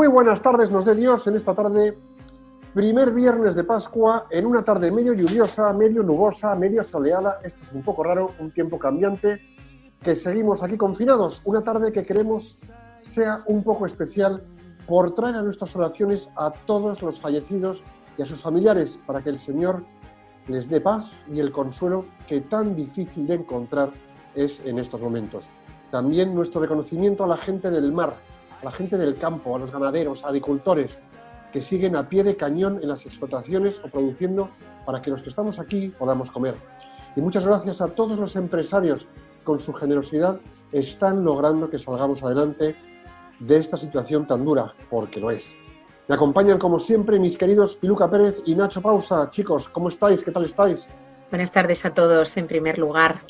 Muy 0.00 0.08
buenas 0.08 0.40
tardes, 0.40 0.70
nos 0.70 0.86
dé 0.86 0.94
Dios 0.94 1.26
en 1.26 1.36
esta 1.36 1.54
tarde, 1.54 1.98
primer 2.72 3.10
viernes 3.10 3.54
de 3.54 3.64
Pascua, 3.64 4.24
en 4.30 4.46
una 4.46 4.62
tarde 4.62 4.90
medio 4.90 5.12
lluviosa, 5.12 5.74
medio 5.74 6.02
nubosa, 6.02 6.54
medio 6.54 6.82
soleada. 6.82 7.38
Esto 7.44 7.58
es 7.66 7.72
un 7.74 7.82
poco 7.82 8.02
raro, 8.02 8.32
un 8.38 8.50
tiempo 8.50 8.78
cambiante, 8.78 9.42
que 10.02 10.16
seguimos 10.16 10.62
aquí 10.62 10.78
confinados. 10.78 11.42
Una 11.44 11.62
tarde 11.62 11.92
que 11.92 12.02
queremos 12.06 12.56
sea 13.02 13.40
un 13.44 13.62
poco 13.62 13.84
especial 13.84 14.42
por 14.86 15.14
traer 15.14 15.34
a 15.34 15.42
nuestras 15.42 15.76
oraciones 15.76 16.30
a 16.34 16.50
todos 16.64 17.02
los 17.02 17.20
fallecidos 17.20 17.82
y 18.16 18.22
a 18.22 18.24
sus 18.24 18.40
familiares, 18.40 18.98
para 19.06 19.22
que 19.22 19.28
el 19.28 19.38
Señor 19.38 19.84
les 20.48 20.66
dé 20.70 20.80
paz 20.80 21.04
y 21.30 21.40
el 21.40 21.52
consuelo 21.52 22.06
que 22.26 22.40
tan 22.40 22.74
difícil 22.74 23.26
de 23.26 23.34
encontrar 23.34 23.90
es 24.34 24.60
en 24.64 24.78
estos 24.78 25.02
momentos. 25.02 25.44
También 25.90 26.34
nuestro 26.34 26.62
reconocimiento 26.62 27.24
a 27.24 27.26
la 27.26 27.36
gente 27.36 27.70
del 27.70 27.92
mar, 27.92 28.14
a 28.60 28.64
la 28.64 28.72
gente 28.72 28.96
del 28.96 29.16
campo, 29.18 29.54
a 29.54 29.58
los 29.58 29.70
ganaderos, 29.70 30.24
agricultores, 30.24 31.00
que 31.52 31.62
siguen 31.62 31.96
a 31.96 32.08
pie 32.08 32.22
de 32.22 32.36
cañón 32.36 32.78
en 32.82 32.88
las 32.88 33.04
explotaciones 33.06 33.80
o 33.84 33.88
produciendo 33.88 34.48
para 34.86 35.02
que 35.02 35.10
los 35.10 35.22
que 35.22 35.30
estamos 35.30 35.58
aquí 35.58 35.88
podamos 35.98 36.30
comer. 36.30 36.54
Y 37.16 37.20
muchas 37.20 37.44
gracias 37.44 37.80
a 37.80 37.88
todos 37.88 38.18
los 38.18 38.36
empresarios 38.36 39.00
que 39.00 39.20
con 39.44 39.58
su 39.58 39.72
generosidad 39.72 40.38
están 40.70 41.24
logrando 41.24 41.70
que 41.70 41.78
salgamos 41.78 42.22
adelante 42.22 42.76
de 43.40 43.56
esta 43.56 43.76
situación 43.76 44.26
tan 44.26 44.44
dura, 44.44 44.74
porque 44.90 45.18
lo 45.18 45.30
es. 45.30 45.48
Me 46.08 46.14
acompañan 46.14 46.58
como 46.58 46.78
siempre 46.78 47.18
mis 47.18 47.36
queridos 47.36 47.76
Piluca 47.76 48.10
Pérez 48.10 48.36
y 48.44 48.54
Nacho 48.54 48.82
Pausa. 48.82 49.30
Chicos, 49.30 49.68
¿cómo 49.70 49.88
estáis? 49.88 50.22
¿Qué 50.22 50.30
tal 50.30 50.44
estáis? 50.44 50.86
Buenas 51.30 51.52
tardes 51.52 51.84
a 51.84 51.94
todos 51.94 52.36
en 52.36 52.46
primer 52.46 52.78
lugar. 52.78 53.20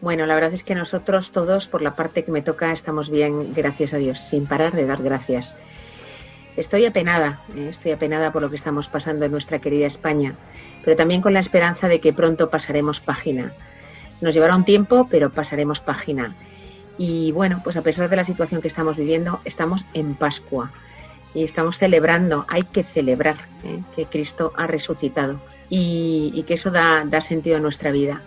Bueno, 0.00 0.26
la 0.26 0.36
verdad 0.36 0.52
es 0.54 0.62
que 0.62 0.76
nosotros 0.76 1.32
todos, 1.32 1.66
por 1.66 1.82
la 1.82 1.94
parte 1.94 2.24
que 2.24 2.30
me 2.30 2.40
toca, 2.40 2.70
estamos 2.70 3.10
bien, 3.10 3.52
gracias 3.52 3.92
a 3.94 3.96
Dios, 3.96 4.20
sin 4.20 4.46
parar 4.46 4.72
de 4.72 4.86
dar 4.86 5.02
gracias. 5.02 5.56
Estoy 6.56 6.86
apenada, 6.86 7.42
¿eh? 7.56 7.68
estoy 7.70 7.92
apenada 7.92 8.32
por 8.32 8.42
lo 8.42 8.48
que 8.48 8.56
estamos 8.56 8.88
pasando 8.88 9.24
en 9.24 9.32
nuestra 9.32 9.58
querida 9.58 9.86
España, 9.86 10.34
pero 10.84 10.96
también 10.96 11.20
con 11.20 11.34
la 11.34 11.40
esperanza 11.40 11.88
de 11.88 12.00
que 12.00 12.12
pronto 12.12 12.48
pasaremos 12.48 13.00
página. 13.00 13.52
Nos 14.20 14.34
llevará 14.34 14.54
un 14.54 14.64
tiempo, 14.64 15.06
pero 15.10 15.30
pasaremos 15.30 15.80
página. 15.80 16.34
Y 16.96 17.32
bueno, 17.32 17.60
pues 17.64 17.76
a 17.76 17.82
pesar 17.82 18.08
de 18.08 18.16
la 18.16 18.24
situación 18.24 18.60
que 18.60 18.68
estamos 18.68 18.96
viviendo, 18.96 19.40
estamos 19.44 19.84
en 19.94 20.14
Pascua 20.14 20.70
y 21.34 21.42
estamos 21.42 21.78
celebrando, 21.78 22.46
hay 22.48 22.62
que 22.62 22.84
celebrar 22.84 23.36
¿eh? 23.64 23.80
que 23.96 24.06
Cristo 24.06 24.52
ha 24.56 24.68
resucitado 24.68 25.40
y, 25.68 26.32
y 26.34 26.44
que 26.44 26.54
eso 26.54 26.70
da, 26.70 27.04
da 27.04 27.20
sentido 27.20 27.56
a 27.56 27.60
nuestra 27.60 27.90
vida. 27.90 28.22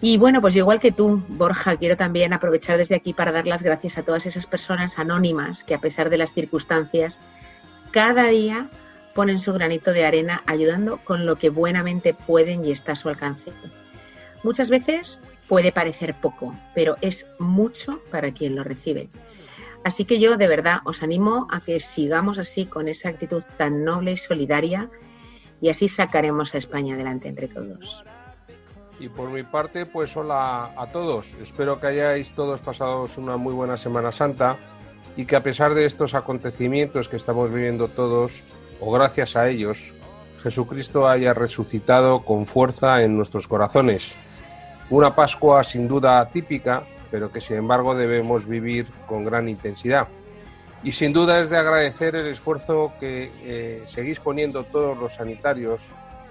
Y 0.00 0.18
bueno, 0.18 0.40
pues 0.40 0.54
igual 0.56 0.78
que 0.78 0.92
tú, 0.92 1.22
Borja, 1.28 1.76
quiero 1.76 1.96
también 1.96 2.32
aprovechar 2.32 2.76
desde 2.76 2.94
aquí 2.94 3.14
para 3.14 3.32
dar 3.32 3.46
las 3.46 3.62
gracias 3.62 3.96
a 3.96 4.02
todas 4.02 4.26
esas 4.26 4.46
personas 4.46 4.98
anónimas 4.98 5.64
que 5.64 5.74
a 5.74 5.80
pesar 5.80 6.10
de 6.10 6.18
las 6.18 6.34
circunstancias, 6.34 7.18
cada 7.92 8.26
día 8.26 8.68
ponen 9.14 9.40
su 9.40 9.52
granito 9.54 9.92
de 9.92 10.04
arena 10.04 10.42
ayudando 10.46 10.98
con 10.98 11.24
lo 11.24 11.36
que 11.36 11.48
buenamente 11.48 12.12
pueden 12.12 12.64
y 12.64 12.72
está 12.72 12.92
a 12.92 12.96
su 12.96 13.08
alcance. 13.08 13.52
Muchas 14.42 14.68
veces 14.68 15.18
puede 15.48 15.72
parecer 15.72 16.14
poco, 16.20 16.54
pero 16.74 16.96
es 17.00 17.26
mucho 17.38 18.00
para 18.10 18.32
quien 18.32 18.54
lo 18.54 18.64
recibe. 18.64 19.08
Así 19.82 20.04
que 20.04 20.20
yo 20.20 20.36
de 20.36 20.48
verdad 20.48 20.80
os 20.84 21.02
animo 21.02 21.46
a 21.50 21.60
que 21.60 21.80
sigamos 21.80 22.38
así 22.38 22.66
con 22.66 22.88
esa 22.88 23.08
actitud 23.08 23.42
tan 23.56 23.84
noble 23.84 24.12
y 24.12 24.16
solidaria 24.18 24.90
y 25.60 25.70
así 25.70 25.88
sacaremos 25.88 26.54
a 26.54 26.58
España 26.58 26.94
adelante 26.94 27.28
entre 27.28 27.48
todos. 27.48 28.04
Y 28.98 29.08
por 29.08 29.28
mi 29.30 29.42
parte, 29.42 29.84
pues 29.84 30.16
hola 30.16 30.72
a 30.76 30.86
todos. 30.86 31.34
Espero 31.34 31.78
que 31.78 31.88
hayáis 31.88 32.32
todos 32.32 32.60
pasado 32.60 33.06
una 33.18 33.36
muy 33.36 33.52
buena 33.52 33.76
Semana 33.76 34.10
Santa 34.10 34.56
y 35.16 35.26
que 35.26 35.36
a 35.36 35.42
pesar 35.42 35.74
de 35.74 35.84
estos 35.84 36.14
acontecimientos 36.14 37.08
que 37.08 37.16
estamos 37.16 37.52
viviendo 37.52 37.88
todos, 37.88 38.42
o 38.80 38.90
gracias 38.90 39.36
a 39.36 39.48
ellos, 39.48 39.92
Jesucristo 40.42 41.08
haya 41.08 41.34
resucitado 41.34 42.24
con 42.24 42.46
fuerza 42.46 43.02
en 43.02 43.16
nuestros 43.16 43.48
corazones. 43.48 44.14
Una 44.88 45.14
Pascua 45.14 45.64
sin 45.64 45.88
duda 45.88 46.20
atípica, 46.20 46.84
pero 47.10 47.32
que 47.32 47.40
sin 47.40 47.56
embargo 47.56 47.94
debemos 47.94 48.46
vivir 48.46 48.86
con 49.06 49.24
gran 49.24 49.48
intensidad. 49.48 50.08
Y 50.82 50.92
sin 50.92 51.12
duda 51.12 51.40
es 51.40 51.50
de 51.50 51.58
agradecer 51.58 52.14
el 52.14 52.28
esfuerzo 52.28 52.92
que 53.00 53.30
eh, 53.42 53.82
seguís 53.86 54.20
poniendo 54.20 54.64
todos 54.64 54.96
los 54.96 55.14
sanitarios, 55.14 55.82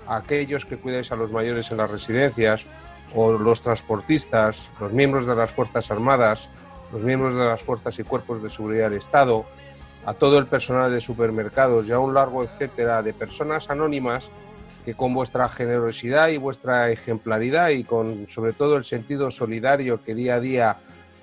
aquellos 0.07 0.65
que 0.65 0.77
cuidáis 0.77 1.11
a 1.11 1.15
los 1.15 1.31
mayores 1.31 1.71
en 1.71 1.77
las 1.77 1.89
residencias, 1.89 2.65
o 3.13 3.33
los 3.33 3.61
transportistas, 3.61 4.69
los 4.79 4.91
miembros 4.91 5.25
de 5.25 5.35
las 5.35 5.51
Fuerzas 5.51 5.91
Armadas, 5.91 6.49
los 6.91 7.03
miembros 7.03 7.35
de 7.35 7.45
las 7.45 7.61
Fuerzas 7.61 7.97
y 7.99 8.03
Cuerpos 8.03 8.41
de 8.41 8.49
Seguridad 8.49 8.89
del 8.89 8.99
Estado, 8.99 9.45
a 10.05 10.13
todo 10.13 10.37
el 10.37 10.47
personal 10.47 10.91
de 10.91 11.01
supermercados 11.01 11.87
y 11.87 11.91
a 11.91 11.99
un 11.99 12.13
largo 12.13 12.43
etcétera 12.43 13.01
de 13.01 13.13
personas 13.13 13.69
anónimas 13.69 14.29
que 14.83 14.93
con 14.93 15.13
vuestra 15.13 15.49
generosidad 15.49 16.27
y 16.27 16.37
vuestra 16.37 16.91
ejemplaridad 16.91 17.69
y 17.69 17.83
con 17.83 18.27
sobre 18.29 18.53
todo 18.53 18.77
el 18.77 18.85
sentido 18.85 19.31
solidario 19.31 20.03
que 20.03 20.13
día 20.13 20.35
a 20.35 20.39
día 20.39 20.77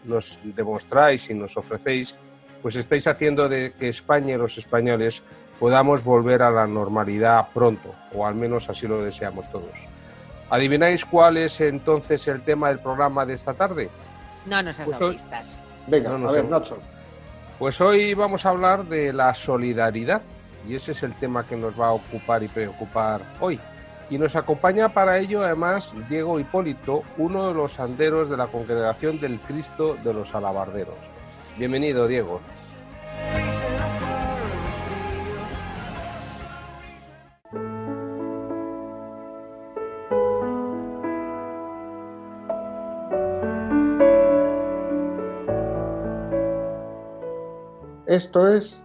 nos 0.04 0.40
demostráis 0.42 1.30
y 1.30 1.34
nos 1.34 1.56
ofrecéis, 1.56 2.16
pues 2.60 2.74
estáis 2.74 3.06
haciendo 3.06 3.48
de 3.48 3.72
que 3.78 3.88
España 3.88 4.34
y 4.34 4.38
los 4.38 4.58
españoles 4.58 5.22
podamos 5.62 6.02
volver 6.02 6.42
a 6.42 6.50
la 6.50 6.66
normalidad 6.66 7.46
pronto, 7.54 7.94
o 8.12 8.26
al 8.26 8.34
menos 8.34 8.68
así 8.68 8.88
lo 8.88 9.00
deseamos 9.00 9.48
todos. 9.48 9.70
¿Adivináis 10.50 11.04
cuál 11.04 11.36
es 11.36 11.60
entonces 11.60 12.26
el 12.26 12.42
tema 12.42 12.66
del 12.70 12.80
programa 12.80 13.24
de 13.24 13.34
esta 13.34 13.54
tarde? 13.54 13.88
No 14.44 14.60
nos 14.60 14.76
has 14.80 14.86
Pues 14.86 14.98
dado 14.98 15.10
hoy- 15.10 15.14
pistas. 15.14 15.62
Venga, 15.86 16.10
No, 16.10 16.18
no 16.18 16.28
a 16.28 16.32
sé. 16.32 16.42
ver, 16.42 16.50
Nacho. 16.50 16.78
Pues 17.60 17.80
hoy 17.80 18.12
vamos 18.12 18.44
a 18.44 18.48
hablar 18.48 18.86
de 18.86 19.12
la 19.12 19.32
solidaridad 19.36 20.22
y 20.68 20.74
ese 20.74 20.90
es 20.92 21.04
el 21.04 21.14
tema 21.14 21.46
que 21.46 21.56
nos 21.56 21.80
va 21.80 21.86
a 21.86 21.92
ocupar 21.92 22.42
y 22.42 22.48
preocupar 22.48 23.20
hoy. 23.38 23.60
Y 24.10 24.18
nos 24.18 24.34
acompaña 24.34 24.88
para 24.88 25.16
ello 25.20 25.44
además 25.44 25.94
Diego 26.08 26.40
Hipólito, 26.40 27.04
uno 27.18 27.46
de 27.46 27.54
los 27.54 27.78
anderos 27.78 28.28
de 28.28 28.36
la 28.36 28.48
congregación 28.48 29.20
del 29.20 29.38
Cristo 29.38 29.96
de 30.02 30.12
los 30.12 30.34
Alabarderos. 30.34 30.96
Bienvenido, 31.56 32.08
Diego. 32.08 32.40
Esto 48.12 48.46
es 48.46 48.84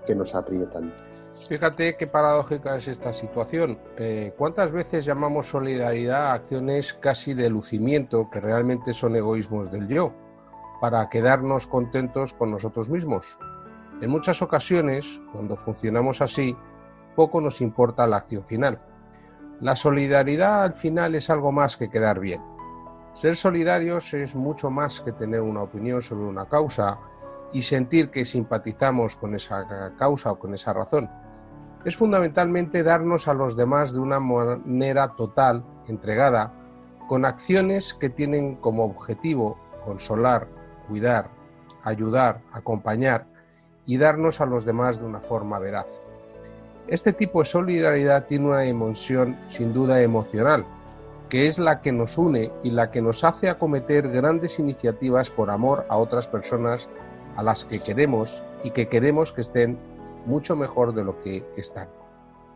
que 0.07 0.15
nos 0.15 0.33
aprietan. 0.33 0.91
Fíjate 1.33 1.95
qué 1.95 2.07
paradójica 2.07 2.75
es 2.75 2.89
esta 2.89 3.13
situación. 3.13 3.79
Eh, 3.97 4.33
¿Cuántas 4.37 4.71
veces 4.71 5.05
llamamos 5.05 5.47
solidaridad 5.47 6.27
a 6.27 6.33
acciones 6.33 6.93
casi 6.93 7.33
de 7.33 7.49
lucimiento 7.49 8.29
que 8.29 8.41
realmente 8.41 8.93
son 8.93 9.15
egoísmos 9.15 9.71
del 9.71 9.87
yo, 9.87 10.13
para 10.81 11.09
quedarnos 11.09 11.67
contentos 11.67 12.33
con 12.33 12.51
nosotros 12.51 12.89
mismos? 12.89 13.37
En 14.01 14.09
muchas 14.09 14.41
ocasiones, 14.41 15.21
cuando 15.31 15.55
funcionamos 15.55 16.21
así, 16.21 16.55
poco 17.15 17.39
nos 17.39 17.61
importa 17.61 18.07
la 18.07 18.17
acción 18.17 18.43
final. 18.43 18.81
La 19.61 19.77
solidaridad 19.77 20.63
al 20.63 20.73
final 20.73 21.15
es 21.15 21.29
algo 21.29 21.51
más 21.51 21.77
que 21.77 21.89
quedar 21.89 22.19
bien. 22.19 22.41
Ser 23.13 23.37
solidarios 23.37 24.13
es 24.13 24.35
mucho 24.35 24.69
más 24.69 24.99
que 24.99 25.13
tener 25.13 25.41
una 25.41 25.63
opinión 25.63 26.01
sobre 26.01 26.25
una 26.25 26.45
causa 26.45 26.99
y 27.53 27.61
sentir 27.61 28.09
que 28.09 28.25
simpatizamos 28.25 29.15
con 29.15 29.35
esa 29.35 29.93
causa 29.97 30.31
o 30.31 30.39
con 30.39 30.53
esa 30.53 30.73
razón 30.73 31.09
es 31.85 31.95
fundamentalmente 31.95 32.83
darnos 32.83 33.27
a 33.27 33.33
los 33.33 33.55
demás 33.55 33.93
de 33.93 33.99
una 33.99 34.19
manera 34.19 35.09
total, 35.15 35.63
entregada, 35.87 36.53
con 37.07 37.25
acciones 37.25 37.93
que 37.93 38.09
tienen 38.09 38.55
como 38.55 38.85
objetivo 38.85 39.57
consolar, 39.85 40.47
cuidar, 40.87 41.29
ayudar, 41.83 42.41
acompañar 42.51 43.25
y 43.85 43.97
darnos 43.97 44.41
a 44.41 44.45
los 44.45 44.63
demás 44.65 44.99
de 44.99 45.05
una 45.05 45.19
forma 45.19 45.59
veraz. 45.59 45.87
Este 46.87 47.13
tipo 47.13 47.39
de 47.39 47.45
solidaridad 47.45 48.27
tiene 48.27 48.47
una 48.47 48.61
dimensión 48.61 49.35
sin 49.49 49.73
duda 49.73 50.01
emocional, 50.01 50.65
que 51.29 51.47
es 51.47 51.57
la 51.57 51.79
que 51.79 51.91
nos 51.91 52.17
une 52.17 52.51
y 52.63 52.71
la 52.71 52.91
que 52.91 53.01
nos 53.01 53.23
hace 53.23 53.49
acometer 53.49 54.09
grandes 54.09 54.59
iniciativas 54.59 55.29
por 55.29 55.49
amor 55.49 55.85
a 55.89 55.97
otras 55.97 56.27
personas 56.27 56.87
a 57.37 57.43
las 57.43 57.65
que 57.65 57.79
queremos 57.79 58.43
y 58.63 58.71
que 58.71 58.87
queremos 58.87 59.31
que 59.31 59.41
estén 59.41 59.77
mucho 60.25 60.55
mejor 60.55 60.93
de 60.93 61.03
lo 61.03 61.21
que 61.23 61.43
están. 61.57 61.89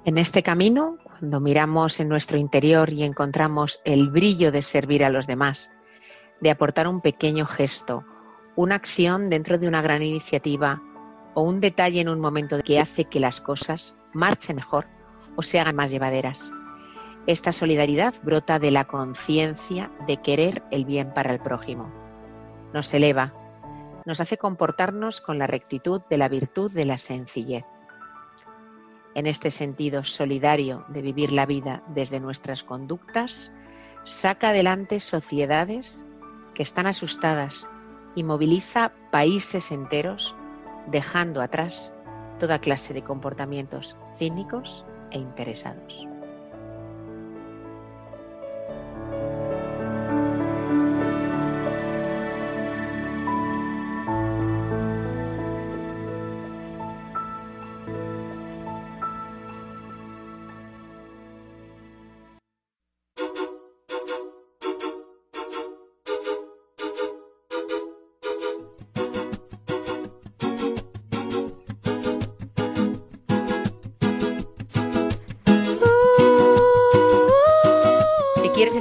En 0.06 0.18
este 0.18 0.44
camino, 0.44 0.98
cuando 1.04 1.40
miramos 1.40 2.00
en 2.00 2.10
nuestro 2.10 2.38
interior 2.38 2.94
y 2.94 3.04
encontramos 3.04 3.82
el 3.86 4.10
brillo 4.10 4.52
de 4.52 4.62
servir 4.62 5.04
a 5.04 5.10
los 5.10 5.26
demás, 5.26 5.72
de 6.42 6.52
aportar 6.52 6.88
un 6.88 7.02
pequeño 7.02 7.46
gesto, 7.46 8.06
una 8.56 8.76
acción 8.76 9.30
dentro 9.30 9.58
de 9.58 9.68
una 9.68 9.82
gran 9.82 10.04
iniciativa 10.04 10.82
o 11.34 11.42
un 11.42 11.60
detalle 11.60 12.02
en 12.02 12.10
un 12.10 12.20
momento 12.20 12.60
que 12.64 12.80
hace 12.80 13.06
que 13.06 13.20
las 13.20 13.42
cosas 13.42 13.98
marchen 14.14 14.58
mejor 14.58 14.86
o 15.36 15.42
se 15.42 15.60
hagan 15.60 15.76
más 15.76 15.92
llevaderas. 15.92 16.52
Esta 17.28 17.52
solidaridad 17.52 18.14
brota 18.24 18.60
de 18.60 18.72
la 18.72 18.86
conciencia 18.86 19.92
de 20.06 20.18
querer 20.18 20.64
el 20.72 20.86
bien 20.86 21.14
para 21.14 21.34
el 21.34 21.40
prójimo. 21.40 21.92
Nos 22.74 22.94
eleva, 22.94 23.34
nos 24.06 24.22
hace 24.22 24.38
comportarnos 24.38 25.22
con 25.22 25.38
la 25.40 25.48
rectitud 25.48 26.02
de 26.10 26.18
la 26.18 26.30
virtud 26.30 26.72
de 26.72 26.86
la 26.86 26.98
sencillez. 26.98 27.66
En 29.16 29.28
este 29.28 29.50
sentido 29.50 30.04
solidario 30.04 30.86
de 30.90 31.02
vivir 31.02 31.32
la 31.32 31.46
vida 31.46 31.84
desde 31.88 32.20
nuestras 32.20 32.64
conductas, 32.64 33.52
saca 34.04 34.50
adelante 34.50 35.00
sociedades 35.00 36.06
que 36.54 36.64
están 36.64 36.86
asustadas 36.86 37.70
y 38.16 38.24
moviliza 38.24 38.94
países 39.12 39.72
enteros, 39.72 40.36
dejando 40.88 41.42
atrás 41.42 41.94
toda 42.40 42.60
clase 42.60 42.94
de 42.94 43.04
comportamientos 43.04 43.98
cínicos 44.18 44.86
e 45.12 45.18
interesados. 45.18 46.15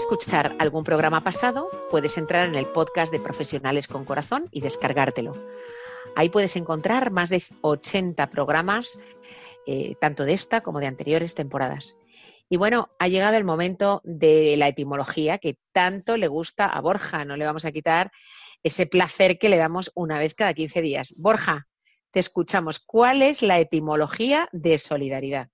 Escuchar 0.05 0.55
algún 0.59 0.85
programa 0.85 1.23
pasado, 1.23 1.71
puedes 1.91 2.19
entrar 2.19 2.47
en 2.47 2.55
el 2.57 2.67
podcast 2.67 3.11
de 3.11 3.21
Profesionales 3.21 3.89
con 3.89 4.05
Corazón 4.05 4.49
y 4.51 4.61
descargártelo. 4.61 5.33
Ahí 6.15 6.29
puedes 6.29 6.57
encontrar 6.57 7.11
más 7.11 7.31
de 7.31 7.43
80 7.63 8.29
programas, 8.29 8.99
eh, 9.67 9.95
tanto 10.03 10.27
de 10.27 10.35
esta 10.35 10.61
como 10.61 10.79
de 10.81 10.89
anteriores 10.89 11.35
temporadas. 11.35 11.97
Y 12.51 12.59
bueno, 12.59 12.91
ha 12.99 13.09
llegado 13.09 13.39
el 13.39 13.45
momento 13.45 14.03
de 14.05 14.59
la 14.59 14.69
etimología 14.69 15.39
que 15.39 15.57
tanto 15.73 16.19
le 16.19 16.29
gusta 16.29 16.67
a 16.67 16.83
Borja. 16.83 17.25
No 17.25 17.39
le 17.39 17.47
vamos 17.47 17.65
a 17.65 17.73
quitar 17.73 18.13
ese 18.63 18.85
placer 18.85 19.39
que 19.39 19.49
le 19.49 19.57
damos 19.57 19.91
una 19.95 20.19
vez 20.19 20.35
cada 20.35 20.53
15 20.53 20.83
días. 20.83 21.15
Borja, 21.17 21.67
te 22.11 22.21
escuchamos. 22.21 22.79
¿Cuál 22.79 23.23
es 23.23 23.41
la 23.41 23.59
etimología 23.59 24.51
de 24.53 24.77
solidaridad? 24.77 25.49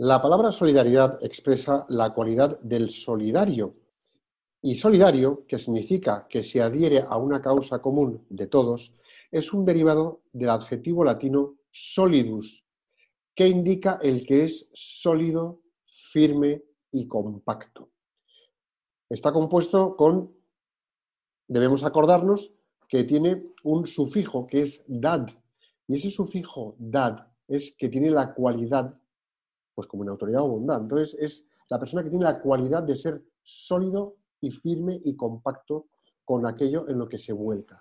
La 0.00 0.22
palabra 0.22 0.52
solidaridad 0.52 1.18
expresa 1.24 1.84
la 1.88 2.14
cualidad 2.14 2.60
del 2.60 2.90
solidario. 2.90 3.74
Y 4.62 4.76
solidario, 4.76 5.44
que 5.48 5.58
significa 5.58 6.28
que 6.30 6.44
se 6.44 6.62
adhiere 6.62 7.00
a 7.00 7.16
una 7.16 7.42
causa 7.42 7.82
común 7.82 8.24
de 8.30 8.46
todos, 8.46 8.92
es 9.32 9.52
un 9.52 9.64
derivado 9.64 10.20
del 10.32 10.50
adjetivo 10.50 11.02
latino 11.02 11.56
solidus, 11.72 12.64
que 13.34 13.48
indica 13.48 13.98
el 14.00 14.24
que 14.24 14.44
es 14.44 14.70
sólido, 14.72 15.62
firme 16.12 16.62
y 16.92 17.08
compacto. 17.08 17.90
Está 19.10 19.32
compuesto 19.32 19.96
con, 19.96 20.32
debemos 21.48 21.82
acordarnos, 21.82 22.52
que 22.88 23.02
tiene 23.02 23.48
un 23.64 23.84
sufijo 23.84 24.46
que 24.46 24.62
es 24.62 24.84
dad. 24.86 25.26
Y 25.88 25.96
ese 25.96 26.12
sufijo 26.12 26.76
dad 26.78 27.26
es 27.48 27.74
que 27.76 27.88
tiene 27.88 28.10
la 28.10 28.32
cualidad 28.32 28.96
pues 29.78 29.86
como 29.86 30.02
una 30.02 30.10
autoridad 30.10 30.42
o 30.42 30.48
bondad. 30.48 30.80
Entonces 30.80 31.16
es 31.20 31.44
la 31.70 31.78
persona 31.78 32.02
que 32.02 32.10
tiene 32.10 32.24
la 32.24 32.40
cualidad 32.40 32.82
de 32.82 32.96
ser 32.96 33.22
sólido 33.44 34.16
y 34.40 34.50
firme 34.50 35.00
y 35.04 35.14
compacto 35.14 35.86
con 36.24 36.48
aquello 36.48 36.88
en 36.88 36.98
lo 36.98 37.08
que 37.08 37.16
se 37.16 37.32
vuelca. 37.32 37.80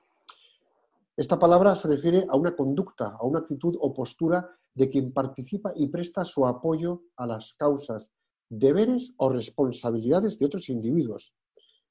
Esta 1.15 1.39
palabra 1.39 1.75
se 1.75 1.87
refiere 1.87 2.27
a 2.29 2.35
una 2.35 2.55
conducta, 2.55 3.17
a 3.19 3.25
una 3.25 3.39
actitud 3.39 3.75
o 3.81 3.95
postura 3.95 4.47
de 4.75 4.91
quien 4.91 5.11
participa 5.11 5.73
y 5.75 5.87
presta 5.87 6.23
su 6.23 6.45
apoyo 6.45 7.01
a 7.15 7.25
las 7.25 7.55
causas, 7.55 8.11
deberes 8.47 9.15
o 9.17 9.29
responsabilidades 9.29 10.37
de 10.37 10.45
otros 10.45 10.69
individuos. 10.69 11.33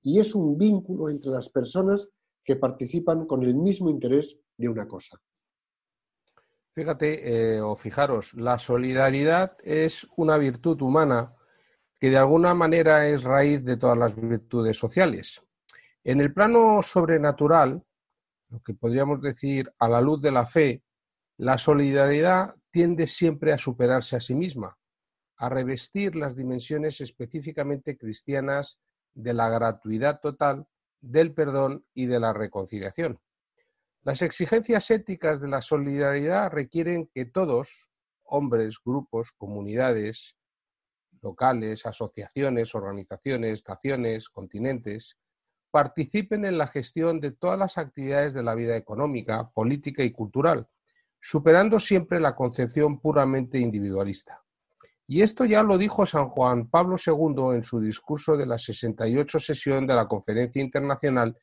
Y 0.04 0.20
es 0.20 0.36
un 0.36 0.56
vínculo 0.56 1.08
entre 1.08 1.32
las 1.32 1.48
personas 1.48 2.08
que 2.44 2.54
participan 2.54 3.26
con 3.26 3.42
el 3.42 3.56
mismo 3.56 3.90
interés 3.90 4.38
de 4.56 4.68
una 4.68 4.86
cosa. 4.86 5.20
Fíjate, 6.76 7.54
eh, 7.54 7.60
o 7.62 7.74
fijaros, 7.74 8.34
la 8.34 8.58
solidaridad 8.58 9.56
es 9.64 10.06
una 10.14 10.36
virtud 10.36 10.78
humana 10.82 11.34
que 11.98 12.10
de 12.10 12.18
alguna 12.18 12.52
manera 12.52 13.08
es 13.08 13.22
raíz 13.22 13.64
de 13.64 13.78
todas 13.78 13.96
las 13.96 14.14
virtudes 14.14 14.76
sociales. 14.76 15.42
En 16.04 16.20
el 16.20 16.34
plano 16.34 16.82
sobrenatural, 16.82 17.82
lo 18.50 18.60
que 18.60 18.74
podríamos 18.74 19.22
decir 19.22 19.72
a 19.78 19.88
la 19.88 20.02
luz 20.02 20.20
de 20.20 20.30
la 20.30 20.44
fe, 20.44 20.82
la 21.38 21.56
solidaridad 21.56 22.54
tiende 22.70 23.06
siempre 23.06 23.54
a 23.54 23.58
superarse 23.58 24.16
a 24.16 24.20
sí 24.20 24.34
misma, 24.34 24.76
a 25.38 25.48
revestir 25.48 26.14
las 26.14 26.36
dimensiones 26.36 27.00
específicamente 27.00 27.96
cristianas 27.96 28.78
de 29.14 29.32
la 29.32 29.48
gratuidad 29.48 30.20
total, 30.20 30.66
del 31.00 31.32
perdón 31.32 31.86
y 31.94 32.04
de 32.04 32.20
la 32.20 32.34
reconciliación. 32.34 33.18
Las 34.06 34.22
exigencias 34.22 34.88
éticas 34.92 35.40
de 35.40 35.48
la 35.48 35.60
solidaridad 35.60 36.52
requieren 36.52 37.10
que 37.12 37.24
todos, 37.24 37.90
hombres, 38.22 38.78
grupos, 38.84 39.32
comunidades, 39.32 40.36
locales, 41.20 41.86
asociaciones, 41.86 42.76
organizaciones, 42.76 43.64
naciones, 43.66 44.28
continentes, 44.28 45.16
participen 45.72 46.44
en 46.44 46.56
la 46.56 46.68
gestión 46.68 47.18
de 47.18 47.32
todas 47.32 47.58
las 47.58 47.78
actividades 47.78 48.32
de 48.32 48.44
la 48.44 48.54
vida 48.54 48.76
económica, 48.76 49.50
política 49.50 50.04
y 50.04 50.12
cultural, 50.12 50.68
superando 51.20 51.80
siempre 51.80 52.20
la 52.20 52.36
concepción 52.36 53.00
puramente 53.00 53.58
individualista. 53.58 54.40
Y 55.08 55.22
esto 55.22 55.44
ya 55.44 55.64
lo 55.64 55.76
dijo 55.78 56.06
San 56.06 56.28
Juan 56.28 56.68
Pablo 56.70 56.94
II 57.04 57.56
en 57.56 57.64
su 57.64 57.80
discurso 57.80 58.36
de 58.36 58.46
la 58.46 58.56
68 58.56 59.40
sesión 59.40 59.84
de 59.84 59.94
la 59.94 60.06
Conferencia 60.06 60.62
Internacional 60.62 61.36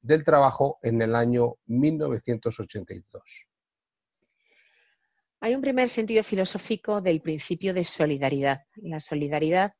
del 0.00 0.24
Trabajo 0.24 0.78
en 0.82 1.02
el 1.02 1.14
año 1.14 1.56
1982. 1.66 3.22
Hay 5.40 5.54
un 5.54 5.62
primer 5.62 5.88
sentido 5.88 6.22
filosófico 6.22 7.00
del 7.00 7.22
principio 7.22 7.72
de 7.72 7.84
solidaridad. 7.84 8.60
La 8.76 9.00
solidaridad 9.00 9.74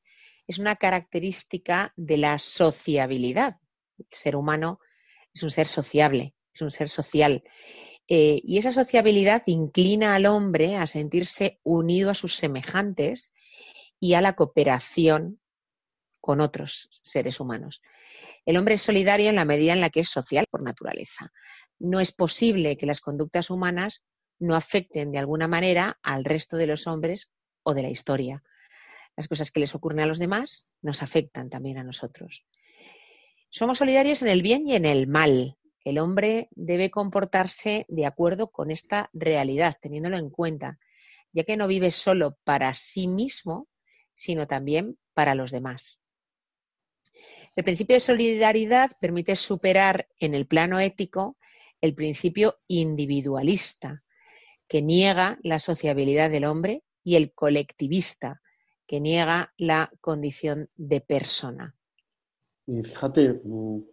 es 0.46 0.58
una 0.58 0.76
característica 0.76 1.92
de 1.96 2.16
la 2.16 2.38
sociabilidad. 2.38 3.56
El 3.98 4.06
ser 4.10 4.36
humano 4.36 4.80
es 5.34 5.42
un 5.42 5.50
ser 5.50 5.66
sociable, 5.66 6.34
es 6.54 6.62
un 6.62 6.70
ser 6.70 6.88
social. 6.88 7.42
Eh, 8.08 8.40
y 8.42 8.58
esa 8.58 8.72
sociabilidad 8.72 9.42
inclina 9.46 10.14
al 10.14 10.26
hombre 10.26 10.76
a 10.76 10.86
sentirse 10.86 11.60
unido 11.62 12.10
a 12.10 12.14
sus 12.14 12.34
semejantes 12.34 13.32
y 14.00 14.14
a 14.14 14.20
la 14.20 14.34
cooperación 14.34 15.39
con 16.20 16.40
otros 16.40 16.88
seres 17.02 17.40
humanos. 17.40 17.80
El 18.44 18.56
hombre 18.56 18.74
es 18.74 18.82
solidario 18.82 19.30
en 19.30 19.36
la 19.36 19.44
medida 19.44 19.72
en 19.72 19.80
la 19.80 19.90
que 19.90 20.00
es 20.00 20.08
social 20.08 20.46
por 20.50 20.62
naturaleza. 20.62 21.32
No 21.78 22.00
es 22.00 22.12
posible 22.12 22.76
que 22.76 22.86
las 22.86 23.00
conductas 23.00 23.50
humanas 23.50 24.04
no 24.38 24.54
afecten 24.54 25.12
de 25.12 25.18
alguna 25.18 25.48
manera 25.48 25.98
al 26.02 26.24
resto 26.24 26.56
de 26.56 26.66
los 26.66 26.86
hombres 26.86 27.30
o 27.62 27.74
de 27.74 27.82
la 27.82 27.90
historia. 27.90 28.42
Las 29.16 29.28
cosas 29.28 29.50
que 29.50 29.60
les 29.60 29.74
ocurren 29.74 30.00
a 30.00 30.06
los 30.06 30.18
demás 30.18 30.66
nos 30.82 31.02
afectan 31.02 31.50
también 31.50 31.78
a 31.78 31.84
nosotros. 31.84 32.44
Somos 33.50 33.78
solidarios 33.78 34.22
en 34.22 34.28
el 34.28 34.42
bien 34.42 34.66
y 34.66 34.74
en 34.74 34.84
el 34.84 35.06
mal. 35.06 35.56
El 35.84 35.98
hombre 35.98 36.48
debe 36.52 36.90
comportarse 36.90 37.84
de 37.88 38.06
acuerdo 38.06 38.50
con 38.50 38.70
esta 38.70 39.10
realidad, 39.12 39.76
teniéndolo 39.80 40.16
en 40.16 40.30
cuenta, 40.30 40.78
ya 41.32 41.44
que 41.44 41.56
no 41.56 41.66
vive 41.66 41.90
solo 41.90 42.38
para 42.44 42.74
sí 42.74 43.08
mismo, 43.08 43.68
sino 44.12 44.46
también 44.46 44.98
para 45.14 45.34
los 45.34 45.50
demás. 45.50 45.99
El 47.56 47.64
principio 47.64 47.96
de 47.96 48.00
solidaridad 48.00 48.92
permite 49.00 49.36
superar 49.36 50.08
en 50.18 50.34
el 50.34 50.46
plano 50.46 50.78
ético 50.78 51.36
el 51.80 51.94
principio 51.94 52.56
individualista, 52.68 54.02
que 54.68 54.82
niega 54.82 55.38
la 55.42 55.58
sociabilidad 55.58 56.30
del 56.30 56.44
hombre, 56.44 56.84
y 57.02 57.16
el 57.16 57.32
colectivista, 57.32 58.40
que 58.86 59.00
niega 59.00 59.52
la 59.56 59.90
condición 60.00 60.68
de 60.76 61.00
persona. 61.00 61.74
Y 62.66 62.82
fíjate, 62.82 63.40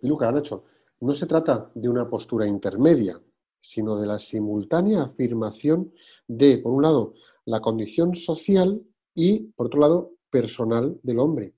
Luca, 0.01 0.31
Nacho, 0.31 0.65
no 0.99 1.13
se 1.13 1.25
trata 1.25 1.71
de 1.73 1.89
una 1.89 2.09
postura 2.09 2.45
intermedia, 2.47 3.19
sino 3.61 3.99
de 3.99 4.07
la 4.07 4.19
simultánea 4.19 5.03
afirmación 5.03 5.93
de, 6.27 6.59
por 6.59 6.73
un 6.73 6.83
lado, 6.83 7.13
la 7.45 7.59
condición 7.59 8.15
social 8.15 8.81
y, 9.15 9.39
por 9.53 9.67
otro 9.67 9.79
lado, 9.79 10.11
personal 10.29 10.99
del 11.01 11.19
hombre. 11.19 11.53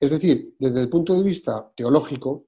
Es 0.00 0.10
decir, 0.10 0.54
desde 0.58 0.80
el 0.80 0.88
punto 0.88 1.14
de 1.14 1.22
vista 1.22 1.72
teológico, 1.76 2.46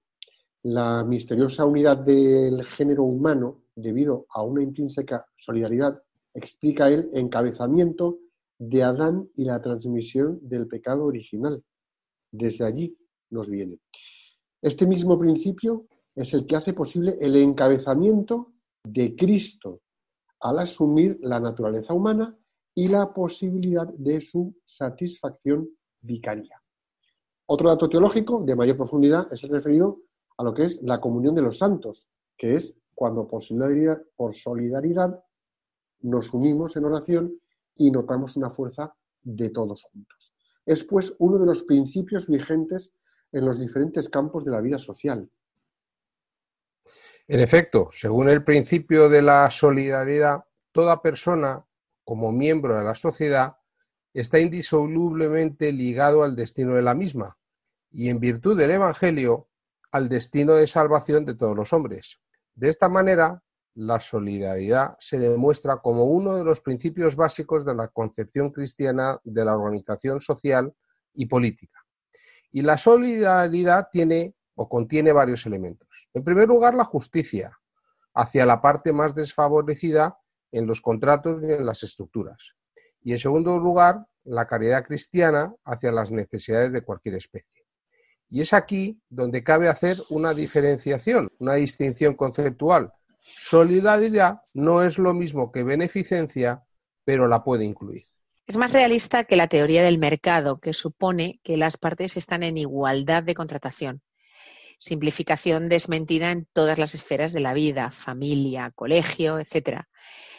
la 0.62 1.04
misteriosa 1.04 1.64
unidad 1.64 1.98
del 1.98 2.64
género 2.64 3.04
humano 3.04 3.62
debido 3.76 4.26
a 4.30 4.42
una 4.42 4.62
intrínseca 4.62 5.26
solidaridad, 5.36 6.02
explica 6.34 6.88
el 6.88 7.10
encabezamiento 7.14 8.18
de 8.58 8.82
Adán 8.82 9.28
y 9.36 9.44
la 9.44 9.60
transmisión 9.60 10.38
del 10.42 10.66
pecado 10.66 11.04
original. 11.04 11.62
Desde 12.32 12.64
allí 12.64 12.96
nos 13.30 13.48
viene. 13.48 13.78
Este 14.60 14.86
mismo 14.86 15.18
principio 15.18 15.86
es 16.14 16.32
el 16.34 16.46
que 16.46 16.56
hace 16.56 16.72
posible 16.72 17.16
el 17.20 17.36
encabezamiento 17.36 18.54
de 18.82 19.14
Cristo 19.14 19.82
al 20.40 20.58
asumir 20.58 21.18
la 21.22 21.38
naturaleza 21.38 21.92
humana 21.92 22.36
y 22.74 22.88
la 22.88 23.12
posibilidad 23.12 23.86
de 23.86 24.20
su 24.20 24.54
satisfacción 24.64 25.68
vicaria. 26.00 26.60
Otro 27.46 27.68
dato 27.68 27.88
teológico 27.88 28.42
de 28.44 28.56
mayor 28.56 28.76
profundidad 28.76 29.32
es 29.32 29.42
el 29.44 29.50
referido 29.50 30.00
a 30.36 30.42
lo 30.42 30.52
que 30.52 30.64
es 30.64 30.82
la 30.82 31.00
comunión 31.00 31.34
de 31.34 31.42
los 31.42 31.58
santos, 31.58 32.08
que 32.36 32.56
es 32.56 32.74
cuando 32.94 33.28
por 33.28 33.42
solidaridad, 33.42 34.02
por 34.16 34.34
solidaridad 34.34 35.22
nos 36.00 36.32
unimos 36.34 36.76
en 36.76 36.84
oración 36.84 37.40
y 37.76 37.90
notamos 37.90 38.36
una 38.36 38.50
fuerza 38.50 38.94
de 39.22 39.50
todos 39.50 39.82
juntos. 39.84 40.32
Es 40.64 40.82
pues 40.84 41.14
uno 41.18 41.38
de 41.38 41.46
los 41.46 41.62
principios 41.62 42.26
vigentes 42.26 42.90
en 43.32 43.44
los 43.44 43.60
diferentes 43.60 44.08
campos 44.08 44.44
de 44.44 44.50
la 44.50 44.60
vida 44.60 44.78
social. 44.78 45.30
En 47.28 47.40
efecto, 47.40 47.88
según 47.92 48.28
el 48.28 48.44
principio 48.44 49.08
de 49.08 49.22
la 49.22 49.50
solidaridad, 49.50 50.44
toda 50.72 51.02
persona, 51.02 51.64
como 52.04 52.32
miembro 52.32 52.76
de 52.76 52.84
la 52.84 52.94
sociedad, 52.94 53.56
está 54.20 54.38
indisolublemente 54.40 55.70
ligado 55.72 56.22
al 56.22 56.34
destino 56.34 56.74
de 56.74 56.82
la 56.82 56.94
misma 56.94 57.36
y, 57.90 58.08
en 58.08 58.18
virtud 58.18 58.56
del 58.56 58.70
Evangelio, 58.70 59.48
al 59.90 60.08
destino 60.08 60.54
de 60.54 60.66
salvación 60.66 61.26
de 61.26 61.34
todos 61.34 61.54
los 61.54 61.72
hombres. 61.74 62.18
De 62.54 62.70
esta 62.70 62.88
manera, 62.88 63.42
la 63.74 64.00
solidaridad 64.00 64.96
se 64.98 65.18
demuestra 65.18 65.76
como 65.78 66.04
uno 66.04 66.36
de 66.36 66.44
los 66.44 66.60
principios 66.60 67.14
básicos 67.14 67.66
de 67.66 67.74
la 67.74 67.88
concepción 67.88 68.50
cristiana 68.50 69.20
de 69.22 69.44
la 69.44 69.54
organización 69.54 70.22
social 70.22 70.72
y 71.12 71.26
política. 71.26 71.84
Y 72.50 72.62
la 72.62 72.78
solidaridad 72.78 73.88
tiene 73.92 74.34
o 74.54 74.66
contiene 74.66 75.12
varios 75.12 75.44
elementos. 75.44 76.08
En 76.14 76.24
primer 76.24 76.48
lugar, 76.48 76.74
la 76.74 76.84
justicia 76.84 77.58
hacia 78.14 78.46
la 78.46 78.62
parte 78.62 78.94
más 78.94 79.14
desfavorecida 79.14 80.18
en 80.52 80.66
los 80.66 80.80
contratos 80.80 81.42
y 81.42 81.52
en 81.52 81.66
las 81.66 81.82
estructuras. 81.82 82.56
Y 83.06 83.12
en 83.12 83.20
segundo 83.20 83.56
lugar, 83.56 84.04
la 84.24 84.48
caridad 84.48 84.84
cristiana 84.84 85.54
hacia 85.64 85.92
las 85.92 86.10
necesidades 86.10 86.72
de 86.72 86.82
cualquier 86.82 87.14
especie. 87.14 87.62
Y 88.28 88.40
es 88.40 88.52
aquí 88.52 89.00
donde 89.08 89.44
cabe 89.44 89.68
hacer 89.68 89.96
una 90.10 90.34
diferenciación, 90.34 91.30
una 91.38 91.54
distinción 91.54 92.14
conceptual. 92.14 92.92
Solidaridad 93.20 94.40
no 94.54 94.82
es 94.82 94.98
lo 94.98 95.14
mismo 95.14 95.52
que 95.52 95.62
beneficencia, 95.62 96.64
pero 97.04 97.28
la 97.28 97.44
puede 97.44 97.64
incluir. 97.64 98.02
Es 98.48 98.56
más 98.56 98.72
realista 98.72 99.22
que 99.22 99.36
la 99.36 99.46
teoría 99.46 99.84
del 99.84 99.98
mercado, 100.00 100.58
que 100.58 100.72
supone 100.72 101.38
que 101.44 101.56
las 101.56 101.76
partes 101.76 102.16
están 102.16 102.42
en 102.42 102.58
igualdad 102.58 103.22
de 103.22 103.34
contratación. 103.34 104.02
Simplificación 104.78 105.68
desmentida 105.68 106.30
en 106.30 106.46
todas 106.52 106.78
las 106.78 106.94
esferas 106.94 107.32
de 107.32 107.40
la 107.40 107.54
vida, 107.54 107.90
familia, 107.90 108.70
colegio, 108.74 109.38
etc. 109.38 109.84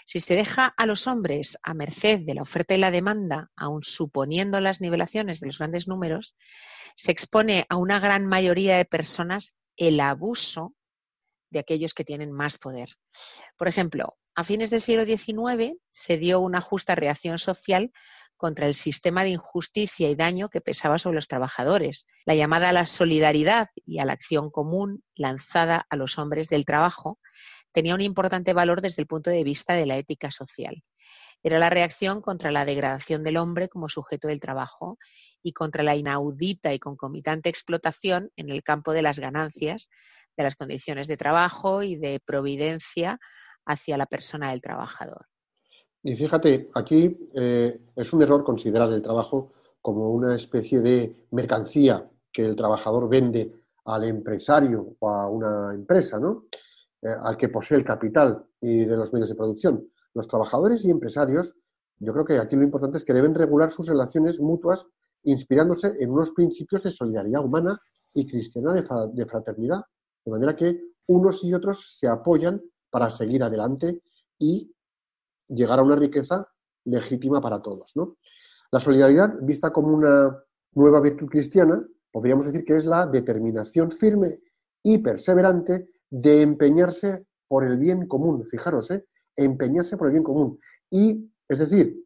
Si 0.06 0.20
se 0.20 0.36
deja 0.36 0.68
a 0.68 0.86
los 0.86 1.08
hombres 1.08 1.58
a 1.64 1.74
merced 1.74 2.22
de 2.22 2.36
la 2.36 2.44
oferta 2.44 2.74
y 2.74 2.78
la 2.78 2.92
demanda, 2.92 3.52
aun 3.56 3.84
suponiendo 3.84 4.62
las 4.62 4.80
nivelaciones 4.80 5.40
de 5.40 5.48
los 5.48 5.58
grandes 5.58 5.88
números, 5.88 6.36
se 6.96 7.12
expone 7.12 7.66
a 7.70 7.76
una 7.76 8.00
gran 8.00 8.26
mayoría 8.26 8.78
de 8.78 8.86
personas 8.86 9.56
el 9.76 10.00
abuso 10.00 10.74
de 11.50 11.60
aquellos 11.60 11.94
que 11.94 12.04
tienen 12.04 12.32
más 12.32 12.58
poder. 12.58 12.90
Por 13.58 13.68
ejemplo, 13.68 14.18
a 14.36 14.44
fines 14.44 14.70
del 14.70 14.82
siglo 14.82 15.06
XIX 15.06 15.78
se 15.90 16.18
dio 16.18 16.40
una 16.40 16.62
justa 16.62 16.96
reacción 16.96 17.38
social 17.38 17.92
contra 18.38 18.68
el 18.68 18.74
sistema 18.74 19.24
de 19.24 19.32
injusticia 19.32 20.10
y 20.10 20.16
daño 20.16 20.50
que 20.50 20.62
pesaba 20.62 21.00
sobre 21.00 21.16
los 21.16 21.28
trabajadores, 21.28 22.06
la 22.26 22.36
llamada 22.36 22.70
a 22.70 22.74
la 22.74 22.86
solidaridad 22.86 23.70
y 23.86 24.00
a 24.00 24.06
la 24.06 24.14
acción 24.14 24.52
común 24.52 25.04
lanzada 25.16 25.86
a 25.90 25.96
los 25.96 26.18
hombres 26.18 26.48
del 26.48 26.66
trabajo 26.66 27.20
tenía 27.72 27.96
un 27.96 28.02
importante 28.02 28.54
valor 28.54 28.82
desde 28.82 29.02
el 29.02 29.08
punto 29.08 29.30
de 29.30 29.44
vista 29.44 29.74
de 29.74 29.86
la 29.86 29.98
ética 29.98 30.32
social. 30.32 30.84
Era 31.44 31.60
la 31.60 31.70
reacción 31.70 32.22
contra 32.22 32.52
la 32.52 32.66
degradación 32.66 33.24
del 33.24 33.38
hombre 33.38 33.70
como 33.70 33.90
sujeto 33.90 34.28
del 34.28 34.40
trabajo 34.40 34.98
y 35.44 35.54
contra 35.54 35.84
la 35.84 35.96
inaudita 35.96 36.74
y 36.74 36.80
concomitante 36.80 37.50
explotación 37.50 38.32
en 38.36 38.50
el 38.50 38.64
campo 38.64 38.94
de 38.94 39.04
las 39.04 39.20
ganancias, 39.20 39.90
de 40.36 40.44
las 40.44 40.56
condiciones 40.56 41.08
de 41.08 41.18
trabajo 41.18 41.84
y 41.84 41.96
de 41.96 42.20
providencia 42.20 43.20
hacia 43.66 43.98
la 43.98 44.08
persona 44.08 44.52
del 44.52 44.62
trabajador. 44.62 45.28
Y 46.04 46.16
fíjate, 46.16 46.70
aquí 46.74 47.30
eh, 47.34 47.80
es 47.96 48.14
un 48.14 48.22
error 48.22 48.44
considerar 48.44 48.92
el 48.92 49.02
trabajo 49.02 49.54
como 49.82 50.12
una 50.12 50.36
especie 50.36 50.80
de 50.82 51.28
mercancía 51.32 52.10
que 52.32 52.46
el 52.46 52.56
trabajador 52.56 53.10
vende 53.10 53.52
al 53.86 54.04
empresario 54.04 54.96
o 55.00 55.10
a 55.10 55.30
una 55.30 55.74
empresa, 55.74 56.20
¿no? 56.20 56.46
Eh, 57.02 57.08
al 57.24 57.38
que 57.38 57.50
posee 57.50 57.78
el 57.78 57.86
capital 57.86 58.46
y 58.62 58.86
de 58.86 58.98
los 58.98 59.12
medios 59.14 59.30
de 59.30 59.36
producción. 59.36 59.88
Los 60.14 60.28
trabajadores 60.28 60.84
y 60.86 60.92
empresarios 60.92 61.54
yo 62.00 62.14
creo 62.14 62.26
que 62.26 62.38
aquí 62.38 62.56
lo 62.56 62.64
importante 62.64 62.98
es 62.98 63.04
que 63.04 63.14
deben 63.14 63.34
regular 63.34 63.72
sus 63.72 63.88
relaciones 63.88 64.40
mutuas 64.40 64.86
inspirándose 65.24 65.96
en 66.00 66.12
unos 66.12 66.32
principios 66.32 66.84
de 66.84 66.92
solidaridad 66.92 67.44
humana 67.44 67.80
y 68.14 68.28
cristiana 68.28 68.74
de, 68.74 69.26
fraternidad, 69.26 69.82
de 70.24 70.32
manera 70.32 70.56
que 70.56 70.80
unos 71.08 71.44
y 71.44 71.54
otros 71.54 71.98
se 72.00 72.08
apoyan 72.08 72.62
para 72.90 73.10
seguir 73.10 73.44
adelante 73.44 74.02
y 74.40 74.72
llegar 75.48 75.80
a 75.80 75.84
una 75.84 75.96
riqueza 75.96 76.48
legítima 76.86 77.42
para 77.42 77.62
todos. 77.62 77.94
La 78.72 78.80
solidaridad, 78.80 79.36
vista 79.42 79.72
como 79.72 79.90
una 79.90 80.44
nueva 80.74 81.02
virtud 81.02 81.28
cristiana, 81.28 81.86
podríamos 82.12 82.46
decir 82.46 82.66
que 82.66 82.78
es 82.78 82.86
la 82.86 83.06
determinación 83.06 83.92
firme 83.92 84.40
y 84.84 84.98
perseverante 85.00 85.90
de 86.10 86.42
empeñarse 86.42 87.26
por 87.48 87.64
el 87.64 87.78
bien 87.78 88.08
común. 88.08 88.46
Fijaros, 88.50 88.92
¿eh? 88.92 89.06
empeñarse 89.36 89.98
por 89.98 90.08
el 90.08 90.14
bien 90.14 90.24
común. 90.24 90.60
Y, 90.90 91.30
es 91.48 91.60
decir, 91.60 92.04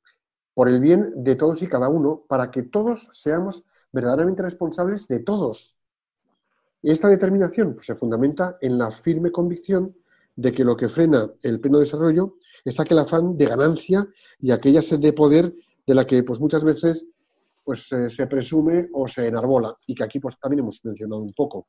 por 0.54 0.70
el 0.70 0.80
bien 0.80 1.12
de 1.16 1.36
todos 1.36 1.62
y 1.62 1.68
cada 1.68 1.90
uno, 1.90 2.24
para 2.28 2.52
que 2.52 2.64
todos 2.64 3.10
seamos 3.12 3.64
verdaderamente 3.92 4.44
responsables 4.44 5.08
de 5.08 5.20
todos. 5.20 5.76
Esta 6.82 7.08
determinación 7.08 7.76
pues, 7.76 7.86
se 7.86 7.96
fundamenta 7.96 8.58
en 8.62 8.78
la 8.78 8.92
firme 8.92 9.32
convicción 9.32 9.96
de 10.36 10.52
que 10.52 10.64
lo 10.64 10.76
que 10.76 10.90
frena 10.90 11.32
el 11.42 11.60
pleno 11.60 11.80
desarrollo 11.80 12.36
es 12.64 12.80
aquel 12.80 13.00
afán 13.00 13.38
de 13.38 13.46
ganancia 13.46 14.08
y 14.40 14.52
aquella 14.52 14.82
sed 14.82 15.00
de 15.00 15.14
poder 15.14 15.54
de 15.86 15.96
la 15.96 16.06
que 16.06 16.24
pues, 16.24 16.40
muchas 16.40 16.64
veces 16.64 17.06
pues, 17.64 17.88
se 17.88 18.28
presume 18.28 18.88
o 18.94 19.08
se 19.08 19.28
enarbola 19.28 19.76
y 19.86 19.96
que 19.96 20.04
aquí 20.04 20.20
pues, 20.20 20.38
también 20.40 20.60
hemos 20.60 20.80
mencionado 20.84 21.22
un 21.22 21.34
poco. 21.34 21.68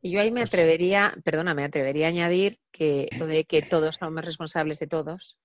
Y 0.00 0.12
yo 0.12 0.20
ahí 0.20 0.30
me 0.30 0.40
pues 0.40 0.50
atrevería, 0.50 1.14
perdona, 1.24 1.54
me 1.54 1.64
atrevería 1.64 2.06
a 2.06 2.10
añadir 2.10 2.60
que 2.70 3.08
lo 3.18 3.26
de 3.26 3.44
que 3.44 3.62
todos 3.62 3.96
somos 3.96 4.24
responsables 4.24 4.78
de 4.78 4.86
todos 4.86 5.38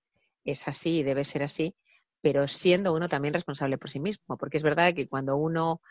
es 0.46 0.68
así 0.68 1.00
y 1.00 1.04
debe 1.04 1.24
ser 1.24 1.44
así, 1.44 1.76
pero 2.22 2.48
siendo 2.48 2.94
uno 2.94 3.10
también 3.10 3.34
responsable 3.34 3.78
por 3.78 3.90
sí 3.90 4.00
mismo, 4.00 4.38
porque 4.38 4.58
es 4.58 4.64
verdad 4.64 4.94
que 4.94 5.08
cuando 5.08 5.38
uno 5.38 5.82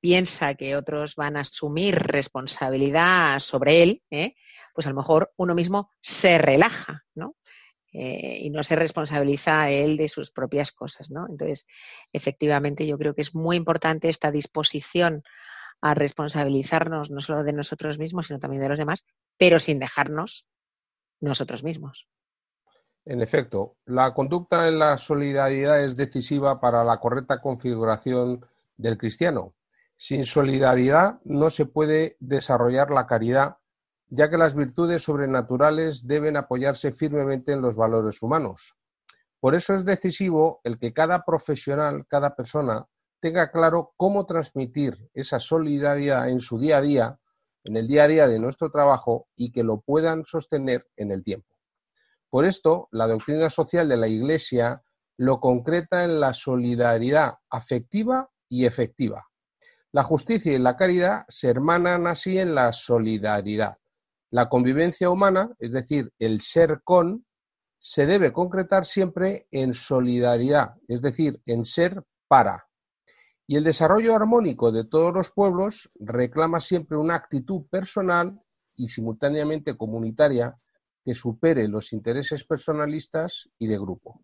piensa 0.00 0.54
que 0.54 0.76
otros 0.76 1.16
van 1.16 1.36
a 1.36 1.40
asumir 1.40 1.96
responsabilidad 1.96 3.40
sobre 3.40 3.82
él, 3.82 4.02
¿eh? 4.10 4.34
pues 4.74 4.86
a 4.86 4.90
lo 4.90 4.96
mejor 4.96 5.32
uno 5.36 5.54
mismo 5.54 5.90
se 6.00 6.38
relaja, 6.38 7.04
¿no? 7.14 7.36
Eh, 7.92 8.40
y 8.42 8.50
no 8.50 8.62
se 8.62 8.76
responsabiliza 8.76 9.62
a 9.62 9.70
él 9.70 9.96
de 9.96 10.08
sus 10.08 10.30
propias 10.30 10.72
cosas, 10.72 11.10
¿no? 11.10 11.26
Entonces, 11.28 11.66
efectivamente, 12.12 12.86
yo 12.86 12.98
creo 12.98 13.14
que 13.14 13.22
es 13.22 13.34
muy 13.34 13.56
importante 13.56 14.10
esta 14.10 14.30
disposición 14.30 15.22
a 15.80 15.94
responsabilizarnos 15.94 17.10
no 17.10 17.20
solo 17.20 17.44
de 17.44 17.52
nosotros 17.52 17.98
mismos, 17.98 18.26
sino 18.26 18.38
también 18.38 18.62
de 18.62 18.68
los 18.68 18.78
demás, 18.78 19.04
pero 19.38 19.58
sin 19.58 19.78
dejarnos 19.78 20.46
nosotros 21.20 21.64
mismos. 21.64 22.08
En 23.04 23.22
efecto, 23.22 23.76
la 23.86 24.12
conducta 24.12 24.68
en 24.68 24.78
la 24.78 24.98
solidaridad 24.98 25.82
es 25.82 25.96
decisiva 25.96 26.60
para 26.60 26.84
la 26.84 27.00
correcta 27.00 27.40
configuración 27.40 28.44
del 28.76 28.98
cristiano. 28.98 29.54
Sin 30.00 30.24
solidaridad 30.24 31.18
no 31.24 31.50
se 31.50 31.66
puede 31.66 32.16
desarrollar 32.20 32.92
la 32.92 33.08
caridad, 33.08 33.56
ya 34.06 34.30
que 34.30 34.38
las 34.38 34.54
virtudes 34.54 35.02
sobrenaturales 35.02 36.06
deben 36.06 36.36
apoyarse 36.36 36.92
firmemente 36.92 37.52
en 37.52 37.60
los 37.60 37.74
valores 37.74 38.22
humanos. 38.22 38.76
Por 39.40 39.56
eso 39.56 39.74
es 39.74 39.84
decisivo 39.84 40.60
el 40.62 40.78
que 40.78 40.92
cada 40.92 41.24
profesional, 41.24 42.06
cada 42.06 42.36
persona, 42.36 42.86
tenga 43.20 43.50
claro 43.50 43.92
cómo 43.96 44.24
transmitir 44.24 45.10
esa 45.14 45.40
solidaridad 45.40 46.28
en 46.28 46.38
su 46.38 46.60
día 46.60 46.76
a 46.76 46.80
día, 46.80 47.18
en 47.64 47.76
el 47.76 47.88
día 47.88 48.04
a 48.04 48.08
día 48.08 48.28
de 48.28 48.38
nuestro 48.38 48.70
trabajo 48.70 49.26
y 49.34 49.50
que 49.50 49.64
lo 49.64 49.80
puedan 49.80 50.24
sostener 50.26 50.86
en 50.96 51.10
el 51.10 51.24
tiempo. 51.24 51.56
Por 52.30 52.44
esto, 52.44 52.88
la 52.92 53.08
doctrina 53.08 53.50
social 53.50 53.88
de 53.88 53.96
la 53.96 54.06
Iglesia 54.06 54.80
lo 55.16 55.40
concreta 55.40 56.04
en 56.04 56.20
la 56.20 56.34
solidaridad 56.34 57.34
afectiva 57.50 58.30
y 58.48 58.64
efectiva. 58.64 59.27
La 59.92 60.02
justicia 60.02 60.52
y 60.52 60.58
la 60.58 60.76
caridad 60.76 61.24
se 61.28 61.48
hermanan 61.48 62.06
así 62.06 62.38
en 62.38 62.54
la 62.54 62.72
solidaridad. 62.72 63.78
La 64.30 64.48
convivencia 64.48 65.08
humana, 65.08 65.50
es 65.58 65.72
decir, 65.72 66.12
el 66.18 66.42
ser 66.42 66.82
con, 66.84 67.24
se 67.78 68.04
debe 68.04 68.32
concretar 68.32 68.84
siempre 68.84 69.46
en 69.50 69.72
solidaridad, 69.72 70.74
es 70.88 71.00
decir, 71.00 71.40
en 71.46 71.64
ser 71.64 72.02
para. 72.26 72.66
Y 73.46 73.56
el 73.56 73.64
desarrollo 73.64 74.14
armónico 74.14 74.70
de 74.70 74.84
todos 74.84 75.14
los 75.14 75.30
pueblos 75.30 75.90
reclama 75.98 76.60
siempre 76.60 76.98
una 76.98 77.14
actitud 77.14 77.66
personal 77.70 78.38
y 78.76 78.88
simultáneamente 78.88 79.74
comunitaria 79.74 80.58
que 81.02 81.14
supere 81.14 81.66
los 81.66 81.94
intereses 81.94 82.44
personalistas 82.44 83.48
y 83.58 83.66
de 83.66 83.78
grupo. 83.78 84.20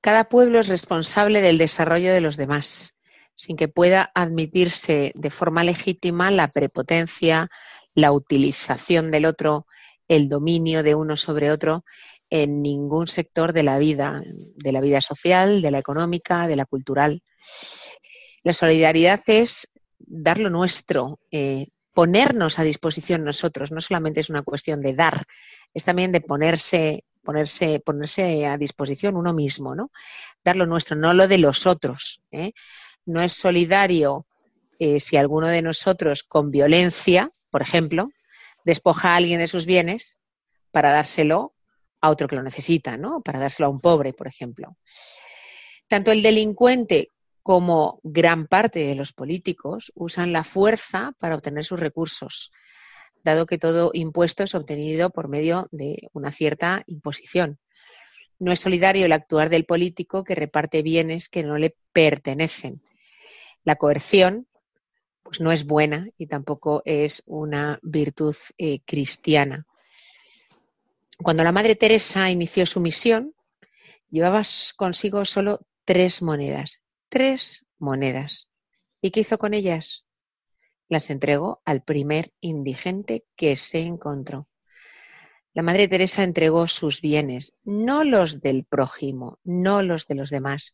Cada 0.00 0.28
pueblo 0.28 0.60
es 0.60 0.68
responsable 0.68 1.40
del 1.40 1.58
desarrollo 1.58 2.12
de 2.12 2.20
los 2.20 2.36
demás, 2.36 2.94
sin 3.42 3.56
que 3.56 3.66
pueda 3.66 4.12
admitirse 4.14 5.10
de 5.16 5.30
forma 5.30 5.64
legítima 5.64 6.30
la 6.30 6.46
prepotencia, 6.46 7.50
la 7.92 8.12
utilización 8.12 9.10
del 9.10 9.24
otro, 9.24 9.66
el 10.06 10.28
dominio 10.28 10.84
de 10.84 10.94
uno 10.94 11.16
sobre 11.16 11.50
otro 11.50 11.84
en 12.30 12.62
ningún 12.62 13.08
sector 13.08 13.52
de 13.52 13.64
la 13.64 13.78
vida, 13.78 14.22
de 14.24 14.70
la 14.70 14.80
vida 14.80 15.00
social, 15.00 15.60
de 15.60 15.72
la 15.72 15.78
económica, 15.80 16.46
de 16.46 16.54
la 16.54 16.66
cultural. 16.66 17.24
La 18.44 18.52
solidaridad 18.52 19.20
es 19.26 19.68
dar 19.98 20.38
lo 20.38 20.48
nuestro, 20.48 21.18
eh, 21.32 21.66
ponernos 21.92 22.60
a 22.60 22.62
disposición 22.62 23.24
nosotros. 23.24 23.72
No 23.72 23.80
solamente 23.80 24.20
es 24.20 24.30
una 24.30 24.42
cuestión 24.42 24.82
de 24.82 24.94
dar, 24.94 25.26
es 25.74 25.82
también 25.82 26.12
de 26.12 26.20
ponerse, 26.20 27.04
ponerse, 27.24 27.80
ponerse 27.80 28.46
a 28.46 28.56
disposición 28.56 29.16
uno 29.16 29.34
mismo, 29.34 29.74
¿no? 29.74 29.90
Dar 30.44 30.54
lo 30.54 30.64
nuestro, 30.64 30.94
no 30.94 31.12
lo 31.12 31.26
de 31.26 31.38
los 31.38 31.66
otros. 31.66 32.22
¿eh? 32.30 32.52
No 33.04 33.22
es 33.22 33.32
solidario 33.32 34.26
eh, 34.78 35.00
si 35.00 35.16
alguno 35.16 35.48
de 35.48 35.62
nosotros 35.62 36.22
con 36.22 36.50
violencia, 36.50 37.30
por 37.50 37.62
ejemplo, 37.62 38.10
despoja 38.64 39.10
a 39.10 39.16
alguien 39.16 39.40
de 39.40 39.48
sus 39.48 39.66
bienes 39.66 40.18
para 40.70 40.92
dárselo 40.92 41.54
a 42.00 42.10
otro 42.10 42.28
que 42.28 42.36
lo 42.36 42.42
necesita, 42.42 42.96
¿no? 42.96 43.20
Para 43.20 43.38
dárselo 43.38 43.66
a 43.66 43.70
un 43.70 43.80
pobre, 43.80 44.12
por 44.12 44.26
ejemplo. 44.26 44.76
Tanto 45.88 46.10
el 46.10 46.22
delincuente 46.22 47.08
como 47.42 48.00
gran 48.02 48.46
parte 48.46 48.80
de 48.80 48.94
los 48.94 49.12
políticos 49.12 49.92
usan 49.94 50.32
la 50.32 50.44
fuerza 50.44 51.12
para 51.18 51.34
obtener 51.34 51.64
sus 51.64 51.80
recursos, 51.80 52.50
dado 53.24 53.46
que 53.46 53.58
todo 53.58 53.90
impuesto 53.94 54.44
es 54.44 54.54
obtenido 54.54 55.10
por 55.10 55.28
medio 55.28 55.68
de 55.70 56.08
una 56.12 56.30
cierta 56.30 56.82
imposición. 56.86 57.58
No 58.38 58.52
es 58.52 58.60
solidario 58.60 59.06
el 59.06 59.12
actuar 59.12 59.48
del 59.50 59.64
político 59.64 60.24
que 60.24 60.34
reparte 60.34 60.82
bienes 60.82 61.28
que 61.28 61.44
no 61.44 61.58
le 61.58 61.76
pertenecen. 61.92 62.82
La 63.64 63.76
coerción 63.76 64.46
pues 65.22 65.40
no 65.40 65.52
es 65.52 65.64
buena 65.64 66.08
y 66.18 66.26
tampoco 66.26 66.82
es 66.84 67.22
una 67.26 67.78
virtud 67.82 68.36
eh, 68.58 68.80
cristiana. 68.84 69.66
Cuando 71.22 71.44
la 71.44 71.52
Madre 71.52 71.76
Teresa 71.76 72.30
inició 72.30 72.66
su 72.66 72.80
misión, 72.80 73.34
llevaba 74.10 74.42
consigo 74.76 75.24
solo 75.24 75.60
tres 75.84 76.22
monedas 76.22 76.82
tres 77.12 77.66
monedas. 77.78 78.48
¿Y 79.02 79.10
qué 79.10 79.20
hizo 79.20 79.36
con 79.36 79.52
ellas? 79.52 80.06
Las 80.88 81.10
entregó 81.10 81.60
al 81.66 81.82
primer 81.82 82.32
indigente 82.40 83.26
que 83.36 83.54
se 83.56 83.80
encontró. 83.80 84.48
La 85.52 85.62
Madre 85.62 85.88
Teresa 85.88 86.22
entregó 86.22 86.66
sus 86.68 87.02
bienes, 87.02 87.54
no 87.64 88.02
los 88.02 88.40
del 88.40 88.64
prójimo, 88.64 89.38
no 89.44 89.82
los 89.82 90.06
de 90.06 90.14
los 90.14 90.30
demás, 90.30 90.72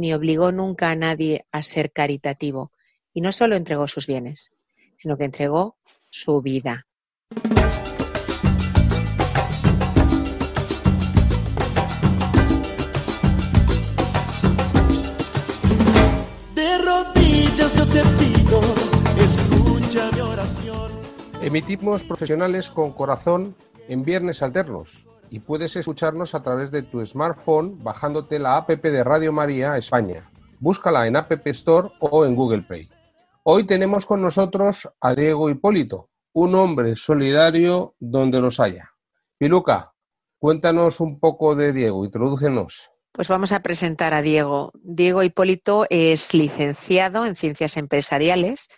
ni 0.00 0.14
obligó 0.14 0.50
nunca 0.50 0.90
a 0.90 0.96
nadie 0.96 1.44
a 1.52 1.62
ser 1.62 1.92
caritativo. 1.92 2.72
Y 3.12 3.20
no 3.20 3.32
solo 3.32 3.54
entregó 3.54 3.86
sus 3.86 4.06
bienes, 4.06 4.50
sino 4.96 5.18
que 5.18 5.24
entregó 5.24 5.76
su 6.08 6.40
vida. 6.40 6.86
Emitimos 21.42 22.04
profesionales 22.04 22.70
con 22.70 22.92
corazón 22.92 23.54
en 23.88 24.04
viernes 24.04 24.42
alternos 24.42 25.09
y 25.30 25.38
puedes 25.38 25.76
escucharnos 25.76 26.34
a 26.34 26.42
través 26.42 26.70
de 26.70 26.82
tu 26.82 27.04
smartphone 27.06 27.82
bajándote 27.82 28.38
la 28.38 28.56
app 28.56 28.70
de 28.70 29.04
Radio 29.04 29.32
María 29.32 29.76
España. 29.76 30.28
Búscala 30.58 31.06
en 31.06 31.16
App 31.16 31.46
Store 31.46 31.90
o 32.00 32.26
en 32.26 32.34
Google 32.34 32.62
Play. 32.62 32.88
Hoy 33.44 33.64
tenemos 33.66 34.04
con 34.04 34.20
nosotros 34.20 34.88
a 35.00 35.14
Diego 35.14 35.48
Hipólito, 35.48 36.10
un 36.32 36.54
hombre 36.54 36.96
solidario 36.96 37.94
donde 37.98 38.40
los 38.40 38.60
haya. 38.60 38.90
Piluca, 39.38 39.92
cuéntanos 40.38 41.00
un 41.00 41.18
poco 41.18 41.54
de 41.54 41.72
Diego, 41.72 42.04
introdúcenos. 42.04 42.90
Pues 43.12 43.28
vamos 43.28 43.52
a 43.52 43.60
presentar 43.60 44.14
a 44.14 44.22
Diego. 44.22 44.72
Diego 44.82 45.22
Hipólito 45.22 45.86
es 45.90 46.34
licenciado 46.34 47.24
en 47.24 47.36
Ciencias 47.36 47.76
Empresariales 47.76 48.68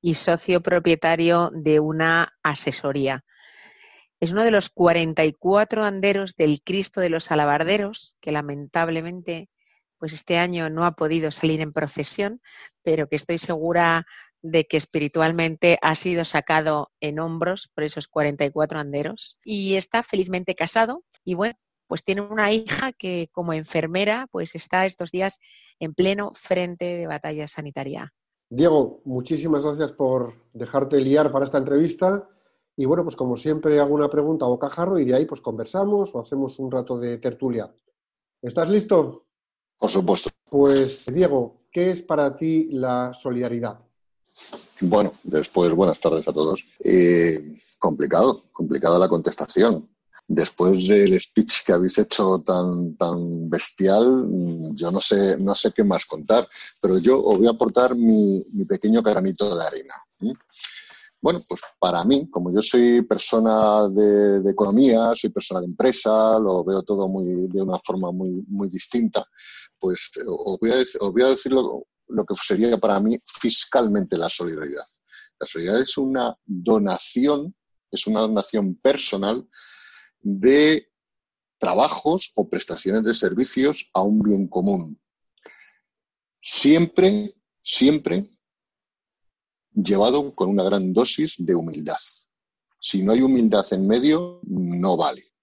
y 0.00 0.14
socio 0.14 0.62
propietario 0.62 1.50
de 1.54 1.80
una 1.80 2.34
asesoría. 2.42 3.24
Es 4.24 4.32
uno 4.32 4.42
de 4.42 4.50
los 4.50 4.70
44 4.70 5.84
anderos 5.84 6.34
del 6.34 6.62
Cristo 6.62 7.02
de 7.02 7.10
los 7.10 7.30
Alabarderos, 7.30 8.16
que 8.22 8.32
lamentablemente 8.32 9.50
pues 9.98 10.14
este 10.14 10.38
año 10.38 10.70
no 10.70 10.86
ha 10.86 10.92
podido 10.92 11.30
salir 11.30 11.60
en 11.60 11.74
procesión, 11.74 12.40
pero 12.82 13.06
que 13.06 13.16
estoy 13.16 13.36
segura 13.36 14.06
de 14.40 14.64
que 14.64 14.78
espiritualmente 14.78 15.78
ha 15.82 15.94
sido 15.94 16.24
sacado 16.24 16.90
en 17.00 17.18
hombros 17.18 17.70
por 17.74 17.84
esos 17.84 18.08
44 18.08 18.78
anderos 18.78 19.36
y 19.44 19.74
está 19.74 20.02
felizmente 20.02 20.54
casado 20.54 21.04
y 21.22 21.34
bueno, 21.34 21.56
pues 21.86 22.02
tiene 22.02 22.22
una 22.22 22.50
hija 22.50 22.94
que 22.94 23.28
como 23.30 23.52
enfermera 23.52 24.26
pues 24.32 24.54
está 24.54 24.86
estos 24.86 25.10
días 25.10 25.38
en 25.78 25.92
pleno 25.92 26.32
frente 26.34 26.96
de 26.96 27.06
batalla 27.06 27.46
sanitaria. 27.46 28.14
Diego, 28.48 29.02
muchísimas 29.04 29.62
gracias 29.62 29.92
por 29.92 30.48
dejarte 30.54 30.98
liar 31.02 31.30
para 31.30 31.44
esta 31.44 31.58
entrevista 31.58 32.26
y 32.76 32.84
bueno, 32.84 33.04
pues 33.04 33.16
como 33.16 33.36
siempre 33.36 33.80
hago 33.80 33.94
una 33.94 34.10
pregunta 34.10 34.46
o 34.46 34.58
cajarro 34.58 34.98
y 34.98 35.04
de 35.04 35.14
ahí 35.14 35.26
pues 35.26 35.40
conversamos 35.40 36.10
o 36.14 36.20
hacemos 36.20 36.58
un 36.58 36.70
rato 36.70 36.98
de 36.98 37.18
tertulia. 37.18 37.72
¿Estás 38.42 38.68
listo? 38.68 39.26
Por 39.78 39.90
supuesto. 39.90 40.30
Pues 40.50 41.06
Diego, 41.06 41.62
¿qué 41.70 41.90
es 41.90 42.02
para 42.02 42.36
ti 42.36 42.68
la 42.70 43.12
solidaridad? 43.14 43.78
Bueno, 44.80 45.12
después 45.22 45.72
buenas 45.72 46.00
tardes 46.00 46.26
a 46.28 46.32
todos. 46.32 46.64
Eh, 46.82 47.56
complicado, 47.78 48.42
complicada 48.52 48.98
la 48.98 49.08
contestación. 49.08 49.88
Después 50.26 50.88
del 50.88 51.20
speech 51.20 51.66
que 51.66 51.72
habéis 51.74 51.98
hecho 51.98 52.38
tan, 52.38 52.96
tan 52.96 53.48
bestial, 53.50 54.26
yo 54.72 54.90
no 54.90 55.00
sé, 55.00 55.36
no 55.38 55.54
sé 55.54 55.72
qué 55.72 55.84
más 55.84 56.06
contar, 56.06 56.48
pero 56.80 56.98
yo 56.98 57.22
os 57.22 57.38
voy 57.38 57.46
a 57.46 57.50
aportar 57.50 57.94
mi, 57.94 58.42
pequeño 58.66 59.02
granito 59.02 59.54
de 59.54 59.66
arena. 59.66 59.94
Bueno, 61.24 61.40
pues 61.48 61.62
para 61.78 62.04
mí, 62.04 62.28
como 62.28 62.52
yo 62.52 62.60
soy 62.60 63.00
persona 63.00 63.88
de, 63.88 64.50
economía, 64.50 65.14
soy 65.14 65.30
persona 65.30 65.60
de 65.60 65.68
empresa, 65.68 66.38
lo 66.38 66.62
veo 66.62 66.82
todo 66.82 67.08
muy, 67.08 67.48
de 67.48 67.62
una 67.62 67.78
forma 67.78 68.12
muy, 68.12 68.44
muy 68.46 68.68
distinta, 68.68 69.24
pues 69.78 70.10
os 70.26 70.58
voy 70.60 70.72
a, 70.72 70.74
os 70.74 71.12
voy 71.12 71.22
a 71.22 71.28
decir 71.28 71.52
lo 71.52 71.86
que 72.26 72.34
sería 72.46 72.76
para 72.76 73.00
mí 73.00 73.16
fiscalmente 73.40 74.18
la 74.18 74.28
solidaridad. 74.28 74.84
La 75.40 75.46
solidaridad 75.46 75.80
es 75.80 75.96
una 75.96 76.36
donación, 76.44 77.56
es 77.90 78.06
una 78.06 78.20
donación 78.20 78.74
personal 78.74 79.48
de 80.20 80.90
trabajos 81.56 82.32
o 82.34 82.50
prestaciones 82.50 83.02
de 83.02 83.14
servicios 83.14 83.88
a 83.94 84.02
un 84.02 84.20
bien 84.20 84.46
común. 84.46 85.00
Siempre, 86.42 87.34
siempre 87.62 88.33
llevado 89.74 90.34
con 90.34 90.48
una 90.48 90.62
gran 90.62 90.92
dosis 90.92 91.34
de 91.38 91.54
humildad. 91.54 91.96
Si 92.80 93.02
no 93.02 93.12
hay 93.12 93.22
humildad 93.22 93.64
en 93.72 93.86
medio, 93.86 94.40
no 94.42 94.96
vale 94.96 95.34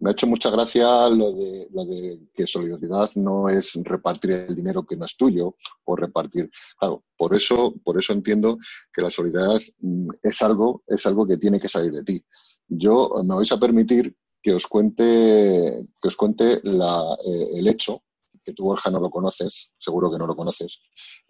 me 0.00 0.10
ha 0.10 0.12
hecho 0.12 0.26
mucha 0.26 0.50
gracia 0.50 1.08
lo 1.10 1.32
de, 1.32 1.68
lo 1.72 1.84
de 1.84 2.20
que 2.34 2.46
solidaridad 2.46 3.10
no 3.16 3.48
es 3.48 3.74
repartir 3.84 4.32
el 4.32 4.56
dinero 4.56 4.84
que 4.84 4.96
no 4.96 5.04
es 5.04 5.16
tuyo 5.16 5.54
o 5.84 5.96
repartir. 5.96 6.50
Claro, 6.78 7.04
por 7.16 7.34
eso, 7.34 7.74
por 7.84 7.98
eso 7.98 8.14
entiendo 8.14 8.58
que 8.92 9.02
la 9.02 9.10
solidaridad 9.10 9.60
mm, 9.78 10.08
es 10.22 10.42
algo, 10.42 10.82
es 10.86 11.06
algo 11.06 11.26
que 11.26 11.36
tiene 11.36 11.60
que 11.60 11.68
salir 11.68 11.92
de 11.92 12.02
ti. 12.02 12.24
Yo 12.66 13.12
me 13.24 13.34
vais 13.34 13.52
a 13.52 13.60
permitir 13.60 14.16
que 14.42 14.54
os 14.54 14.66
cuente, 14.66 15.86
que 16.00 16.08
os 16.08 16.16
cuente 16.16 16.54
eh, 16.54 17.46
el 17.54 17.68
hecho, 17.68 18.02
que 18.42 18.52
tú, 18.52 18.64
Borja, 18.64 18.90
no 18.90 19.00
lo 19.00 19.10
conoces, 19.10 19.72
seguro 19.76 20.10
que 20.10 20.18
no 20.18 20.26
lo 20.26 20.36
conoces, 20.36 20.80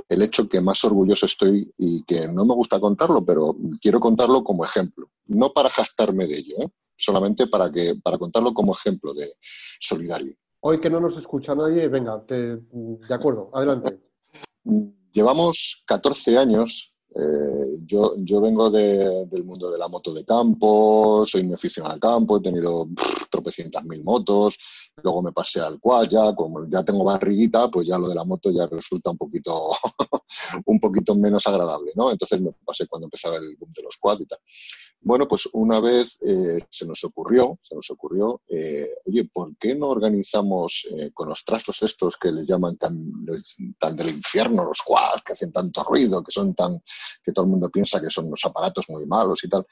el 0.09 0.23
hecho 0.23 0.49
que 0.49 0.61
más 0.61 0.85
orgulloso 0.85 1.27
estoy 1.27 1.73
y 1.79 2.05
que 2.05 2.29
no 2.29 2.45
me 2.45 2.55
gusta 2.55 2.81
contarlo, 2.81 3.25
pero 3.25 3.57
quiero 3.81 4.01
contarlo 4.01 4.43
como 4.45 4.65
ejemplo. 4.65 5.11
No 5.27 5.53
para 5.53 5.71
jactarme 5.71 6.27
de 6.27 6.39
ello, 6.39 6.57
¿eh? 6.61 6.69
solamente 6.97 7.47
para, 7.47 7.71
que, 7.71 7.95
para 8.03 8.19
contarlo 8.19 8.53
como 8.53 8.73
ejemplo 8.73 9.15
de 9.15 9.35
solidario. 9.81 10.35
Hoy 10.61 10.81
que 10.81 10.91
no 10.91 11.01
nos 11.01 11.17
escucha 11.17 11.55
nadie, 11.55 11.89
venga, 11.89 12.23
de 12.29 13.15
acuerdo, 13.15 13.51
adelante. 13.55 14.01
Llevamos 15.13 15.83
14 15.87 16.39
años 16.39 16.90
eh, 17.13 17.81
yo, 17.87 18.15
yo 18.19 18.41
vengo 18.41 18.71
del 18.71 19.45
mundo 19.45 19.71
de 19.71 19.79
la 19.79 19.89
moto 19.89 20.15
de 20.15 20.25
campo, 20.25 21.25
soy 21.27 21.43
muy 21.43 21.55
aficionado 21.55 21.95
al 21.95 22.01
campo, 22.01 22.37
he 22.37 22.41
tenido 22.41 22.89
tropecientas 23.29 23.85
mil 23.85 24.05
motos, 24.05 24.57
luego 25.03 25.23
me 25.23 25.33
pasé 25.33 25.61
al 25.61 25.81
quad, 25.81 26.09
ya 26.09 26.35
como 26.35 26.65
ya 26.69 26.85
tengo 26.85 27.03
barriguita, 27.03 27.69
pues 27.69 27.87
ya 27.89 27.99
lo 27.99 28.09
de 28.09 28.15
la 28.15 28.25
moto 28.25 28.51
ya 28.53 28.67
resulta 28.67 29.11
un 29.11 29.19
poquito, 29.19 29.71
un 30.67 30.79
poquito 30.79 31.17
menos 31.17 31.45
agradable, 31.49 31.91
¿no? 31.97 32.13
Entonces 32.13 32.41
me 32.41 32.53
pasé 32.65 32.87
cuando 32.87 33.07
empezaba 33.07 33.37
el 33.37 33.57
boom 33.57 33.73
de 33.75 33.83
los 33.83 33.97
quad 33.97 34.21
y 34.21 34.27
tal. 34.27 34.39
Bueno, 35.03 35.27
pues 35.27 35.49
una 35.55 35.81
vez 35.81 36.19
eh, 36.21 36.63
se 36.69 36.87
nos 36.87 37.03
ocurrió, 37.05 37.59
se 37.63 37.75
nos 37.75 37.91
ocurrió, 37.91 38.43
eh, 38.49 38.87
oye, 39.07 39.25
¿por 39.33 39.57
qué 39.57 39.75
no 39.75 39.89
organizamos 39.89 40.89
con 41.15 41.31
los 41.31 41.43
trastos 41.43 41.83
estos 41.83 42.17
que 42.19 42.31
les 42.31 42.47
llaman 42.47 42.77
tan, 42.77 43.11
tan 43.79 43.97
del 43.97 44.11
infierno, 44.11 44.65
los 44.65 44.83
quads, 44.85 45.23
que 45.25 45.33
hacen 45.33 45.53
tanto 45.53 45.83
ruido, 45.85 46.23
que 46.23 46.31
son 46.31 46.55
tan 46.55 46.81
que 47.25 47.33
todo 47.33 47.47
el 47.47 47.51
mundo 47.51 47.71
piensa 47.71 48.01
que 48.01 48.11
son 48.11 48.27
unos 48.27 48.45
aparatos 48.45 48.87
muy 48.89 49.07
malos 49.07 49.43
y 49.45 49.49
tal. 49.49 49.67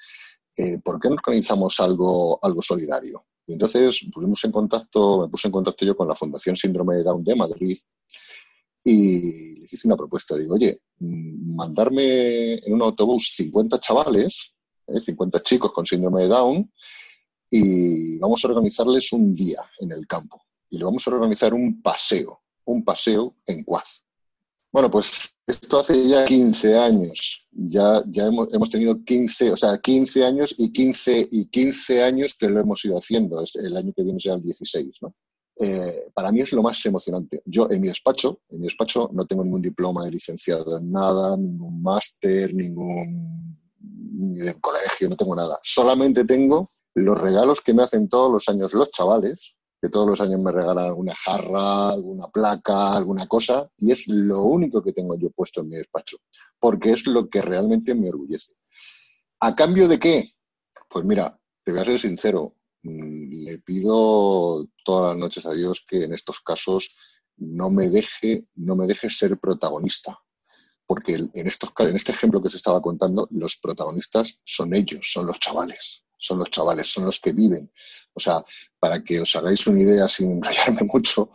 Eh, 0.56 0.80
¿Por 0.82 0.98
qué 0.98 1.08
no 1.08 1.14
organizamos 1.14 1.78
algo, 1.80 2.38
algo 2.42 2.60
solidario? 2.60 3.26
Y 3.46 3.52
entonces 3.52 4.08
pusimos 4.12 4.42
en 4.44 4.52
contacto, 4.52 5.20
me 5.22 5.28
puse 5.28 5.48
en 5.48 5.52
contacto 5.52 5.84
yo 5.84 5.96
con 5.96 6.08
la 6.08 6.16
Fundación 6.16 6.56
Síndrome 6.56 6.96
de 6.96 7.04
Down 7.04 7.22
de 7.22 7.36
Madrid 7.36 7.78
y 8.84 9.60
les 9.60 9.72
hice 9.72 9.86
una 9.86 9.96
propuesta. 9.96 10.36
Digo, 10.36 10.54
oye, 10.54 10.82
mm, 10.98 11.54
mandarme 11.54 12.54
en 12.54 12.74
un 12.74 12.82
autobús 12.82 13.32
50 13.36 13.78
chavales, 13.78 14.56
50 14.88 15.38
eh, 15.38 15.42
chicos 15.42 15.72
con 15.72 15.86
síndrome 15.86 16.22
de 16.22 16.28
Down, 16.28 16.72
y 17.50 18.18
vamos 18.18 18.44
a 18.44 18.48
organizarles 18.48 19.12
un 19.12 19.34
día 19.34 19.60
en 19.78 19.92
el 19.92 20.06
campo. 20.06 20.42
Y 20.70 20.78
le 20.78 20.84
vamos 20.84 21.06
a 21.06 21.10
organizar 21.10 21.54
un 21.54 21.80
paseo, 21.80 22.42
un 22.64 22.84
paseo 22.84 23.36
en 23.46 23.64
Cuaz. 23.64 24.02
Bueno, 24.70 24.90
pues 24.90 25.34
esto 25.46 25.80
hace 25.80 26.06
ya 26.06 26.26
15 26.26 26.76
años. 26.76 27.48
Ya, 27.52 28.02
ya 28.06 28.26
hemos, 28.26 28.52
hemos, 28.52 28.68
tenido 28.68 29.02
15, 29.02 29.52
o 29.52 29.56
sea, 29.56 29.78
15 29.78 30.24
años 30.24 30.54
y 30.58 30.72
15, 30.72 31.28
y 31.32 31.46
15 31.46 32.02
años 32.02 32.36
que 32.38 32.48
lo 32.48 32.60
hemos 32.60 32.84
ido 32.84 32.98
haciendo. 32.98 33.42
El 33.54 33.76
año 33.76 33.92
que 33.96 34.02
viene 34.02 34.20
será 34.20 34.34
el 34.34 34.42
16, 34.42 34.98
¿no? 35.02 35.14
Eh, 35.60 36.10
para 36.14 36.30
mí 36.30 36.40
es 36.40 36.52
lo 36.52 36.62
más 36.62 36.84
emocionante. 36.86 37.42
Yo 37.44 37.68
en 37.70 37.80
mi 37.80 37.88
despacho, 37.88 38.42
en 38.50 38.60
mi 38.60 38.66
despacho 38.66 39.10
no 39.12 39.26
tengo 39.26 39.42
ningún 39.42 39.62
diploma 39.62 40.04
de 40.04 40.12
licenciado 40.12 40.78
en 40.78 40.92
nada, 40.92 41.36
ningún 41.36 41.82
máster, 41.82 42.54
ningún 42.54 43.56
ni 43.80 44.36
de 44.38 44.60
colegio, 44.60 45.08
no 45.08 45.16
tengo 45.16 45.34
nada. 45.34 45.58
Solamente 45.62 46.24
tengo 46.24 46.70
los 46.94 47.20
regalos 47.20 47.60
que 47.60 47.74
me 47.74 47.82
hacen 47.82 48.08
todos 48.08 48.30
los 48.30 48.48
años 48.48 48.74
los 48.74 48.90
chavales, 48.90 49.58
que 49.80 49.88
todos 49.88 50.08
los 50.08 50.20
años 50.20 50.40
me 50.40 50.50
regalan 50.50 50.86
alguna 50.86 51.14
jarra, 51.14 51.90
alguna 51.90 52.28
placa, 52.28 52.96
alguna 52.96 53.26
cosa, 53.26 53.70
y 53.78 53.92
es 53.92 54.08
lo 54.08 54.42
único 54.42 54.82
que 54.82 54.92
tengo 54.92 55.16
yo 55.16 55.30
puesto 55.30 55.60
en 55.60 55.68
mi 55.68 55.76
despacho, 55.76 56.16
porque 56.58 56.90
es 56.90 57.06
lo 57.06 57.28
que 57.28 57.42
realmente 57.42 57.94
me 57.94 58.08
orgullece. 58.08 58.54
¿A 59.40 59.54
cambio 59.54 59.86
de 59.86 59.98
qué? 59.98 60.28
Pues 60.88 61.04
mira, 61.04 61.38
te 61.64 61.70
voy 61.70 61.80
a 61.80 61.84
ser 61.84 61.98
sincero, 61.98 62.56
mm, 62.82 63.44
le 63.44 63.58
pido 63.58 64.66
todas 64.84 65.10
las 65.10 65.16
noches 65.16 65.46
a 65.46 65.52
Dios 65.52 65.84
que 65.86 66.04
en 66.04 66.12
estos 66.12 66.40
casos 66.40 66.96
no 67.36 67.70
me 67.70 67.88
deje, 67.88 68.48
no 68.56 68.74
me 68.74 68.86
deje 68.86 69.08
ser 69.08 69.38
protagonista. 69.38 70.18
Porque 70.88 71.14
en, 71.14 71.46
estos, 71.46 71.70
en 71.78 71.94
este 71.94 72.12
ejemplo 72.12 72.42
que 72.42 72.48
se 72.48 72.56
estaba 72.56 72.82
contando, 72.82 73.28
los 73.30 73.58
protagonistas 73.58 74.40
son 74.44 74.74
ellos, 74.74 75.06
son 75.12 75.26
los 75.26 75.38
chavales 75.38 76.02
son 76.20 76.40
los 76.40 76.50
chavales, 76.50 76.92
son 76.92 77.06
los 77.06 77.20
que 77.20 77.32
viven. 77.32 77.70
O 78.12 78.20
sea, 78.20 78.42
para 78.78 79.02
que 79.02 79.20
os 79.20 79.36
hagáis 79.36 79.66
una 79.68 79.80
idea 79.80 80.08
sin 80.08 80.42
rayarme 80.42 80.82
mucho, 80.92 81.30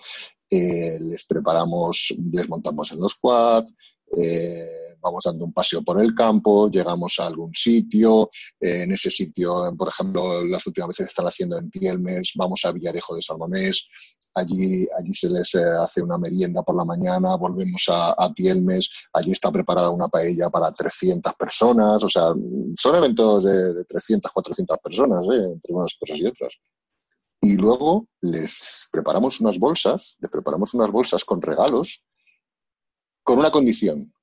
eh, 0.49 0.99
les 0.99 1.23
preparamos, 1.23 2.13
les 2.31 2.47
montamos 2.49 2.91
en 2.91 2.99
los 2.99 3.15
quads, 3.15 3.73
eh, 4.15 4.92
vamos 5.03 5.25
dando 5.25 5.45
un 5.45 5.53
paseo 5.53 5.83
por 5.83 6.01
el 6.01 6.15
campo, 6.15 6.69
llegamos 6.69 7.15
a 7.19 7.27
algún 7.27 7.53
sitio, 7.53 8.29
eh, 8.59 8.83
en 8.83 8.93
ese 8.93 9.11
sitio, 9.11 9.73
por 9.77 9.89
ejemplo, 9.89 10.43
las 10.45 10.65
últimas 10.65 10.89
veces 10.89 11.07
están 11.07 11.27
haciendo 11.27 11.57
en 11.57 11.69
Pielmes, 11.69 12.31
vamos 12.35 12.61
a 12.63 12.71
Villarejo 12.71 13.15
de 13.15 13.21
Salmamés, 13.21 13.87
allí, 14.35 14.87
allí 14.97 15.13
se 15.13 15.29
les 15.29 15.53
eh, 15.55 15.63
hace 15.81 16.01
una 16.01 16.17
merienda 16.17 16.63
por 16.63 16.75
la 16.75 16.85
mañana, 16.85 17.35
volvemos 17.35 17.83
a, 17.89 18.11
a, 18.11 18.31
Pielmes, 18.33 18.89
allí 19.11 19.31
está 19.31 19.51
preparada 19.51 19.89
una 19.89 20.07
paella 20.07 20.49
para 20.49 20.71
300 20.71 21.33
personas, 21.35 22.01
o 22.01 22.09
sea, 22.09 22.33
son 22.75 22.95
eventos 22.95 23.43
de, 23.43 23.73
de 23.73 23.85
300, 23.85 24.31
400 24.31 24.77
personas, 24.79 25.25
entre 25.27 25.73
unas 25.73 25.93
cosas 25.99 26.17
y 26.17 26.25
otras. 26.25 26.59
Y 27.41 27.57
luego 27.57 28.07
les 28.21 28.87
preparamos 28.89 29.41
unas 29.41 29.59
bolsas, 29.59 30.15
les 30.21 30.31
preparamos 30.31 30.73
unas 30.73 30.89
bolsas 30.89 31.25
con 31.25 31.41
regalos 31.41 32.05
con 33.23 33.39
una 33.39 33.51
condición, 33.51 34.13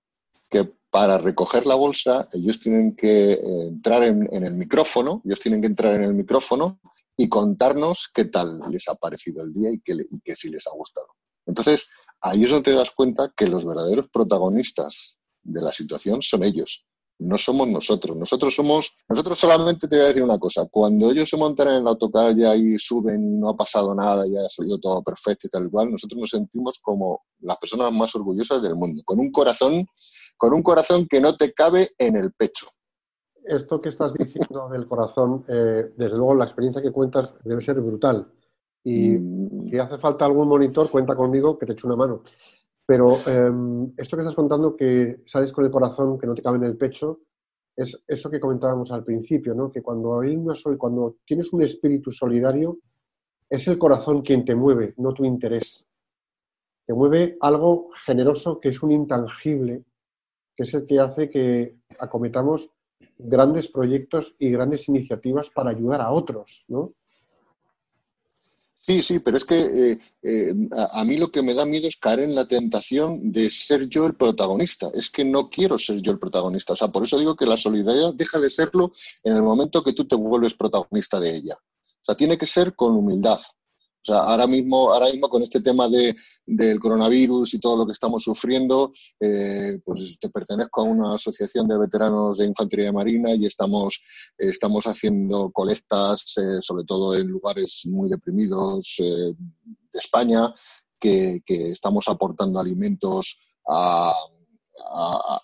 que 0.50 0.70
para 0.90 1.18
recoger 1.18 1.66
la 1.66 1.76
bolsa 1.76 2.28
ellos 2.32 2.58
tienen 2.60 2.96
que 2.96 3.32
eh, 3.32 3.66
entrar 3.68 4.02
en, 4.02 4.44
el 4.44 4.54
micrófono, 4.54 5.22
ellos 5.24 5.40
tienen 5.40 5.60
que 5.60 5.68
entrar 5.68 5.94
en 5.94 6.02
el 6.02 6.14
micrófono 6.14 6.80
y 7.16 7.28
contarnos 7.28 8.10
qué 8.12 8.24
tal 8.24 8.60
les 8.70 8.88
ha 8.88 8.94
parecido 8.96 9.44
el 9.44 9.52
día 9.52 9.70
y 9.70 9.80
que, 9.80 9.94
y 10.10 10.20
que 10.20 10.34
si 10.34 10.50
les 10.50 10.66
ha 10.66 10.72
gustado. 10.72 11.06
Entonces, 11.46 11.86
ahí 12.20 12.44
es 12.44 12.50
donde 12.50 12.70
te 12.70 12.76
das 12.76 12.90
cuenta 12.90 13.32
que 13.36 13.46
los 13.46 13.64
verdaderos 13.64 14.08
protagonistas 14.12 15.18
de 15.42 15.62
la 15.62 15.72
situación 15.72 16.22
son 16.22 16.44
ellos. 16.44 16.86
no 17.22 17.36
somos 17.36 17.68
nosotros. 17.68 18.16
Nosotros 18.16 18.54
somos, 18.54 18.96
nosotros 19.06 19.38
solamente 19.38 19.86
te 19.86 19.96
voy 19.96 20.06
a 20.06 20.08
decir 20.08 20.22
una 20.22 20.38
cosa, 20.38 20.66
cuando 20.70 21.10
ellos 21.10 21.28
se 21.28 21.36
montan 21.36 21.68
en 21.68 21.74
el 21.74 21.86
autocar 21.86 22.34
ya 22.34 22.56
y 22.56 22.78
suben 22.78 23.38
no 23.38 23.50
ha 23.50 23.56
pasado 23.56 23.94
nada, 23.94 24.24
ya 24.26 24.40
ha 24.40 24.48
salido 24.48 24.78
todo 24.78 25.02
perfecto 25.02 25.46
y 25.46 25.50
tal 25.50 25.70
cual, 25.70 25.90
nosotros 25.90 26.18
nos 26.18 26.30
sentimos 26.30 26.78
como 26.80 27.22
las 27.40 27.58
personas 27.58 27.92
más 27.92 28.14
orgullosas 28.14 28.62
del 28.62 28.74
mundo, 28.74 29.02
con 29.04 29.20
un 29.20 29.30
corazón, 29.30 29.86
con 30.40 30.55
un 30.55 30.62
corazón 30.62 31.07
que 31.07 31.20
no 31.20 31.37
te 31.37 31.53
cabe 31.53 31.90
en 31.98 32.16
el 32.16 32.33
pecho. 32.33 32.66
Esto 33.44 33.79
que 33.79 33.90
estás 33.90 34.14
diciendo 34.14 34.70
del 34.70 34.87
corazón, 34.87 35.44
eh, 35.46 35.92
desde 35.94 36.16
luego 36.16 36.35
la 36.35 36.46
experiencia 36.46 36.81
que 36.81 36.90
cuentas 36.90 37.35
debe 37.44 37.62
ser 37.62 37.79
brutal. 37.79 38.26
Y 38.83 39.18
mm. 39.18 39.68
si 39.68 39.79
hace 39.79 39.98
falta 39.98 40.24
algún 40.24 40.48
monitor, 40.48 40.88
cuenta 40.90 41.14
conmigo 41.14 41.59
que 41.59 41.66
te 41.66 41.72
echo 41.74 41.87
una 41.87 41.96
mano. 41.96 42.22
Pero 42.87 43.18
em, 43.26 43.92
esto 43.98 44.16
que 44.16 44.22
estás 44.22 44.35
contando, 44.35 44.74
que 44.74 45.20
sales 45.26 45.53
con 45.53 45.66
el 45.66 45.70
corazón 45.70 46.18
que 46.18 46.26
no 46.26 46.35
te 46.35 46.40
cabe 46.40 46.57
en 46.57 46.64
el 46.64 46.79
pecho, 46.79 47.20
es 47.76 48.03
eso 48.09 48.31
que 48.31 48.40
comentábamos 48.40 48.90
al 48.92 49.05
principio, 49.05 49.55
¿no? 49.55 49.70
Que 49.70 49.83
cuando 49.83 50.20
hay 50.20 50.35
una 50.37 50.55
cuando 50.79 51.16
tienes 51.26 51.53
un 51.53 51.61
espíritu 51.61 52.12
solidario, 52.12 52.79
es 53.50 53.68
el 53.68 53.76
corazón 53.76 54.22
quien 54.22 54.46
te 54.46 54.55
mueve, 54.55 54.94
no 54.96 55.12
tu 55.12 55.26
interés. 55.26 55.85
Te 56.87 56.94
mueve 56.94 57.37
algo 57.42 57.90
generoso 58.07 58.59
que 58.59 58.70
es 58.70 58.83
un 58.83 58.90
intangible, 58.90 59.85
que 60.61 60.64
es 60.64 60.75
el 60.75 60.87
que 60.87 61.01
hace 61.01 61.31
que 61.31 61.77
acometamos 61.99 62.68
grandes 63.16 63.68
proyectos 63.68 64.35
y 64.38 64.51
grandes 64.51 64.88
iniciativas 64.88 65.49
para 65.49 65.70
ayudar 65.70 66.03
a 66.03 66.12
otros, 66.12 66.66
¿no? 66.68 66.92
Sí, 68.77 69.03
sí, 69.03 69.20
pero 69.20 69.38
es 69.38 69.46
que 69.46 69.59
eh, 69.59 69.99
eh, 70.23 70.55
a, 70.92 71.03
mí 71.05 71.16
lo 71.16 71.31
que 71.31 71.40
me 71.40 71.55
da 71.55 71.64
miedo 71.64 71.88
es 71.88 71.96
caer 71.96 72.20
en 72.20 72.35
la 72.35 72.46
tentación 72.46 73.33
de 73.33 73.49
ser 73.49 73.88
yo 73.88 74.05
el 74.05 74.16
protagonista. 74.16 74.90
Es 74.92 75.09
que 75.09 75.25
no 75.25 75.49
quiero 75.49 75.79
ser 75.79 76.03
yo 76.03 76.12
el 76.12 76.18
protagonista. 76.18 76.75
O 76.75 76.77
sea, 76.77 76.88
por 76.88 77.05
eso 77.05 77.18
digo 77.18 77.37
que 77.37 77.46
la 77.46 77.57
solidaridad 77.57 78.12
deja 78.14 78.38
de 78.38 78.51
serlo 78.51 78.92
en 79.23 79.37
el 79.37 79.42
momento 79.42 79.83
que 79.83 79.94
tú 79.94 80.07
te 80.07 80.16
vuelves 80.16 80.53
protagonista 80.53 81.18
de 81.18 81.37
ella. 81.37 81.55
O 81.55 82.05
sea, 82.05 82.14
tiene 82.16 82.37
que 82.37 82.46
ser 82.46 82.75
con 82.75 82.94
humildad. 82.94 83.38
O 84.02 84.04
sea, 84.04 84.20
ahora 84.20 84.46
mismo, 84.46 84.90
ahora 84.92 85.10
mismo 85.10 85.28
con 85.28 85.42
este 85.42 85.60
tema 85.60 85.86
de, 85.88 86.16
del 86.46 86.80
coronavirus 86.80 87.52
y 87.52 87.60
todo 87.60 87.76
lo 87.76 87.86
que 87.86 87.92
estamos 87.92 88.22
sufriendo, 88.22 88.90
eh, 89.20 89.78
pues 89.84 90.18
te 90.18 90.30
pertenezco 90.30 90.80
a 90.80 90.84
una 90.84 91.14
asociación 91.14 91.68
de 91.68 91.78
veteranos 91.78 92.38
de 92.38 92.46
infantería 92.46 92.92
marina 92.92 93.34
y 93.34 93.44
estamos, 93.44 94.00
estamos 94.38 94.86
haciendo 94.86 95.50
colectas, 95.50 96.34
eh, 96.38 96.58
sobre 96.60 96.84
todo 96.84 97.14
en 97.14 97.26
lugares 97.26 97.82
muy 97.84 98.08
deprimidos 98.08 98.94
eh, 99.00 99.34
de 99.34 99.98
España, 99.98 100.52
que, 100.98 101.40
que, 101.44 101.70
estamos 101.70 102.08
aportando 102.08 102.58
alimentos 102.58 103.56
a, 103.68 104.12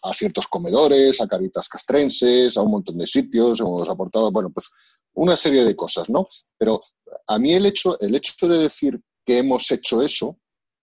a, 0.03 0.15
ciertos 0.15 0.47
comedores, 0.49 1.21
a 1.21 1.27
caritas 1.27 1.69
castrenses, 1.69 2.57
a 2.57 2.63
un 2.63 2.71
montón 2.71 2.99
de 2.99 3.07
sitios. 3.07 3.61
Hemos 3.61 3.89
aportado, 3.89 4.31
bueno, 4.31 4.51
pues 4.51 4.71
una 5.17 5.37
serie 5.37 5.65
de 5.65 5.75
cosas, 5.75 6.09
¿no? 6.09 6.29
Pero 6.57 6.83
a 7.27 7.39
mí 7.39 7.53
el 7.53 7.67
hecho, 7.67 7.99
el 8.01 8.15
hecho 8.15 8.47
de 8.49 8.59
decir 8.59 9.01
que 9.25 9.39
hemos 9.39 9.71
hecho 9.71 10.03
eso, 10.03 10.39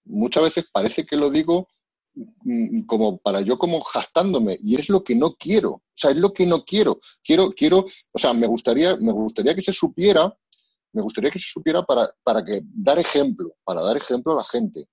muchas 0.06 0.44
veces 0.44 0.66
parece 0.72 1.06
que 1.06 1.16
lo 1.16 1.30
digo 1.30 1.70
mm, 2.16 2.82
como 2.82 3.18
para 3.18 3.42
yo 3.42 3.58
como 3.58 3.82
jactándome 3.82 4.58
y 4.62 4.76
es 4.76 4.90
lo 4.90 5.04
que 5.04 5.16
no 5.16 5.36
quiero 5.36 5.72
o 5.72 5.84
sea 5.94 6.12
es 6.12 6.18
lo 6.18 6.34
que 6.34 6.46
no 6.46 6.64
quiero 6.64 7.00
quiero 7.24 7.52
quiero 7.52 7.86
o 8.14 8.20
sea 8.20 8.34
me 8.34 8.48
gustaría 8.48 8.98
me 8.98 9.14
gustaría 9.14 9.56
que 9.56 9.62
se 9.62 9.72
supiera 9.72 10.38
me 10.92 11.02
gustaría 11.02 11.32
que 11.32 11.40
se 11.40 11.48
supiera 11.48 11.84
para, 11.84 12.14
para 12.24 12.44
que 12.44 12.62
dar 12.64 13.00
ejemplo 13.00 13.56
para 13.64 13.82
dar 13.82 13.98
ejemplo 13.98 14.34
a 14.34 14.38
la 14.38 14.44
gente 14.44 14.88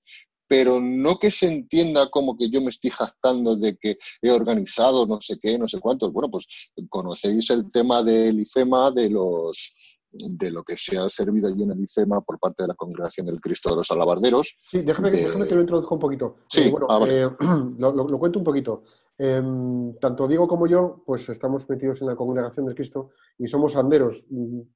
pero 0.51 0.81
no 0.81 1.17
que 1.17 1.31
se 1.31 1.47
entienda 1.47 2.11
como 2.11 2.37
que 2.37 2.51
yo 2.51 2.61
me 2.61 2.71
estoy 2.71 2.91
jactando 2.91 3.55
de 3.55 3.77
que 3.77 3.99
he 4.21 4.33
organizado 4.33 5.07
no 5.07 5.21
sé 5.21 5.39
qué, 5.41 5.57
no 5.57 5.69
sé 5.69 5.79
cuántos. 5.79 6.13
Bueno, 6.13 6.29
pues 6.29 6.73
conocéis 6.89 7.51
el 7.51 7.71
tema 7.71 8.03
del 8.03 8.41
IFEMA, 8.41 8.91
de 8.91 9.11
los 9.11 10.01
de 10.11 10.51
lo 10.51 10.65
que 10.65 10.77
se 10.77 10.99
ha 10.99 11.09
servido 11.09 11.47
allí 11.47 11.63
en 11.63 11.71
el 11.71 11.85
IFEMA 11.85 12.23
por 12.23 12.41
parte 12.41 12.65
de 12.65 12.67
la 12.67 12.75
Congregación 12.75 13.27
del 13.27 13.41
Cristo 13.41 13.71
de 13.71 13.77
los 13.77 13.93
Alabarderos. 13.93 14.53
Sí, 14.59 14.83
déjame, 14.83 15.13
que 15.13 15.29
lo 15.29 15.61
introduzca 15.61 15.95
un 15.95 16.01
poquito. 16.01 16.39
Sí, 16.49 16.63
eh, 16.63 16.71
bueno, 16.73 16.89
ah, 16.91 17.07
eh, 17.09 17.31
lo, 17.79 18.19
cuento 18.19 18.41
un 18.41 18.45
poquito. 18.45 18.83
Em, 19.17 19.95
tanto 20.01 20.27
Diego 20.27 20.49
como 20.49 20.67
yo, 20.67 21.05
pues 21.07 21.29
estamos 21.29 21.69
metidos 21.69 22.01
en 22.01 22.09
la 22.09 22.17
Congregación 22.17 22.67
del 22.67 22.75
Cristo 22.75 23.11
y 23.39 23.47
somos 23.47 23.77
anderos. 23.77 24.25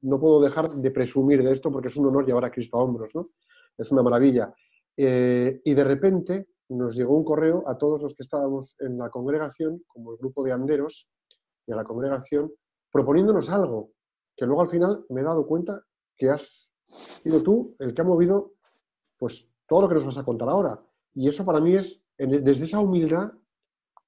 No 0.02 0.20
puedo 0.20 0.40
dejar 0.40 0.70
de 0.70 0.90
presumir 0.92 1.42
de 1.42 1.52
esto 1.52 1.72
porque 1.72 1.88
es 1.88 1.96
un 1.96 2.06
honor 2.06 2.24
llevar 2.24 2.44
a 2.44 2.52
Cristo 2.52 2.76
a 2.76 2.84
hombros, 2.84 3.10
¿no? 3.12 3.30
Es 3.76 3.90
una 3.90 4.04
maravilla. 4.04 4.54
Eh, 4.96 5.60
y 5.64 5.74
de 5.74 5.84
repente 5.84 6.48
nos 6.68 6.94
llegó 6.94 7.16
un 7.16 7.24
correo 7.24 7.64
a 7.68 7.76
todos 7.76 8.02
los 8.02 8.14
que 8.14 8.22
estábamos 8.22 8.76
en 8.80 8.98
la 8.98 9.10
congregación, 9.10 9.82
como 9.86 10.12
el 10.12 10.18
grupo 10.18 10.44
de 10.44 10.52
anderos 10.52 11.08
de 11.66 11.74
la 11.74 11.84
congregación, 11.84 12.52
proponiéndonos 12.90 13.48
algo, 13.50 13.90
que 14.36 14.46
luego 14.46 14.62
al 14.62 14.70
final 14.70 15.04
me 15.08 15.20
he 15.20 15.24
dado 15.24 15.46
cuenta 15.46 15.82
que 16.16 16.30
has 16.30 16.70
sido 17.22 17.42
tú 17.42 17.74
el 17.78 17.94
que 17.94 18.02
ha 18.02 18.04
movido 18.04 18.52
pues 19.18 19.46
todo 19.66 19.82
lo 19.82 19.88
que 19.88 19.94
nos 19.94 20.06
vas 20.06 20.18
a 20.18 20.24
contar 20.24 20.48
ahora. 20.48 20.80
Y 21.14 21.28
eso 21.28 21.44
para 21.44 21.60
mí 21.60 21.74
es, 21.74 22.02
desde 22.18 22.64
esa 22.64 22.80
humildad, 22.80 23.32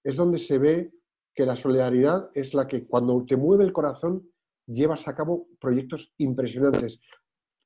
es 0.05 0.17
donde 0.17 0.39
se 0.39 0.59
ve 0.59 0.93
que 1.35 1.47
la 1.47 1.57
solidaridad 1.57 2.31
es 2.35 2.55
la 2.55 2.67
que 2.67 2.87
cuando 2.87 3.25
te 3.27 3.37
mueve 3.37 3.65
el 3.65 3.73
corazón 3.73 4.29
llevas 4.67 5.07
a 5.07 5.15
cabo 5.15 5.49
proyectos 5.61 6.13
impresionantes. 6.19 7.01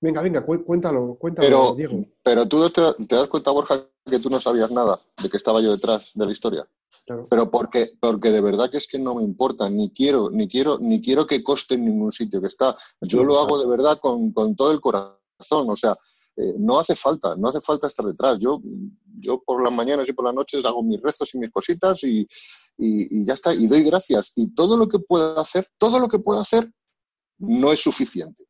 Venga, 0.03 0.23
venga, 0.23 0.43
cuéntalo, 0.43 1.17
cuéntalo, 1.17 1.47
pero, 1.47 1.75
Diego. 1.75 2.07
Pero 2.23 2.49
tú 2.49 2.71
te, 2.71 2.81
das 2.81 3.29
cuenta, 3.29 3.51
Borja, 3.51 3.87
que 4.07 4.19
tú 4.19 4.31
no 4.31 4.41
sabías 4.41 4.71
nada 4.71 4.99
de 5.23 5.29
que 5.29 5.37
estaba 5.37 5.61
yo 5.61 5.73
detrás 5.73 6.13
de 6.15 6.25
la 6.25 6.33
historia. 6.33 6.67
Pero 7.29 7.51
porque, 7.51 7.93
porque 8.01 8.31
de 8.31 8.41
verdad 8.41 8.71
que 8.71 8.79
es 8.79 8.89
que 8.89 8.99
no 8.99 9.17
me 9.17 9.23
importa, 9.23 9.69
ni 9.69 9.91
quiero, 9.91 10.31
ni 10.31 10.49
quiero, 10.49 10.79
ni 10.79 11.03
quiero 11.03 11.27
que 11.27 11.43
coste 11.43 11.75
en 11.75 11.85
ningún 11.85 12.13
sitio 12.13 12.41
que 12.41 12.47
está. 12.47 12.75
Yo 13.03 13.25
lo 13.25 13.39
hago 13.39 13.59
de 13.59 13.67
verdad 13.67 13.99
con, 14.01 14.33
todo 14.33 14.73
el 14.73 14.81
corazón. 14.81 15.19
O 15.69 15.77
sea, 15.77 15.95
eh, 16.37 16.55
no 16.59 16.79
hace 16.79 16.97
falta, 16.97 17.37
no 17.37 17.49
hace 17.49 17.61
falta 17.61 17.87
estar 17.87 18.07
detrás. 18.07 18.39
Yo, 18.39 18.63
yo 19.19 19.43
por 19.43 19.63
las 19.63 19.73
mañanas 19.73 20.09
y 20.09 20.15
por 20.15 20.25
las 20.25 20.35
noches 20.35 20.65
hago 20.65 20.83
mis 20.83 21.01
rezos 21.03 21.35
y 21.35 21.39
mis 21.39 21.51
cositas 21.51 22.03
y, 22.05 22.21
y, 22.79 23.21
y 23.21 23.27
ya 23.27 23.35
está, 23.35 23.53
y 23.53 23.67
doy 23.67 23.83
gracias. 23.83 24.33
Y 24.35 24.55
todo 24.55 24.79
lo 24.79 24.89
que 24.89 24.99
puedo 24.99 25.39
hacer, 25.39 25.67
todo 25.77 25.99
lo 25.99 26.09
que 26.09 26.21
puedo 26.21 26.41
hacer 26.41 26.73
no 27.39 27.71
es 27.71 27.81
suficiente 27.81 28.50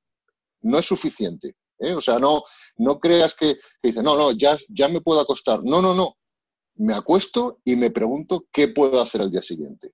no 0.63 0.79
es 0.79 0.87
suficiente. 0.87 1.57
¿eh? 1.79 1.95
O 1.95 2.01
sea, 2.01 2.19
no, 2.19 2.43
no 2.79 3.01
creas 3.01 3.35
que, 3.35 3.59
dice, 3.83 4.03
no, 4.03 4.17
no, 4.17 4.33
ya, 4.33 4.57
ya 4.69 4.89
me 4.89 5.01
puedo 5.01 5.21
acostar. 5.21 5.63
No, 5.65 5.81
no, 5.83 5.95
no. 5.95 6.17
Me 6.77 6.95
acuesto 6.95 7.61
y 7.65 7.77
me 7.77 7.91
pregunto 7.91 8.47
qué 8.53 8.69
puedo 8.69 9.01
hacer 9.01 9.21
al 9.21 9.31
día 9.31 9.43
siguiente. 9.43 9.93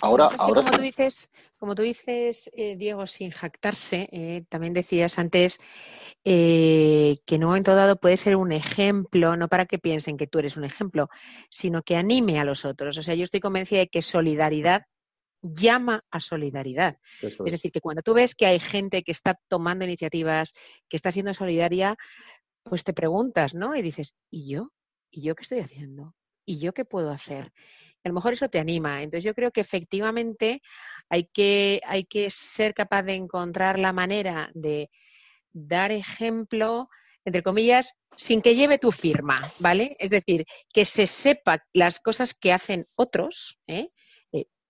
Ahora, 0.00 0.30
ahora 0.38 0.62
como, 0.62 0.76
tú 0.76 0.82
dices, 0.82 1.28
como 1.58 1.74
tú 1.74 1.82
dices, 1.82 2.50
eh, 2.54 2.76
Diego, 2.76 3.06
sin 3.06 3.30
jactarse, 3.30 4.08
eh, 4.12 4.44
también 4.48 4.74
decías 4.74 5.18
antes 5.18 5.58
que 6.24 7.22
en 7.26 7.44
un 7.44 7.48
momento 7.48 7.74
dado 7.74 7.96
puede 7.96 8.18
ser 8.18 8.36
un 8.36 8.52
ejemplo, 8.52 9.36
no 9.36 9.48
para 9.48 9.64
que 9.64 9.78
piensen 9.78 10.18
que 10.18 10.26
tú 10.26 10.40
eres 10.40 10.58
un 10.58 10.64
ejemplo, 10.64 11.08
sino 11.48 11.82
que 11.82 11.96
anime 11.96 12.38
a 12.38 12.44
los 12.44 12.66
otros. 12.66 12.98
O 12.98 13.02
sea, 13.02 13.14
yo 13.14 13.24
estoy 13.24 13.40
convencida 13.40 13.78
de 13.78 13.88
que 13.88 14.02
solidaridad 14.02 14.82
llama 15.42 16.04
a 16.10 16.20
solidaridad. 16.20 16.98
es. 17.22 17.38
decir, 17.38 17.72
que 17.72 17.80
cuando 17.80 18.02
tú 18.02 18.14
ves 18.14 18.34
que 18.34 18.46
hay 18.46 18.60
gente 18.60 19.02
que 19.02 19.12
está 19.12 19.38
tomando 19.48 19.84
iniciativas, 19.84 20.52
que 20.88 20.96
está 20.96 21.12
siendo 21.12 21.34
solidaria, 21.34 21.96
pues 22.62 22.84
te 22.84 22.92
preguntas, 22.92 23.54
¿no? 23.54 23.74
Y 23.76 23.82
dices, 23.82 24.14
¿y 24.30 24.50
yo? 24.50 24.72
¿Y 25.10 25.22
yo 25.22 25.34
qué 25.34 25.42
estoy 25.42 25.60
haciendo? 25.60 26.14
¿Y 26.44 26.58
yo 26.58 26.72
qué 26.74 26.84
puedo 26.84 27.10
hacer? 27.10 27.52
a 28.04 28.08
lo 28.08 28.14
mejor 28.14 28.32
eso 28.32 28.48
te 28.48 28.58
anima. 28.58 29.02
Entonces 29.02 29.24
yo 29.24 29.34
creo 29.34 29.50
que 29.50 29.60
efectivamente 29.60 30.62
hay 31.08 31.24
que, 31.24 31.80
hay 31.86 32.04
que 32.04 32.30
ser 32.30 32.74
capaz 32.74 33.02
de 33.02 33.14
encontrar 33.14 33.78
la 33.78 33.92
manera 33.92 34.50
de 34.54 34.90
dar 35.52 35.92
ejemplo, 35.92 36.88
entre 37.24 37.42
comillas, 37.42 37.92
sin 38.16 38.42
que 38.42 38.54
lleve 38.54 38.78
tu 38.78 38.92
firma, 38.92 39.40
¿vale? 39.58 39.96
Es 40.00 40.10
decir, 40.10 40.44
que 40.72 40.84
se 40.84 41.06
sepa 41.06 41.64
las 41.72 42.00
cosas 42.00 42.34
que 42.34 42.52
hacen 42.52 42.86
otros, 42.94 43.58
¿eh? 43.66 43.90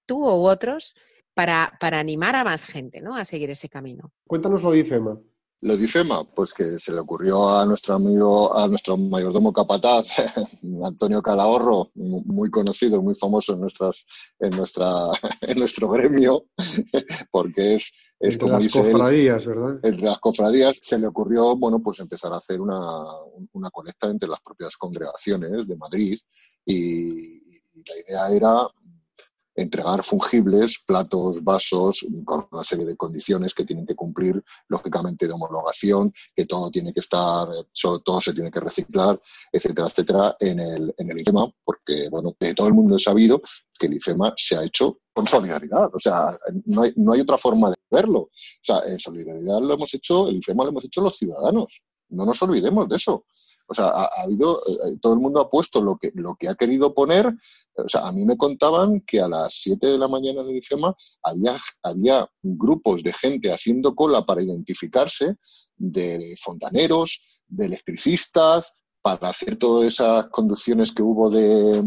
Tú 0.09 0.25
u 0.25 0.49
otros 0.49 0.97
para, 1.35 1.77
para 1.79 2.01
animar 2.01 2.35
a 2.35 2.43
más 2.43 2.65
gente 2.65 3.01
¿no? 3.01 3.15
a 3.15 3.25
seguir 3.25 3.51
ese 3.51 3.69
camino. 3.69 4.13
Cuéntanos 4.27 4.61
lo 4.61 4.73
de 4.73 4.81
IFEMA. 4.81 5.21
Lo 5.61 5.77
de 5.77 5.85
IFEMA, 5.85 6.25
pues 6.35 6.55
que 6.55 6.65
se 6.79 6.93
le 6.93 7.01
ocurrió 7.01 7.49
a 7.59 7.67
nuestro 7.67 7.95
amigo, 7.95 8.57
a 8.57 8.69
nuestro 8.69 8.97
mayordomo 8.97 9.53
capataz, 9.53 10.07
Antonio 10.85 11.21
Calahorro, 11.21 11.91
muy 11.95 12.49
conocido, 12.49 13.03
muy 13.03 13.17
famoso 13.17 13.55
en 13.55 13.61
nuestras, 13.61 14.07
en 14.39 14.51
nuestra, 14.51 14.89
en 15.43 15.59
nuestro 15.59 15.89
gremio, 15.91 16.47
porque 17.31 17.75
es, 17.75 18.15
es 18.21 18.35
entre 18.35 18.39
como 18.39 18.59
las 18.61 18.73
cofradías, 18.73 19.47
¿verdad? 19.47 19.81
Entre 19.83 20.07
las 20.07 20.19
cofradías 20.21 20.79
se 20.81 20.99
le 20.99 21.09
ocurrió, 21.09 21.57
bueno, 21.57 21.81
pues 21.83 21.99
empezar 21.99 22.33
a 22.33 22.37
hacer 22.39 22.61
una, 22.61 22.81
una 23.53 23.71
colecta 23.71 24.09
entre 24.09 24.29
las 24.29 24.41
propias 24.41 24.77
congregaciones 24.77 25.67
de 25.67 25.77
Madrid 25.77 26.19
y, 26.65 27.37
y 27.75 27.85
la 27.87 28.01
idea 28.07 28.37
era 28.37 28.69
entregar 29.59 30.05
fungibles, 30.05 30.79
platos, 30.87 31.43
vasos, 31.43 32.07
con 32.25 32.47
una 32.53 32.63
serie 32.63 32.87
de 32.87 32.97
condiciones 32.97 33.55
que 33.55 33.65
tienen 33.65 33.85
que 33.85 33.97
cumplir, 33.97 34.43
lógicamente, 34.69 35.27
de 35.27 35.33
homologación, 35.33 36.13
que 36.35 36.47
todo 36.47 36.71
tiene 36.71 36.93
que 36.93 37.01
estar, 37.01 37.49
todo 38.05 38.21
se 38.21 38.33
tiene 38.33 38.51
que 38.51 38.61
reciclar, 38.61 39.21
etcétera, 39.53 39.89
etcétera, 39.89 40.37
en 40.39 40.61
el, 40.61 40.95
en 40.97 41.11
el 41.11 41.21
IFEMA, 41.21 41.53
porque, 41.65 42.09
bueno, 42.09 42.37
todo 42.55 42.69
el 42.69 42.75
mundo 42.75 42.97
ha 42.97 43.01
sabido 43.01 43.41
que 43.79 43.87
el 43.87 43.95
IFEMA 43.95 44.33
se 44.37 44.57
ha 44.57 44.65
hecho 44.65 45.01
con 45.13 45.27
solidaridad. 45.27 45.91
O 45.93 45.99
sea, 45.99 46.29
no 46.67 46.83
hay, 46.83 46.93
no 46.97 47.13
hay 47.13 47.21
otra 47.21 47.37
forma 47.37 47.71
de 47.71 47.77
verlo. 47.91 48.21
O 48.21 48.31
sea, 48.33 48.81
en 48.87 48.99
solidaridad 48.99 49.61
lo 49.61 49.75
hemos 49.75 49.93
hecho, 49.95 50.29
el 50.29 50.37
IFEMA 50.37 50.65
lo 50.65 50.71
hemos 50.71 50.85
hecho 50.85 51.01
los 51.01 51.17
ciudadanos. 51.17 51.83
No 52.11 52.25
nos 52.25 52.41
olvidemos 52.43 52.89
de 52.89 52.97
eso. 52.97 53.25
O 53.71 53.75
sea, 53.75 53.87
ha, 53.87 54.23
habido, 54.23 54.61
eh, 54.67 54.97
todo 55.01 55.13
el 55.13 55.21
mundo 55.21 55.41
ha 55.41 55.51
puesto 55.51 55.83
lo 55.83 55.99
que, 55.99 56.11
lo 56.15 56.35
que 56.37 56.49
ha 56.49 56.55
querido 56.55 56.95
poner. 56.95 57.27
O 57.75 57.89
sea, 57.89 58.09
a 58.09 58.13
mí 58.13 58.25
me 58.25 58.39
contaban 58.39 59.03
que 59.03 59.21
a 59.21 59.29
las 59.29 59.53
7 59.55 59.87
de 59.87 59.99
la 59.99 60.09
mañana 60.09 60.41
en 60.41 60.49
el 60.49 60.57
IFEMA 60.57 60.95
había, 61.23 61.57
había 61.83 62.29
grupos 62.43 63.03
de 63.03 63.13
gente 63.13 63.53
haciendo 63.53 63.95
cola 63.95 64.25
para 64.25 64.43
identificarse 64.43 65.37
de 65.77 66.35
fontaneros, 66.41 67.45
de 67.47 67.67
electricistas, 67.67 68.73
para 69.03 69.29
hacer 69.29 69.57
todas 69.57 69.87
esas 69.93 70.29
conducciones 70.29 70.93
que 70.93 71.03
hubo 71.03 71.31
de, 71.31 71.83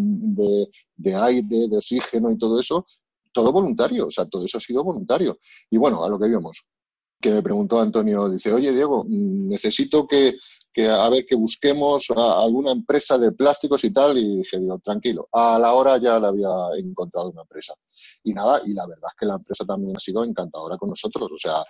de, 0.95 1.15
aire, 1.15 1.67
de 1.67 1.77
oxígeno 1.77 2.31
y 2.31 2.37
todo 2.37 2.59
eso, 2.59 2.85
todo 3.31 3.51
voluntario, 3.51 4.07
o 4.07 4.11
sea, 4.11 4.25
todo 4.25 4.45
eso 4.45 4.57
ha 4.57 4.61
sido 4.61 4.83
voluntario. 4.83 5.37
Y 5.69 5.77
bueno, 5.77 6.03
a 6.03 6.09
lo 6.09 6.19
que 6.19 6.27
vimos, 6.27 6.67
que 7.19 7.31
me 7.31 7.43
preguntó 7.43 7.79
Antonio, 7.79 8.29
dice, 8.29 8.51
oye 8.51 8.71
Diego, 8.73 9.03
mm, 9.07 9.49
necesito 9.49 10.07
que, 10.07 10.35
que 10.73 10.87
a 10.87 11.09
ver 11.09 11.25
que 11.25 11.35
busquemos 11.35 12.07
a 12.15 12.41
alguna 12.41 12.71
empresa 12.71 13.17
de 13.17 13.31
plásticos 13.31 13.83
y 13.83 13.91
tal, 13.91 14.17
y 14.17 14.37
dije, 14.37 14.59
digo, 14.59 14.79
tranquilo, 14.79 15.27
a 15.31 15.59
la 15.59 15.73
hora 15.73 15.97
ya 15.97 16.19
la 16.19 16.29
había 16.29 16.49
encontrado 16.77 17.29
una 17.31 17.41
empresa. 17.41 17.73
Y 18.23 18.33
nada, 18.33 18.61
y 18.65 18.73
la 18.73 18.87
verdad 18.87 19.09
es 19.09 19.15
que 19.19 19.25
la 19.25 19.35
empresa 19.35 19.65
también 19.65 19.95
ha 19.97 19.99
sido 19.99 20.23
encantadora 20.23 20.77
con 20.77 20.89
nosotros, 20.89 21.31
o 21.31 21.37
sea, 21.37 21.63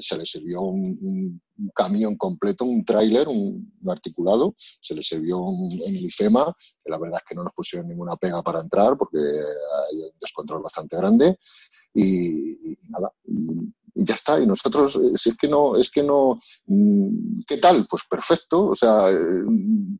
se 0.00 0.16
le 0.16 0.26
sirvió 0.26 0.62
un, 0.62 1.40
camión 1.74 2.16
completo, 2.16 2.64
un 2.64 2.84
tráiler, 2.84 3.28
un, 3.28 3.72
articulado, 3.88 4.54
se 4.80 4.94
le 4.94 5.02
sirvió 5.02 5.40
en 5.86 5.96
el 5.96 6.04
IFEMA, 6.04 6.54
que 6.84 6.90
la 6.90 6.98
verdad 6.98 7.18
es 7.18 7.28
que 7.28 7.34
no 7.34 7.44
nos 7.44 7.52
pusieron 7.52 7.88
ninguna 7.88 8.16
pega 8.16 8.42
para 8.42 8.60
entrar 8.60 8.96
porque 8.96 9.18
hay 9.18 10.02
un 10.02 10.10
descontrol 10.20 10.62
bastante 10.62 10.96
grande, 10.96 11.38
y, 11.94 12.76
nada, 12.88 13.12
y 13.24 13.56
ya 14.04 14.14
está. 14.14 14.40
Y 14.40 14.46
nosotros, 14.46 14.96
eh, 14.96 15.16
si 15.16 15.30
es 15.30 15.36
que 15.36 15.48
no, 15.48 15.76
es 15.76 15.90
que 15.90 16.02
no, 16.02 16.38
mm, 16.66 17.40
¿qué 17.46 17.58
tal? 17.58 17.86
Pues 17.88 18.02
perfecto. 18.08 18.66
O 18.66 18.74
sea, 18.74 19.10
eh, 19.10 19.16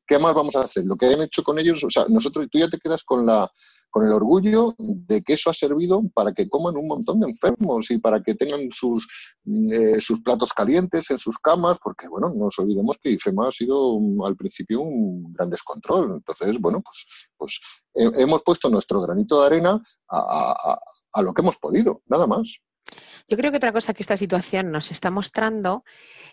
¿qué 0.06 0.18
más 0.18 0.34
vamos 0.34 0.56
a 0.56 0.62
hacer? 0.62 0.84
Lo 0.84 0.96
que 0.96 1.06
han 1.06 1.22
hecho 1.22 1.42
con 1.42 1.58
ellos, 1.58 1.82
o 1.84 1.90
sea, 1.90 2.06
nosotros, 2.08 2.46
tú 2.50 2.58
ya 2.58 2.68
te 2.68 2.78
quedas 2.78 3.04
con 3.04 3.26
la, 3.26 3.50
con 3.90 4.06
el 4.06 4.12
orgullo 4.12 4.74
de 4.78 5.22
que 5.22 5.34
eso 5.34 5.50
ha 5.50 5.54
servido 5.54 6.02
para 6.14 6.32
que 6.32 6.48
coman 6.48 6.76
un 6.76 6.86
montón 6.86 7.20
de 7.20 7.28
enfermos 7.28 7.90
y 7.90 7.98
para 7.98 8.22
que 8.22 8.34
tengan 8.34 8.68
sus, 8.70 9.36
mm, 9.44 9.72
eh, 9.72 10.00
sus 10.00 10.22
platos 10.22 10.52
calientes 10.52 11.10
en 11.10 11.18
sus 11.18 11.38
camas, 11.38 11.78
porque 11.82 12.08
bueno, 12.08 12.28
no 12.28 12.44
nos 12.44 12.58
olvidemos 12.58 12.98
que 12.98 13.10
IFEMA 13.10 13.48
ha 13.48 13.52
sido 13.52 13.98
mm, 13.98 14.22
al 14.24 14.36
principio 14.36 14.80
un 14.80 15.32
gran 15.32 15.50
descontrol. 15.50 16.12
Entonces, 16.16 16.60
bueno, 16.60 16.80
pues, 16.82 17.30
pues 17.36 17.60
hemos 17.94 18.42
puesto 18.42 18.70
nuestro 18.70 19.00
granito 19.00 19.40
de 19.40 19.46
arena 19.46 19.82
a, 20.08 20.78
a 21.12 21.22
lo 21.22 21.34
que 21.34 21.42
hemos 21.42 21.56
podido, 21.56 22.02
nada 22.06 22.26
más. 22.26 22.60
Yo 23.28 23.36
creo 23.36 23.50
que 23.50 23.58
otra 23.58 23.72
cosa 23.72 23.92
que 23.92 24.02
esta 24.02 24.16
situación 24.16 24.70
nos 24.70 24.90
está 24.90 25.10
mostrando 25.10 25.84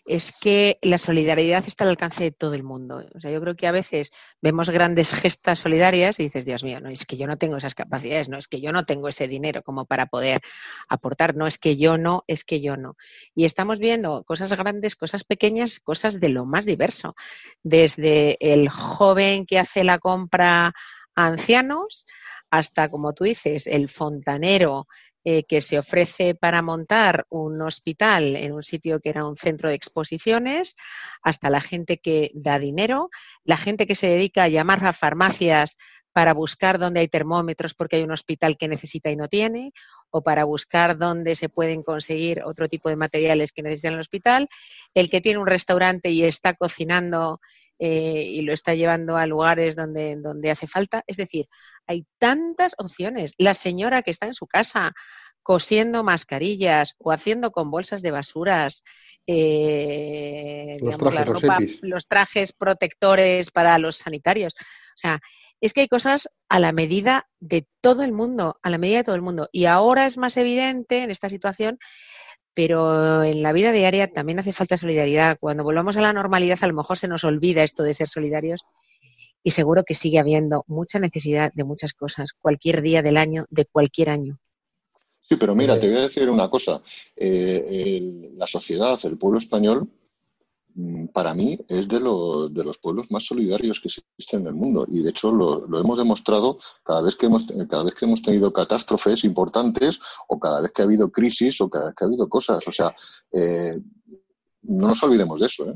es 0.06 0.32
que 0.40 0.78
la 0.82 0.98
solidaridad 0.98 1.64
está 1.68 1.84
al 1.84 1.90
alcance 1.90 2.24
de 2.24 2.32
todo 2.32 2.54
el 2.54 2.64
mundo. 2.64 3.04
O 3.14 3.20
sea, 3.20 3.32
yo 3.32 3.42
creo 3.42 3.56
que 3.56 3.68
a 3.68 3.72
veces 3.72 4.12
vemos 4.42 4.70
grandes 4.70 5.12
gestas 5.12 5.60
solidarias 5.60 6.20
y 6.20 6.24
dices, 6.24 6.46
Dios 6.46 6.64
mío, 6.64 6.80
no 6.80 6.90
es 6.90 7.06
que 7.06 7.18
yo 7.18 7.28
no 7.28 7.38
tengo 7.38 7.58
esas 7.58 7.76
capacidades, 7.76 8.30
no 8.30 8.38
es 8.38 8.48
que 8.48 8.62
yo 8.62 8.72
no 8.72 8.86
tengo 8.86 9.10
ese 9.10 9.28
dinero 9.28 9.62
como 9.62 9.86
para 9.86 10.06
poder 10.06 10.40
aportar, 10.88 11.36
no 11.36 11.48
es 11.48 11.58
que 11.58 11.76
yo 11.76 11.98
no, 11.98 12.24
es 12.28 12.46
que 12.46 12.62
yo 12.62 12.78
no. 12.78 12.96
Y 13.34 13.46
estamos 13.46 13.80
viendo 13.80 14.24
cosas 14.24 14.56
grandes, 14.58 14.96
cosas 14.96 15.26
pequeñas, 15.26 15.80
cosas 15.82 16.20
de 16.20 16.30
lo 16.30 16.46
más 16.46 16.66
diverso. 16.66 17.16
Desde 17.64 18.38
el 18.40 18.70
joven 18.70 19.46
que 19.46 19.60
hace 19.60 19.84
la 19.84 20.00
compra 20.00 20.74
a 21.16 21.26
ancianos 21.26 22.06
hasta, 22.52 22.90
como 22.90 23.14
tú 23.14 23.26
dices, 23.26 23.68
el 23.68 23.90
fontanero 23.90 24.88
eh, 25.28 25.44
que 25.44 25.62
se 25.62 25.80
ofrece 25.80 26.36
para 26.36 26.62
montar 26.62 27.26
un 27.30 27.60
hospital 27.64 28.36
en 28.36 28.54
un 28.54 28.62
sitio 28.62 29.00
que 29.00 29.10
era 29.10 29.26
un 29.26 29.38
centro 29.38 29.70
de 29.70 29.76
exposiciones, 29.76 30.76
hasta 31.24 31.50
la 31.50 31.62
gente 31.62 31.98
que 31.98 32.30
da 32.36 32.60
dinero, 32.60 33.10
la 33.44 33.58
gente 33.58 33.88
que 33.88 33.96
se 33.96 34.06
dedica 34.06 34.44
a 34.44 34.50
llamar 34.50 34.86
a 34.86 34.94
farmacias 34.94 35.78
para 36.14 36.36
buscar 36.36 36.78
dónde 36.78 37.00
hay 37.00 37.08
termómetros 37.08 37.74
porque 37.74 37.96
hay 37.96 38.04
un 38.04 38.12
hospital 38.12 38.56
que 38.56 38.68
necesita 38.68 39.10
y 39.10 39.16
no 39.16 39.28
tiene, 39.28 39.74
o 40.12 40.22
para 40.22 40.44
buscar 40.44 40.98
dónde 40.98 41.36
se 41.36 41.50
pueden 41.50 41.82
conseguir 41.82 42.44
otro 42.46 42.70
tipo 42.70 42.90
de 42.90 42.96
materiales 42.96 43.52
que 43.52 43.64
necesita 43.64 43.90
el 43.90 44.00
hospital, 44.00 44.48
el 44.94 45.10
que 45.10 45.22
tiene 45.22 45.40
un 45.40 45.48
restaurante 45.48 46.12
y 46.12 46.24
está 46.24 46.54
cocinando 46.54 47.42
eh, 47.80 48.24
y 48.24 48.42
lo 48.42 48.54
está 48.54 48.74
llevando 48.74 49.18
a 49.18 49.28
lugares 49.28 49.76
donde, 49.76 50.16
donde 50.18 50.52
hace 50.52 50.68
falta. 50.68 51.04
Es 51.08 51.18
decir, 51.18 51.48
hay 51.88 52.06
tantas 52.18 52.76
opciones. 52.78 53.34
La 53.38 53.54
señora 53.54 54.02
que 54.02 54.12
está 54.12 54.28
en 54.28 54.34
su 54.34 54.48
casa 54.48 54.94
cosiendo 55.44 56.04
mascarillas 56.04 56.96
o 56.98 57.12
haciendo 57.12 57.52
con 57.52 57.70
bolsas 57.70 58.02
de 58.02 58.10
basuras 58.10 58.84
eh, 59.28 60.78
los, 60.82 60.98
trajes, 60.98 61.14
la 61.14 61.26
ropa, 61.26 61.60
los 61.82 62.08
trajes 62.08 62.54
protectores 62.54 63.52
para 63.52 63.78
los 63.78 63.98
sanitarios. 63.98 64.56
O 64.58 64.98
sea, 64.98 65.20
es 65.62 65.74
que 65.74 65.82
hay 65.82 65.88
cosas 65.88 66.30
a 66.50 66.60
la 66.60 66.72
medida 66.72 67.28
de 67.40 67.68
todo 67.82 68.04
el 68.04 68.12
mundo, 68.12 68.60
a 68.64 68.70
la 68.70 68.78
medida 68.78 68.98
de 68.98 69.04
todo 69.04 69.16
el 69.16 69.22
mundo. 69.22 69.48
Y 69.52 69.66
ahora 69.66 70.08
es 70.08 70.18
más 70.18 70.36
evidente 70.38 71.04
en 71.04 71.12
esta 71.12 71.30
situación 71.30 71.78
pero 72.56 73.24
en 73.24 73.44
la 73.44 73.52
vida 73.52 73.72
diaria 73.72 74.12
también 74.12 74.40
hace 74.40 74.54
falta 74.54 74.78
solidaridad. 74.78 75.38
Cuando 75.40 75.64
volvamos 75.64 75.98
a 75.98 76.02
la 76.02 76.14
normalidad, 76.14 76.58
a 76.62 76.68
lo 76.68 76.74
mejor 76.74 76.98
se 76.98 77.08
nos 77.08 77.24
olvida 77.26 77.64
esto 77.64 77.84
de 77.84 77.94
ser 77.94 78.08
solidarios 78.08 78.62
y 79.44 79.52
seguro 79.52 79.84
que 79.84 79.94
sigue 79.94 80.18
habiendo 80.18 80.64
mucha 80.68 80.98
necesidad 80.98 81.52
de 81.54 81.66
muchas 81.66 81.94
cosas, 81.94 82.32
cualquier 82.34 82.82
día 82.82 83.04
del 83.04 83.18
año, 83.18 83.46
de 83.50 83.66
cualquier 83.66 84.10
año. 84.10 84.40
Sí, 85.22 85.36
pero 85.36 85.54
mira, 85.54 85.80
te 85.80 85.88
voy 85.88 85.98
a 85.98 86.02
decir 86.02 86.30
una 86.30 86.50
cosa. 86.50 86.82
Eh, 87.16 88.32
la 88.36 88.48
sociedad, 88.48 88.98
el 89.04 89.18
pueblo 89.18 89.40
español, 89.40 89.90
para 91.14 91.34
mí 91.34 91.58
es 91.70 91.88
de, 91.88 92.00
de, 92.00 92.64
los 92.64 92.78
pueblos 92.80 93.10
más 93.10 93.26
solidarios 93.26 93.80
que 93.80 93.88
existen 93.88 94.42
en 94.42 94.48
el 94.48 94.54
mundo 94.54 94.86
y 94.90 95.04
de 95.04 95.10
hecho 95.10 95.32
lo, 95.32 95.66
hemos 95.80 95.98
demostrado 95.98 96.58
cada 96.84 97.02
vez 97.02 97.16
que 97.16 97.28
hemos 97.28 97.44
cada 97.70 97.86
vez 97.86 97.96
que 97.96 98.06
hemos 98.06 98.22
tenido 98.22 98.52
catástrofes 98.52 99.24
importantes 99.24 100.02
o 100.28 100.38
cada 100.38 100.62
vez 100.62 100.72
que 100.74 100.82
ha 100.82 100.86
habido 100.86 101.10
crisis 101.10 101.62
o 101.62 101.70
cada 101.70 101.86
vez 101.86 101.96
que 101.96 102.04
ha 102.04 102.08
habido 102.08 102.28
cosas 102.28 102.68
o 102.68 102.72
sea 102.72 102.94
eh, 103.32 103.78
no 104.64 104.88
nos 104.88 105.02
olvidemos 105.04 105.40
de 105.40 105.46
eso 105.46 105.70
¿eh? 105.70 105.76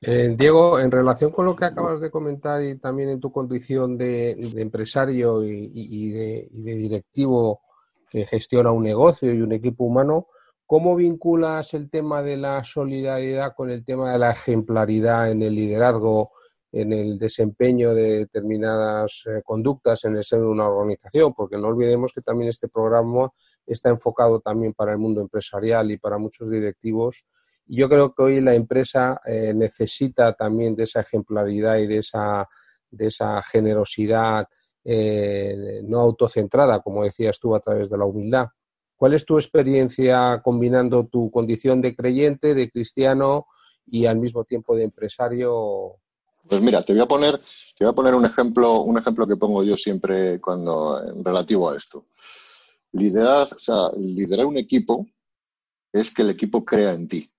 Eh, 0.00 0.32
Diego, 0.38 0.78
en 0.78 0.92
relación 0.92 1.32
con 1.32 1.46
lo 1.46 1.56
que 1.56 1.64
acabas 1.64 2.00
de 2.00 2.10
comentar 2.10 2.62
y 2.62 2.78
también 2.78 3.08
en 3.08 3.20
tu 3.20 3.32
condición 3.32 3.98
de, 3.98 4.30
empresario 4.56 5.42
y, 5.42 6.12
de, 6.12 6.48
y, 6.52 6.62
de, 6.62 6.74
directivo 6.76 7.62
que 8.08 8.24
gestiona 8.24 8.70
un 8.70 8.84
negocio 8.84 9.34
y 9.34 9.40
un 9.42 9.50
equipo 9.52 9.84
humano, 9.84 10.28
¿Cómo 10.68 10.96
vinculas 10.96 11.72
el 11.72 11.88
tema 11.88 12.22
de 12.22 12.36
la 12.36 12.62
solidaridad 12.62 13.54
con 13.56 13.70
el 13.70 13.86
tema 13.86 14.12
de 14.12 14.18
la 14.18 14.32
ejemplaridad 14.32 15.30
en 15.30 15.40
el 15.40 15.54
liderazgo, 15.54 16.32
en 16.70 16.92
el 16.92 17.18
desempeño 17.18 17.94
de 17.94 18.18
determinadas 18.18 19.22
eh, 19.24 19.40
conductas 19.42 20.04
en 20.04 20.16
el 20.18 20.24
seno 20.24 20.42
de 20.42 20.48
una 20.50 20.68
organización? 20.68 21.32
Porque 21.32 21.56
no 21.56 21.68
olvidemos 21.68 22.12
que 22.12 22.20
también 22.20 22.50
este 22.50 22.68
programa 22.68 23.30
está 23.64 23.88
enfocado 23.88 24.40
también 24.40 24.74
para 24.74 24.92
el 24.92 24.98
mundo 24.98 25.22
empresarial 25.22 25.90
y 25.90 25.96
para 25.96 26.18
muchos 26.18 26.50
directivos. 26.50 27.24
Y 27.66 27.78
yo 27.78 27.88
creo 27.88 28.14
que 28.14 28.24
hoy 28.24 28.40
la 28.42 28.52
empresa 28.52 29.22
eh, 29.24 29.54
necesita 29.54 30.34
también 30.34 30.76
de 30.76 30.82
esa 30.82 31.00
ejemplaridad 31.00 31.78
y 31.78 31.86
de 31.86 31.96
esa, 32.00 32.46
de 32.90 33.06
esa 33.06 33.40
generosidad 33.40 34.46
eh, 34.84 35.80
no 35.84 36.00
autocentrada, 36.00 36.82
como 36.82 37.04
decías 37.04 37.40
tú, 37.40 37.54
a 37.54 37.60
través 37.60 37.88
de 37.88 37.96
la 37.96 38.04
humildad. 38.04 38.48
¿Cuál 38.98 39.14
es 39.14 39.24
tu 39.24 39.38
experiencia 39.38 40.42
combinando 40.42 41.06
tu 41.06 41.30
condición 41.30 41.80
de 41.80 41.94
creyente, 41.94 42.52
de 42.52 42.68
cristiano 42.68 43.46
y 43.86 44.06
al 44.06 44.18
mismo 44.18 44.44
tiempo 44.44 44.74
de 44.74 44.82
empresario? 44.82 46.00
Pues 46.48 46.60
mira, 46.60 46.82
te 46.82 46.94
voy 46.94 47.02
a 47.02 47.06
poner, 47.06 47.38
te 47.38 47.84
voy 47.84 47.92
a 47.92 47.94
poner 47.94 48.16
un 48.16 48.26
ejemplo, 48.26 48.80
un 48.80 48.98
ejemplo 48.98 49.24
que 49.24 49.36
pongo 49.36 49.62
yo 49.62 49.76
siempre 49.76 50.40
cuando 50.40 51.00
relativo 51.22 51.70
a 51.70 51.76
esto. 51.76 52.06
Liderar, 52.90 53.46
o 53.54 53.58
sea, 53.58 53.92
liderar 53.96 54.46
un 54.46 54.56
equipo 54.56 55.06
es 55.92 56.12
que 56.12 56.22
el 56.22 56.30
equipo 56.30 56.64
crea 56.64 56.92
en 56.92 57.06
ti. 57.06 57.30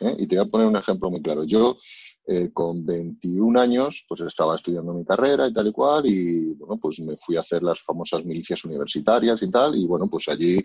¿eh? 0.00 0.16
Y 0.18 0.26
te 0.26 0.36
voy 0.36 0.46
a 0.46 0.50
poner 0.50 0.66
un 0.66 0.76
ejemplo 0.76 1.10
muy 1.10 1.20
claro. 1.20 1.44
Yo 1.44 1.76
eh, 2.24 2.50
con 2.52 2.86
21 2.86 3.60
años, 3.60 4.04
pues 4.08 4.20
estaba 4.20 4.54
estudiando 4.54 4.94
mi 4.94 5.04
carrera 5.04 5.48
y 5.48 5.52
tal 5.52 5.66
y 5.66 5.72
cual, 5.72 6.06
y 6.06 6.54
bueno, 6.54 6.78
pues 6.80 7.00
me 7.00 7.16
fui 7.16 7.36
a 7.36 7.40
hacer 7.40 7.64
las 7.64 7.80
famosas 7.80 8.24
milicias 8.24 8.64
universitarias 8.64 9.42
y 9.42 9.50
tal, 9.50 9.74
y 9.76 9.86
bueno, 9.86 10.08
pues 10.08 10.28
allí, 10.28 10.58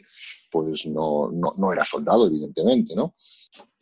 pues 0.52 0.86
no, 0.86 1.32
no, 1.32 1.54
no 1.58 1.74
era 1.74 1.84
soldado, 1.84 2.28
evidentemente, 2.28 2.96
¿no? 2.96 3.16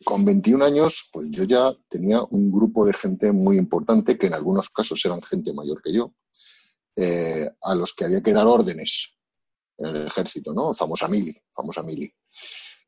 Con 0.04 0.24
21 0.24 0.64
años, 0.64 1.10
pues 1.12 1.30
yo 1.30 1.44
ya 1.44 1.70
tenía 1.88 2.22
un 2.22 2.50
grupo 2.50 2.86
de 2.86 2.94
gente 2.94 3.30
muy 3.30 3.58
importante, 3.58 4.16
que 4.16 4.28
en 4.28 4.34
algunos 4.34 4.70
casos 4.70 5.04
eran 5.04 5.20
gente 5.22 5.52
mayor 5.52 5.82
que 5.82 5.92
yo, 5.92 6.14
eh, 6.96 7.50
a 7.60 7.74
los 7.74 7.92
que 7.92 8.06
había 8.06 8.22
que 8.22 8.32
dar 8.32 8.46
órdenes. 8.46 9.12
en 9.78 9.94
el 9.94 10.06
ejército, 10.06 10.54
¿no? 10.54 10.72
Famosa 10.72 11.06
mili, 11.06 11.34
famosa 11.52 11.82
mili. 11.82 12.10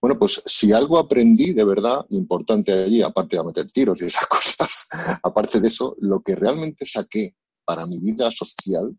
Bueno, 0.01 0.19
pues 0.19 0.43
si 0.47 0.73
algo 0.73 0.99
aprendí 0.99 1.53
de 1.53 1.65
verdad 1.65 2.07
importante 2.11 2.73
allí, 2.73 3.03
aparte 3.03 3.37
de 3.37 3.45
meter 3.45 3.71
tiros 3.71 4.01
y 4.01 4.07
esas 4.07 4.27
cosas, 4.29 4.89
aparte 5.23 5.61
de 5.61 5.69
eso, 5.69 5.97
lo 6.01 6.21
que 6.21 6.37
realmente 6.37 6.85
saqué 6.85 7.35
para 7.65 7.87
mi 7.87 7.99
vida 7.99 8.31
social 8.31 8.97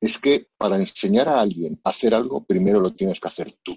es 0.00 0.18
que 0.18 0.48
para 0.56 0.76
enseñar 0.76 1.28
a 1.28 1.40
alguien 1.40 1.80
a 1.84 1.90
hacer 1.90 2.14
algo, 2.14 2.44
primero 2.44 2.80
lo 2.80 2.92
tienes 2.92 3.18
que 3.18 3.28
hacer 3.28 3.52
tú. 3.62 3.76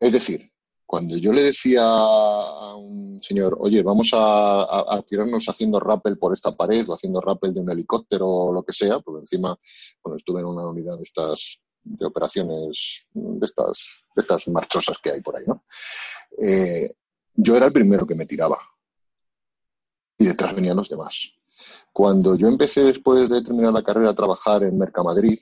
Es 0.00 0.12
decir, 0.12 0.50
cuando 0.86 1.18
yo 1.18 1.32
le 1.34 1.42
decía 1.42 1.82
a 1.82 2.74
un 2.76 3.22
señor, 3.22 3.58
oye, 3.60 3.82
vamos 3.82 4.10
a, 4.14 5.04
tirarnos 5.06 5.46
haciendo 5.46 5.78
rappel 5.80 6.16
por 6.16 6.32
esta 6.32 6.56
pared 6.56 6.88
o 6.88 6.94
haciendo 6.94 7.20
rappel 7.20 7.52
de 7.52 7.60
un 7.60 7.70
helicóptero 7.70 8.26
o 8.26 8.52
lo 8.52 8.62
que 8.62 8.72
sea, 8.72 8.98
porque 9.00 9.20
encima, 9.20 9.54
bueno, 10.02 10.16
estuve 10.16 10.40
en 10.40 10.46
una 10.46 10.66
unidad 10.66 10.96
de 10.96 11.02
estas 11.02 11.67
de 11.96 12.06
operaciones 12.06 13.08
de 13.12 13.46
estas, 13.46 14.08
de 14.14 14.22
estas 14.22 14.48
marchosas 14.48 14.98
que 15.02 15.10
hay 15.10 15.20
por 15.20 15.36
ahí, 15.36 15.44
¿no? 15.46 15.64
Eh, 16.38 16.94
yo 17.34 17.56
era 17.56 17.66
el 17.66 17.72
primero 17.72 18.06
que 18.06 18.14
me 18.14 18.26
tiraba. 18.26 18.58
Y 20.18 20.26
detrás 20.26 20.54
venían 20.54 20.76
los 20.76 20.88
demás. 20.88 21.32
Cuando 21.92 22.36
yo 22.36 22.48
empecé 22.48 22.82
después 22.82 23.28
de 23.28 23.42
terminar 23.42 23.72
la 23.72 23.82
carrera 23.82 24.10
a 24.10 24.14
trabajar 24.14 24.64
en 24.64 24.76
Mercamadrid, 24.76 25.38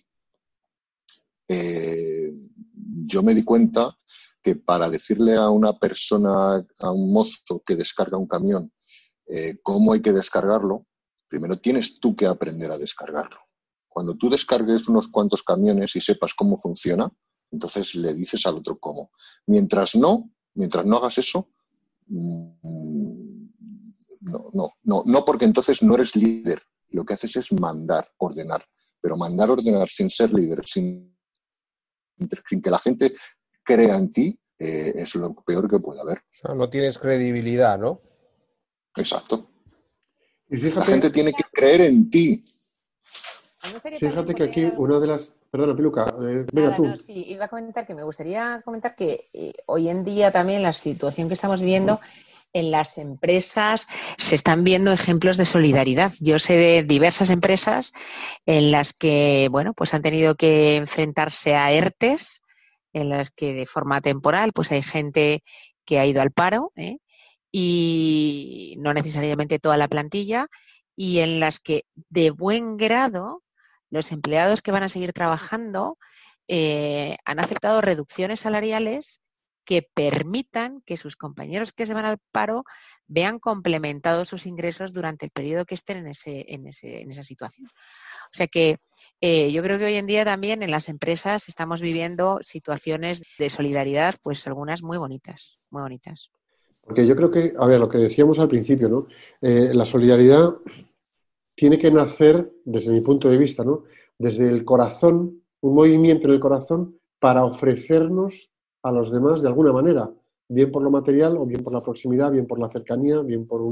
eh, 1.48 2.32
yo 3.06 3.22
me 3.22 3.34
di 3.34 3.44
cuenta 3.44 3.96
que 4.42 4.56
para 4.56 4.88
decirle 4.88 5.34
a 5.36 5.48
una 5.50 5.78
persona, 5.78 6.64
a 6.80 6.90
un 6.92 7.12
mozo 7.12 7.62
que 7.66 7.76
descarga 7.76 8.16
un 8.16 8.28
camión, 8.28 8.72
eh, 9.26 9.58
cómo 9.62 9.92
hay 9.92 10.00
que 10.00 10.12
descargarlo, 10.12 10.86
primero 11.28 11.58
tienes 11.58 11.98
tú 11.98 12.14
que 12.14 12.26
aprender 12.26 12.70
a 12.70 12.78
descargarlo. 12.78 13.45
Cuando 13.96 14.14
tú 14.14 14.28
descargues 14.28 14.90
unos 14.90 15.08
cuantos 15.08 15.42
camiones 15.42 15.96
y 15.96 16.02
sepas 16.02 16.34
cómo 16.34 16.58
funciona, 16.58 17.10
entonces 17.50 17.94
le 17.94 18.12
dices 18.12 18.44
al 18.44 18.56
otro 18.56 18.78
cómo. 18.78 19.10
Mientras 19.46 19.96
no, 19.96 20.34
mientras 20.52 20.84
no 20.84 20.98
hagas 20.98 21.16
eso, 21.16 21.48
mm, 22.08 23.46
no, 24.20 24.50
no, 24.52 24.74
no, 24.82 25.02
no 25.06 25.24
porque 25.24 25.46
entonces 25.46 25.82
no 25.82 25.94
eres 25.94 26.14
líder. 26.14 26.60
Lo 26.90 27.06
que 27.06 27.14
haces 27.14 27.36
es 27.36 27.52
mandar, 27.52 28.06
ordenar. 28.18 28.62
Pero 29.00 29.16
mandar, 29.16 29.48
ordenar 29.48 29.88
sin 29.88 30.10
ser 30.10 30.30
líder, 30.30 30.66
sin, 30.66 31.16
sin 32.46 32.60
que 32.60 32.70
la 32.70 32.78
gente 32.78 33.14
crea 33.62 33.96
en 33.96 34.12
ti, 34.12 34.38
eh, 34.58 34.92
es 34.94 35.14
lo 35.14 35.34
peor 35.36 35.70
que 35.70 35.78
puede 35.78 36.02
haber. 36.02 36.18
O 36.18 36.48
sea, 36.48 36.54
no 36.54 36.68
tienes 36.68 36.98
credibilidad, 36.98 37.78
¿no? 37.78 38.02
Exacto. 38.94 39.52
la 40.50 40.84
gente 40.84 41.08
tiene 41.08 41.32
que 41.32 41.44
creer 41.50 41.80
en 41.80 42.10
ti. 42.10 42.44
Fíjate 43.98 44.34
que 44.34 44.44
aquí 44.44 44.64
una 44.76 44.98
de 44.98 45.06
las... 45.06 45.32
Perdona, 45.50 45.74
Piluca, 45.74 46.14
eh, 46.22 46.46
venga 46.52 46.76
tú. 46.76 46.96
sí, 46.96 47.24
iba 47.28 47.46
a 47.46 47.48
comentar 47.48 47.86
que 47.86 47.94
me 47.94 48.02
gustaría 48.02 48.60
comentar 48.64 48.94
que 48.94 49.28
eh, 49.32 49.52
hoy 49.66 49.88
en 49.88 50.04
día 50.04 50.30
también 50.30 50.62
la 50.62 50.72
situación 50.72 51.28
que 51.28 51.34
estamos 51.34 51.60
viendo 51.60 52.00
en 52.52 52.70
las 52.70 52.98
empresas 52.98 53.86
se 54.18 54.34
están 54.34 54.64
viendo 54.64 54.92
ejemplos 54.92 55.36
de 55.36 55.44
solidaridad. 55.44 56.12
Yo 56.20 56.38
sé 56.38 56.54
de 56.54 56.82
diversas 56.82 57.30
empresas 57.30 57.92
en 58.46 58.70
las 58.70 58.92
que, 58.92 59.48
bueno, 59.50 59.74
pues 59.74 59.94
han 59.94 60.02
tenido 60.02 60.34
que 60.36 60.76
enfrentarse 60.76 61.54
a 61.54 61.72
ERTES, 61.72 62.42
en 62.96 63.10
las 63.10 63.30
que 63.30 63.52
de 63.52 63.66
forma 63.66 64.00
temporal 64.00 64.52
pues 64.54 64.72
hay 64.72 64.82
gente 64.82 65.42
que 65.84 65.98
ha 65.98 66.06
ido 66.06 66.22
al 66.22 66.30
paro 66.30 66.72
¿eh? 66.76 66.98
y 67.52 68.76
no 68.78 68.94
necesariamente 68.94 69.58
toda 69.58 69.76
la 69.76 69.88
plantilla 69.88 70.48
y 70.96 71.18
en 71.18 71.38
las 71.38 71.60
que 71.60 71.84
de 72.08 72.30
buen 72.30 72.78
grado 72.78 73.42
los 73.90 74.12
empleados 74.12 74.62
que 74.62 74.72
van 74.72 74.82
a 74.82 74.88
seguir 74.88 75.12
trabajando 75.12 75.98
eh, 76.48 77.16
han 77.24 77.40
aceptado 77.40 77.80
reducciones 77.80 78.40
salariales 78.40 79.20
que 79.66 79.82
permitan 79.82 80.80
que 80.86 80.96
sus 80.96 81.16
compañeros 81.16 81.72
que 81.72 81.86
se 81.86 81.92
van 81.92 82.04
al 82.04 82.18
paro 82.30 82.64
vean 83.08 83.40
complementados 83.40 84.28
sus 84.28 84.46
ingresos 84.46 84.92
durante 84.92 85.26
el 85.26 85.32
periodo 85.32 85.64
que 85.64 85.74
estén 85.74 85.98
en, 85.98 86.06
ese, 86.06 86.46
en, 86.48 86.68
ese, 86.68 87.00
en 87.02 87.10
esa 87.10 87.24
situación. 87.24 87.66
O 87.66 88.32
sea 88.32 88.46
que 88.46 88.78
eh, 89.20 89.50
yo 89.50 89.62
creo 89.62 89.78
que 89.78 89.86
hoy 89.86 89.96
en 89.96 90.06
día 90.06 90.24
también 90.24 90.62
en 90.62 90.70
las 90.70 90.88
empresas 90.88 91.48
estamos 91.48 91.80
viviendo 91.80 92.38
situaciones 92.42 93.22
de 93.38 93.50
solidaridad, 93.50 94.14
pues 94.22 94.46
algunas 94.46 94.82
muy 94.82 94.98
bonitas, 94.98 95.58
muy 95.70 95.82
bonitas. 95.82 96.30
Porque 96.82 97.04
yo 97.04 97.16
creo 97.16 97.32
que, 97.32 97.52
a 97.58 97.66
ver, 97.66 97.80
lo 97.80 97.88
que 97.88 97.98
decíamos 97.98 98.38
al 98.38 98.48
principio, 98.48 98.88
¿no? 98.88 99.08
Eh, 99.40 99.74
la 99.74 99.84
solidaridad 99.84 100.54
tiene 101.56 101.78
que 101.78 101.90
nacer, 101.90 102.52
desde 102.64 102.92
mi 102.92 103.00
punto 103.00 103.28
de 103.28 103.38
vista, 103.38 103.64
¿no? 103.64 103.84
Desde 104.18 104.48
el 104.48 104.64
corazón, 104.64 105.42
un 105.62 105.74
movimiento 105.74 106.28
en 106.28 106.34
el 106.34 106.40
corazón 106.40 106.98
para 107.18 107.44
ofrecernos 107.44 108.50
a 108.82 108.92
los 108.92 109.10
demás 109.10 109.42
de 109.42 109.48
alguna 109.48 109.72
manera, 109.72 110.10
bien 110.48 110.70
por 110.70 110.82
lo 110.82 110.90
material 110.90 111.36
o 111.38 111.46
bien 111.46 111.64
por 111.64 111.72
la 111.72 111.82
proximidad, 111.82 112.30
bien 112.30 112.46
por 112.46 112.60
la 112.60 112.70
cercanía, 112.70 113.20
bien 113.20 113.46
por 113.46 113.62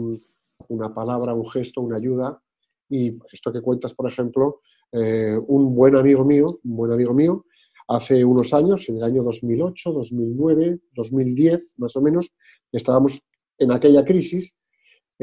una 0.69 0.95
palabra, 0.95 1.35
un 1.35 1.49
gesto, 1.51 1.83
una 1.83 1.97
ayuda. 1.97 2.41
Y 2.89 3.19
esto 3.33 3.53
que 3.53 3.61
cuentas, 3.61 3.95
por 3.95 4.11
ejemplo, 4.11 4.61
eh, 4.91 5.39
un 5.47 5.75
buen 5.75 5.95
amigo 5.95 6.25
mío, 6.25 6.59
un 6.65 6.77
buen 6.77 6.93
amigo 6.93 7.13
mío, 7.13 7.45
hace 7.89 8.25
unos 8.25 8.53
años, 8.55 8.89
en 8.89 8.97
el 8.97 9.05
año 9.05 9.23
2008, 9.23 9.93
2009, 9.93 10.81
2010, 10.95 11.75
más 11.79 11.95
o 11.97 12.01
menos, 12.01 12.31
estábamos 12.73 13.21
en 13.59 13.73
aquella 13.73 14.05
crisis, 14.05 14.55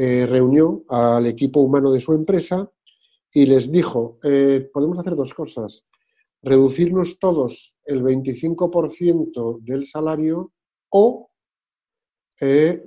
eh, 0.04 0.26
reunió 0.26 0.84
al 0.88 1.28
equipo 1.28 1.60
humano 1.60 1.92
de 1.92 2.02
su 2.02 2.14
empresa 2.14 2.68
y 3.32 3.46
les 3.46 3.72
dijo, 3.72 4.18
eh, 4.24 4.68
podemos 4.74 4.98
hacer 4.98 5.16
dos 5.16 5.32
cosas 5.36 5.86
reducirnos 6.42 7.20
todos 7.20 7.76
el 7.86 8.02
25% 8.02 9.60
del 9.62 9.86
salario 9.86 10.54
o 10.90 11.30
eh, 12.40 12.84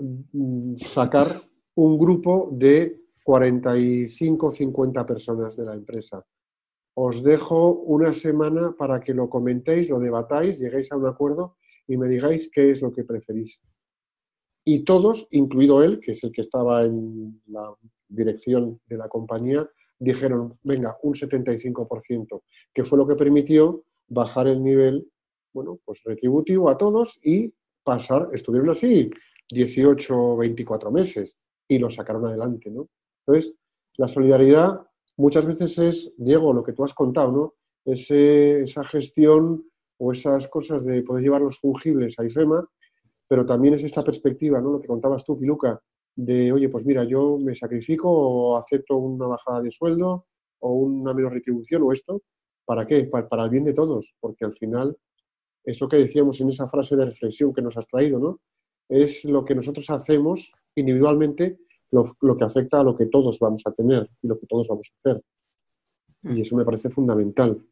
sacar 0.92 1.28
un 1.76 1.98
grupo 1.98 2.48
de 2.50 3.00
45 3.22 4.46
o 4.48 4.52
50 4.52 5.06
personas 5.06 5.56
de 5.56 5.64
la 5.66 5.74
empresa. 5.74 6.26
Os 6.94 7.22
dejo 7.22 7.74
una 7.74 8.12
semana 8.12 8.74
para 8.76 8.98
que 8.98 9.14
lo 9.14 9.30
comentéis, 9.30 9.88
lo 9.88 10.00
debatáis, 10.00 10.58
lleguéis 10.58 10.90
a 10.90 10.96
un 10.96 11.06
acuerdo 11.06 11.58
y 11.86 11.96
me 11.96 12.08
digáis 12.08 12.50
qué 12.52 12.72
es 12.72 12.82
lo 12.82 12.92
que 12.92 13.04
preferís. 13.04 13.60
Y 14.64 14.84
todos, 14.84 15.26
incluido 15.30 15.82
él, 15.82 16.00
que 16.00 16.12
es 16.12 16.24
el 16.24 16.32
que 16.32 16.42
estaba 16.42 16.84
en 16.84 17.40
la 17.46 17.74
dirección 18.08 18.80
de 18.86 18.96
la 18.96 19.08
compañía, 19.08 19.68
dijeron, 19.98 20.58
venga, 20.62 20.96
un 21.02 21.14
75%, 21.14 22.42
que 22.72 22.84
fue 22.84 22.98
lo 22.98 23.06
que 23.06 23.16
permitió 23.16 23.84
bajar 24.08 24.48
el 24.48 24.62
nivel, 24.62 25.06
bueno, 25.52 25.78
pues 25.84 26.02
retributivo 26.04 26.68
a 26.68 26.78
todos 26.78 27.18
y 27.22 27.52
pasar, 27.82 28.30
estuvieron 28.32 28.70
así 28.70 29.10
18 29.50 30.16
o 30.16 30.36
24 30.36 30.90
meses 30.90 31.36
y 31.68 31.78
lo 31.78 31.90
sacaron 31.90 32.26
adelante, 32.26 32.70
¿no? 32.70 32.88
Entonces, 33.26 33.54
la 33.96 34.08
solidaridad 34.08 34.80
muchas 35.16 35.46
veces 35.46 35.78
es, 35.78 36.12
Diego, 36.16 36.52
lo 36.52 36.64
que 36.64 36.72
tú 36.72 36.84
has 36.84 36.94
contado, 36.94 37.32
¿no? 37.32 37.54
esa 37.86 38.82
gestión 38.84 39.62
o 39.98 40.12
esas 40.12 40.48
cosas 40.48 40.82
de 40.84 41.02
poder 41.02 41.22
llevar 41.22 41.42
los 41.42 41.58
fungibles 41.58 42.18
a 42.18 42.24
IFEMA, 42.24 42.66
pero 43.28 43.46
también 43.46 43.74
es 43.74 43.84
esta 43.84 44.04
perspectiva, 44.04 44.60
¿no? 44.60 44.72
Lo 44.72 44.80
que 44.80 44.88
contabas 44.88 45.24
tú, 45.24 45.38
Piluca, 45.38 45.80
de, 46.16 46.52
oye, 46.52 46.68
pues 46.68 46.84
mira, 46.84 47.04
yo 47.04 47.38
me 47.38 47.54
sacrifico 47.54 48.08
o 48.10 48.56
acepto 48.56 48.96
una 48.96 49.26
bajada 49.26 49.62
de 49.62 49.72
sueldo 49.72 50.26
o 50.60 50.72
una 50.72 51.12
menor 51.12 51.32
retribución 51.32 51.82
o 51.82 51.92
esto, 51.92 52.22
¿para 52.64 52.86
qué? 52.86 53.04
Para, 53.04 53.44
el 53.44 53.50
bien 53.50 53.64
de 53.64 53.74
todos, 53.74 54.14
porque 54.20 54.44
al 54.44 54.54
final 54.56 54.96
es 55.64 55.80
lo 55.80 55.88
que 55.88 55.96
decíamos 55.96 56.40
en 56.40 56.50
esa 56.50 56.68
frase 56.68 56.96
de 56.96 57.06
reflexión 57.06 57.52
que 57.52 57.62
nos 57.62 57.76
has 57.76 57.86
traído, 57.86 58.18
¿no? 58.18 58.40
Es 58.88 59.24
lo 59.24 59.44
que 59.44 59.54
nosotros 59.54 59.88
hacemos 59.90 60.52
individualmente 60.74 61.58
lo, 61.90 62.16
lo 62.20 62.36
que 62.36 62.44
afecta 62.44 62.80
a 62.80 62.84
lo 62.84 62.96
que 62.96 63.06
todos 63.06 63.38
vamos 63.38 63.62
a 63.64 63.72
tener 63.72 64.08
y 64.22 64.28
lo 64.28 64.38
que 64.38 64.46
todos 64.46 64.68
vamos 64.68 64.88
a 64.90 65.10
hacer. 65.10 65.22
Y 66.22 66.42
eso 66.42 66.56
me 66.56 66.64
parece 66.64 66.90
fundamental. 66.90 67.62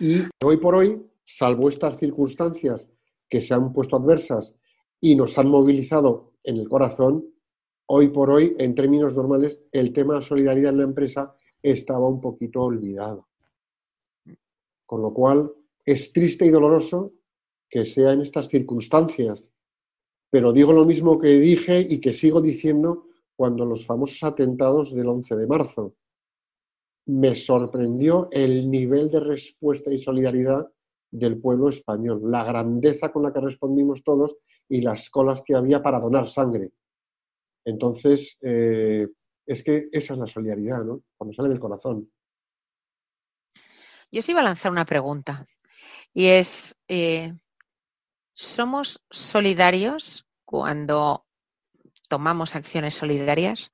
Y 0.00 0.22
hoy 0.44 0.56
por 0.58 0.74
hoy, 0.74 1.02
salvo 1.24 1.68
estas 1.68 1.98
circunstancias 1.98 2.88
que 3.28 3.40
se 3.40 3.54
han 3.54 3.72
puesto 3.72 3.96
adversas 3.96 4.54
y 5.00 5.14
nos 5.14 5.36
han 5.38 5.48
movilizado 5.48 6.32
en 6.42 6.56
el 6.56 6.68
corazón, 6.68 7.26
hoy 7.86 8.08
por 8.08 8.30
hoy, 8.30 8.54
en 8.58 8.74
términos 8.74 9.14
normales, 9.14 9.60
el 9.72 9.92
tema 9.92 10.16
de 10.16 10.22
solidaridad 10.22 10.72
en 10.72 10.78
la 10.78 10.84
empresa 10.84 11.34
estaba 11.62 12.08
un 12.08 12.20
poquito 12.20 12.62
olvidado. 12.62 13.28
Con 14.86 15.02
lo 15.02 15.12
cual, 15.12 15.52
es 15.84 16.12
triste 16.12 16.46
y 16.46 16.50
doloroso 16.50 17.12
que 17.68 17.84
sea 17.84 18.12
en 18.12 18.22
estas 18.22 18.48
circunstancias. 18.48 19.44
Pero 20.30 20.52
digo 20.52 20.72
lo 20.72 20.84
mismo 20.84 21.18
que 21.18 21.28
dije 21.28 21.80
y 21.80 22.00
que 22.00 22.12
sigo 22.12 22.40
diciendo 22.40 23.06
cuando 23.36 23.64
los 23.64 23.86
famosos 23.86 24.22
atentados 24.22 24.94
del 24.94 25.08
11 25.08 25.36
de 25.36 25.46
marzo. 25.46 25.94
Me 27.06 27.34
sorprendió 27.34 28.28
el 28.30 28.70
nivel 28.70 29.10
de 29.10 29.20
respuesta 29.20 29.92
y 29.92 29.98
solidaridad 29.98 30.70
del 31.10 31.40
pueblo 31.40 31.68
español, 31.68 32.20
la 32.30 32.44
grandeza 32.44 33.10
con 33.10 33.22
la 33.22 33.32
que 33.32 33.40
respondimos 33.40 34.02
todos 34.02 34.36
y 34.68 34.80
las 34.80 35.08
colas 35.10 35.42
que 35.44 35.54
había 35.54 35.82
para 35.82 36.00
donar 36.00 36.28
sangre. 36.28 36.70
Entonces, 37.64 38.36
eh, 38.42 39.08
es 39.46 39.62
que 39.62 39.88
esa 39.92 40.14
es 40.14 40.18
la 40.18 40.26
solidaridad, 40.26 40.84
¿no? 40.84 41.02
Cuando 41.16 41.34
sale 41.34 41.48
del 41.48 41.60
corazón. 41.60 42.10
Yo 44.10 44.20
os 44.20 44.28
iba 44.28 44.40
a 44.40 44.44
lanzar 44.44 44.72
una 44.72 44.84
pregunta. 44.84 45.46
y 46.14 46.26
es, 46.26 46.76
eh, 46.88 47.34
¿somos 48.32 49.04
solidarios 49.10 50.26
cuando 50.44 51.26
tomamos 52.08 52.56
acciones 52.56 52.94
solidarias 52.94 53.70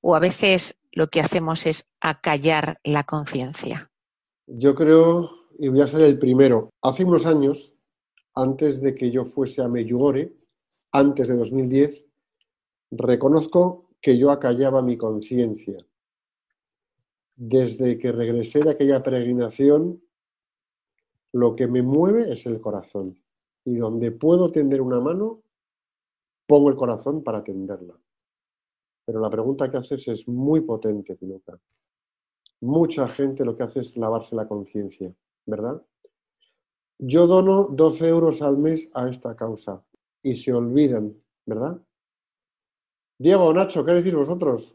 o 0.00 0.16
a 0.16 0.18
veces 0.18 0.78
lo 0.92 1.08
que 1.08 1.20
hacemos 1.20 1.66
es 1.66 1.88
acallar 2.00 2.80
la 2.82 3.04
conciencia? 3.04 3.90
Yo 4.46 4.74
creo, 4.74 5.47
y 5.58 5.68
voy 5.68 5.80
a 5.80 5.88
ser 5.88 6.02
el 6.02 6.18
primero, 6.18 6.70
hace 6.82 7.04
unos 7.04 7.26
años, 7.26 7.72
antes 8.34 8.80
de 8.80 8.94
que 8.94 9.10
yo 9.10 9.24
fuese 9.24 9.60
a 9.60 9.68
Meyugore, 9.68 10.32
antes 10.92 11.26
de 11.26 11.36
2010, 11.36 12.04
reconozco 12.92 13.90
que 14.00 14.16
yo 14.16 14.30
acallaba 14.30 14.80
mi 14.82 14.96
conciencia. 14.96 15.76
Desde 17.34 17.98
que 17.98 18.12
regresé 18.12 18.60
de 18.60 18.70
aquella 18.70 19.02
peregrinación, 19.02 20.00
lo 21.32 21.56
que 21.56 21.66
me 21.66 21.82
mueve 21.82 22.32
es 22.32 22.46
el 22.46 22.60
corazón. 22.60 23.20
Y 23.64 23.76
donde 23.76 24.12
puedo 24.12 24.52
tender 24.52 24.80
una 24.80 25.00
mano, 25.00 25.42
pongo 26.46 26.70
el 26.70 26.76
corazón 26.76 27.24
para 27.24 27.42
tenderla. 27.42 27.94
Pero 29.04 29.20
la 29.20 29.28
pregunta 29.28 29.70
que 29.70 29.78
haces 29.78 30.06
es 30.06 30.28
muy 30.28 30.60
potente, 30.60 31.16
Piloca. 31.16 31.58
Mucha 32.60 33.08
gente 33.08 33.44
lo 33.44 33.56
que 33.56 33.64
hace 33.64 33.80
es 33.80 33.96
lavarse 33.96 34.34
la 34.36 34.46
conciencia, 34.46 35.12
¿verdad? 35.48 35.82
Yo 36.98 37.26
dono 37.26 37.68
12 37.70 38.06
euros 38.06 38.42
al 38.42 38.58
mes 38.58 38.88
a 38.92 39.08
esta 39.08 39.34
causa 39.34 39.82
y 40.22 40.36
se 40.36 40.52
olvidan, 40.52 41.14
¿verdad? 41.46 41.80
Diego, 43.18 43.52
Nacho, 43.52 43.84
¿qué 43.84 43.92
decís 43.92 44.14
vosotros? 44.14 44.74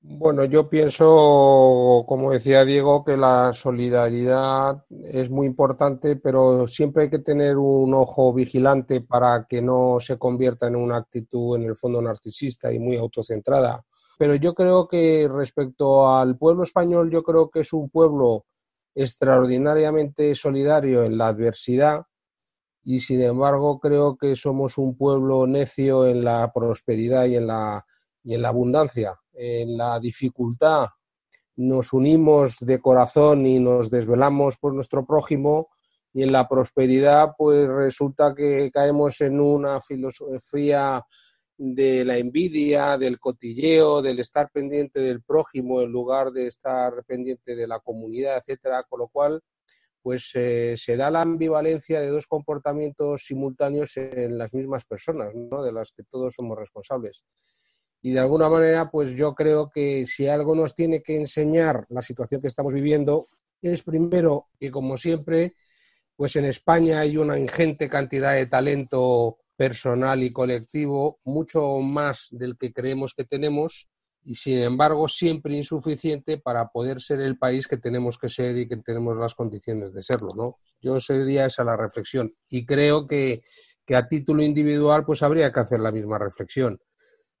Bueno, 0.00 0.44
yo 0.46 0.68
pienso, 0.68 2.04
como 2.08 2.32
decía 2.32 2.64
Diego, 2.64 3.04
que 3.04 3.16
la 3.16 3.52
solidaridad 3.52 4.84
es 5.04 5.30
muy 5.30 5.46
importante, 5.46 6.16
pero 6.16 6.66
siempre 6.66 7.04
hay 7.04 7.10
que 7.10 7.20
tener 7.20 7.56
un 7.56 7.94
ojo 7.94 8.32
vigilante 8.32 9.00
para 9.00 9.46
que 9.48 9.62
no 9.62 9.98
se 10.00 10.18
convierta 10.18 10.66
en 10.66 10.74
una 10.74 10.96
actitud, 10.96 11.56
en 11.56 11.64
el 11.64 11.76
fondo, 11.76 12.02
narcisista 12.02 12.72
y 12.72 12.80
muy 12.80 12.96
autocentrada. 12.96 13.84
Pero 14.18 14.34
yo 14.34 14.54
creo 14.54 14.88
que 14.88 15.28
respecto 15.32 16.08
al 16.12 16.36
pueblo 16.36 16.64
español, 16.64 17.08
yo 17.08 17.22
creo 17.22 17.48
que 17.48 17.60
es 17.60 17.72
un 17.72 17.88
pueblo 17.88 18.46
extraordinariamente 18.94 20.34
solidario 20.34 21.04
en 21.04 21.16
la 21.18 21.28
adversidad 21.28 22.02
y, 22.84 23.00
sin 23.00 23.22
embargo, 23.22 23.78
creo 23.78 24.16
que 24.16 24.34
somos 24.36 24.78
un 24.78 24.96
pueblo 24.96 25.46
necio 25.46 26.06
en 26.06 26.24
la 26.24 26.50
prosperidad 26.52 27.26
y 27.26 27.36
en 27.36 27.46
la, 27.46 27.84
y 28.24 28.34
en 28.34 28.42
la 28.42 28.48
abundancia. 28.48 29.18
En 29.32 29.76
la 29.76 29.98
dificultad 30.00 30.88
nos 31.56 31.92
unimos 31.92 32.58
de 32.60 32.80
corazón 32.80 33.46
y 33.46 33.60
nos 33.60 33.90
desvelamos 33.90 34.56
por 34.56 34.74
nuestro 34.74 35.06
prójimo 35.06 35.68
y 36.12 36.22
en 36.22 36.32
la 36.32 36.48
prosperidad 36.48 37.32
pues 37.36 37.68
resulta 37.68 38.34
que 38.34 38.70
caemos 38.70 39.20
en 39.20 39.40
una 39.40 39.80
filosofía 39.80 41.04
de 41.56 42.04
la 42.04 42.18
envidia, 42.18 42.98
del 42.98 43.18
cotilleo, 43.18 44.02
del 44.02 44.18
estar 44.20 44.50
pendiente 44.50 45.00
del 45.00 45.22
prójimo 45.22 45.82
en 45.82 45.92
lugar 45.92 46.32
de 46.32 46.46
estar 46.46 47.04
pendiente 47.04 47.54
de 47.54 47.66
la 47.66 47.80
comunidad, 47.80 48.38
etcétera, 48.38 48.84
con 48.88 49.00
lo 49.00 49.08
cual 49.08 49.42
pues 50.02 50.32
eh, 50.34 50.74
se 50.76 50.96
da 50.96 51.10
la 51.10 51.20
ambivalencia 51.20 52.00
de 52.00 52.08
dos 52.08 52.26
comportamientos 52.26 53.24
simultáneos 53.24 53.96
en 53.96 54.36
las 54.36 54.52
mismas 54.52 54.84
personas, 54.84 55.32
¿no? 55.34 55.62
de 55.62 55.72
las 55.72 55.92
que 55.92 56.02
todos 56.02 56.34
somos 56.34 56.58
responsables. 56.58 57.24
Y 58.02 58.10
de 58.12 58.18
alguna 58.18 58.48
manera, 58.48 58.90
pues 58.90 59.14
yo 59.14 59.32
creo 59.34 59.70
que 59.70 60.06
si 60.06 60.26
algo 60.26 60.56
nos 60.56 60.74
tiene 60.74 61.02
que 61.02 61.16
enseñar 61.16 61.86
la 61.88 62.02
situación 62.02 62.40
que 62.40 62.48
estamos 62.48 62.74
viviendo, 62.74 63.28
es 63.62 63.84
primero 63.84 64.48
que, 64.58 64.72
como 64.72 64.96
siempre, 64.96 65.54
pues 66.16 66.34
en 66.34 66.46
España 66.46 66.98
hay 66.98 67.16
una 67.16 67.38
ingente 67.38 67.88
cantidad 67.88 68.34
de 68.34 68.46
talento 68.46 69.38
personal 69.56 70.22
y 70.22 70.32
colectivo, 70.32 71.18
mucho 71.24 71.78
más 71.78 72.28
del 72.30 72.56
que 72.56 72.72
creemos 72.72 73.14
que 73.14 73.24
tenemos, 73.24 73.88
y 74.24 74.36
sin 74.36 74.60
embargo 74.60 75.08
siempre 75.08 75.56
insuficiente 75.56 76.38
para 76.38 76.68
poder 76.68 77.00
ser 77.00 77.20
el 77.20 77.38
país 77.38 77.66
que 77.66 77.76
tenemos 77.76 78.18
que 78.18 78.28
ser 78.28 78.56
y 78.56 78.68
que 78.68 78.76
tenemos 78.76 79.16
las 79.16 79.34
condiciones 79.34 79.92
de 79.92 80.02
serlo, 80.02 80.28
¿no? 80.36 80.58
Yo 80.80 81.00
sería 81.00 81.46
esa 81.46 81.64
la 81.64 81.76
reflexión. 81.76 82.32
Y 82.48 82.64
creo 82.64 83.06
que, 83.06 83.42
que 83.84 83.96
a 83.96 84.06
título 84.06 84.42
individual, 84.42 85.04
pues 85.04 85.22
habría 85.22 85.52
que 85.52 85.60
hacer 85.60 85.80
la 85.80 85.90
misma 85.90 86.18
reflexión 86.18 86.80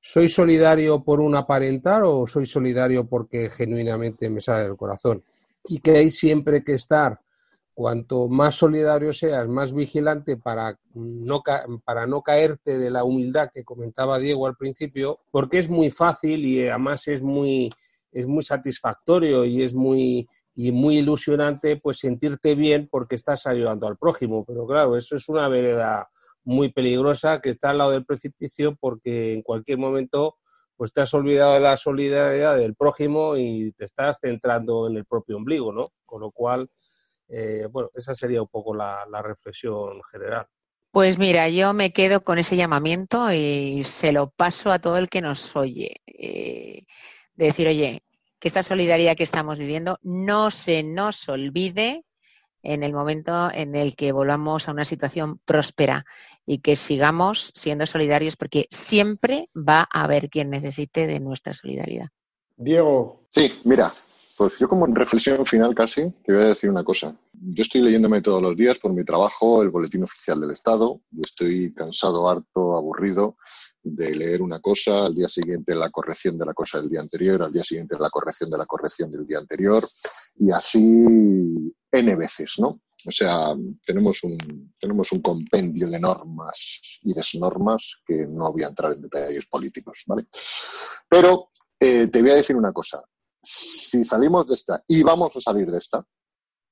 ¿Soy 0.04 0.28
solidario 0.28 1.04
por 1.04 1.20
un 1.20 1.36
aparentar 1.36 2.02
o 2.02 2.26
soy 2.26 2.44
solidario 2.44 3.06
porque 3.06 3.48
genuinamente 3.48 4.28
me 4.30 4.40
sale 4.40 4.64
del 4.64 4.76
corazón? 4.76 5.22
Y 5.64 5.78
que 5.78 5.92
hay 5.92 6.10
siempre 6.10 6.64
que 6.64 6.74
estar, 6.74 7.20
cuanto 7.74 8.28
más 8.28 8.54
solidario 8.54 9.12
seas, 9.12 9.48
más 9.48 9.72
vigilante 9.72 10.36
para 10.36 10.78
no, 10.94 11.42
para 11.84 12.06
no 12.06 12.22
caerte 12.22 12.78
de 12.78 12.90
la 12.90 13.04
humildad 13.04 13.50
que 13.52 13.64
comentaba 13.64 14.18
Diego 14.18 14.46
al 14.46 14.56
principio, 14.56 15.20
porque 15.30 15.58
es 15.58 15.68
muy 15.68 15.90
fácil 15.90 16.44
y 16.44 16.68
además 16.68 17.08
es 17.08 17.22
muy, 17.22 17.70
es 18.10 18.26
muy 18.26 18.42
satisfactorio 18.42 19.44
y 19.44 19.62
es 19.62 19.74
muy, 19.74 20.28
y 20.54 20.72
muy 20.72 20.98
ilusionante 20.98 21.76
pues 21.76 21.98
sentirte 21.98 22.54
bien 22.54 22.88
porque 22.90 23.14
estás 23.14 23.46
ayudando 23.46 23.86
al 23.86 23.96
prójimo. 23.96 24.44
Pero 24.44 24.66
claro, 24.66 24.96
eso 24.96 25.16
es 25.16 25.28
una 25.28 25.48
vereda 25.48 26.08
muy 26.44 26.70
peligrosa 26.70 27.40
que 27.40 27.50
está 27.50 27.70
al 27.70 27.78
lado 27.78 27.92
del 27.92 28.04
precipicio 28.04 28.76
porque 28.76 29.32
en 29.32 29.42
cualquier 29.42 29.78
momento 29.78 30.36
pues 30.76 30.92
te 30.92 31.00
has 31.00 31.14
olvidado 31.14 31.54
de 31.54 31.60
la 31.60 31.76
solidaridad 31.76 32.56
del 32.56 32.74
prójimo 32.74 33.36
y 33.36 33.72
te 33.72 33.84
estás 33.84 34.18
centrando 34.20 34.88
en 34.88 34.96
el 34.96 35.04
propio 35.04 35.36
ombligo, 35.36 35.72
¿no? 35.72 35.92
Con 36.04 36.22
lo 36.22 36.32
cual, 36.32 36.70
eh, 37.28 37.66
bueno, 37.70 37.90
esa 37.94 38.14
sería 38.14 38.42
un 38.42 38.48
poco 38.48 38.74
la, 38.74 39.06
reflexión 39.22 40.02
general. 40.10 40.46
Pues 40.90 41.18
mira, 41.18 41.48
yo 41.48 41.72
me 41.72 41.92
quedo 41.92 42.22
con 42.22 42.38
ese 42.38 42.56
llamamiento 42.56 43.32
y 43.32 43.82
se 43.84 44.12
lo 44.12 44.30
paso 44.30 44.70
a 44.70 44.78
todo 44.78 44.98
el 44.98 45.08
que 45.08 45.22
nos 45.22 45.56
oye. 45.56 46.02
Eh, 46.06 46.84
de 47.34 47.46
decir, 47.46 47.66
oye, 47.66 48.02
que 48.38 48.48
esta 48.48 48.62
solidaridad 48.62 49.16
que 49.16 49.22
estamos 49.22 49.58
viviendo 49.58 49.98
no 50.02 50.50
se 50.50 50.82
nos 50.82 51.28
olvide 51.28 52.04
en 52.62 52.82
el 52.82 52.92
momento 52.92 53.50
en 53.52 53.74
el 53.74 53.96
que 53.96 54.12
volvamos 54.12 54.68
a 54.68 54.72
una 54.72 54.84
situación 54.84 55.38
próspera 55.44 56.04
y 56.46 56.58
que 56.58 56.76
sigamos 56.76 57.52
siendo 57.54 57.86
solidarios 57.86 58.36
porque 58.36 58.68
siempre 58.70 59.48
va 59.56 59.88
a 59.92 60.04
haber 60.04 60.28
quien 60.28 60.50
necesite 60.50 61.06
de 61.06 61.20
nuestra 61.20 61.54
solidaridad. 61.54 62.08
Diego. 62.56 63.26
Sí, 63.30 63.60
mira, 63.64 63.92
pues 64.42 64.58
yo 64.58 64.66
como 64.66 64.86
reflexión 64.86 65.46
final 65.46 65.72
casi 65.72 66.10
te 66.24 66.32
voy 66.32 66.42
a 66.42 66.46
decir 66.46 66.68
una 66.68 66.82
cosa. 66.82 67.16
Yo 67.32 67.62
estoy 67.62 67.80
leyéndome 67.80 68.22
todos 68.22 68.42
los 68.42 68.56
días 68.56 68.76
por 68.76 68.92
mi 68.92 69.04
trabajo 69.04 69.62
el 69.62 69.70
Boletín 69.70 70.02
Oficial 70.02 70.40
del 70.40 70.50
Estado 70.50 71.00
y 71.12 71.20
estoy 71.20 71.72
cansado, 71.72 72.28
harto, 72.28 72.76
aburrido 72.76 73.36
de 73.84 74.16
leer 74.16 74.42
una 74.42 74.58
cosa, 74.58 75.06
al 75.06 75.14
día 75.14 75.28
siguiente 75.28 75.76
la 75.76 75.90
corrección 75.90 76.36
de 76.36 76.46
la 76.46 76.54
cosa 76.54 76.80
del 76.80 76.90
día 76.90 76.98
anterior, 76.98 77.40
al 77.40 77.52
día 77.52 77.62
siguiente 77.62 77.96
la 78.00 78.10
corrección 78.10 78.50
de 78.50 78.58
la 78.58 78.66
corrección 78.66 79.12
del 79.12 79.24
día 79.24 79.38
anterior 79.38 79.86
y 80.34 80.50
así 80.50 80.82
N 81.92 82.16
veces, 82.16 82.54
¿no? 82.58 82.80
O 83.06 83.10
sea, 83.12 83.54
tenemos 83.86 84.24
un, 84.24 84.72
tenemos 84.80 85.12
un 85.12 85.22
compendio 85.22 85.88
de 85.88 86.00
normas 86.00 86.98
y 87.02 87.14
desnormas 87.14 88.02
que 88.04 88.26
no 88.28 88.50
voy 88.50 88.64
a 88.64 88.68
entrar 88.68 88.92
en 88.92 89.02
detalles 89.02 89.46
políticos, 89.46 90.02
¿vale? 90.08 90.26
Pero 91.08 91.50
eh, 91.78 92.08
te 92.08 92.22
voy 92.22 92.30
a 92.30 92.36
decir 92.36 92.56
una 92.56 92.72
cosa. 92.72 93.04
Si 93.42 94.04
salimos 94.04 94.46
de 94.46 94.54
esta, 94.54 94.82
y 94.86 95.02
vamos 95.02 95.36
a 95.36 95.40
salir 95.40 95.70
de 95.70 95.78
esta, 95.78 96.06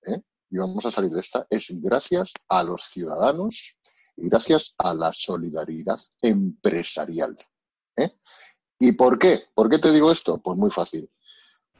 ¿eh? 0.06 0.22
y 0.50 0.58
vamos 0.58 0.84
a 0.86 0.90
salir 0.90 1.10
de 1.10 1.20
esta, 1.20 1.46
es 1.50 1.68
gracias 1.80 2.32
a 2.48 2.62
los 2.62 2.84
ciudadanos 2.84 3.78
y 4.16 4.28
gracias 4.28 4.74
a 4.78 4.94
la 4.94 5.12
solidaridad 5.12 5.98
empresarial. 6.22 7.36
¿eh? 7.96 8.16
¿Y 8.78 8.92
por 8.92 9.18
qué? 9.18 9.42
¿Por 9.54 9.68
qué 9.68 9.78
te 9.78 9.92
digo 9.92 10.10
esto? 10.10 10.38
Pues 10.38 10.56
muy 10.56 10.70
fácil. 10.70 11.10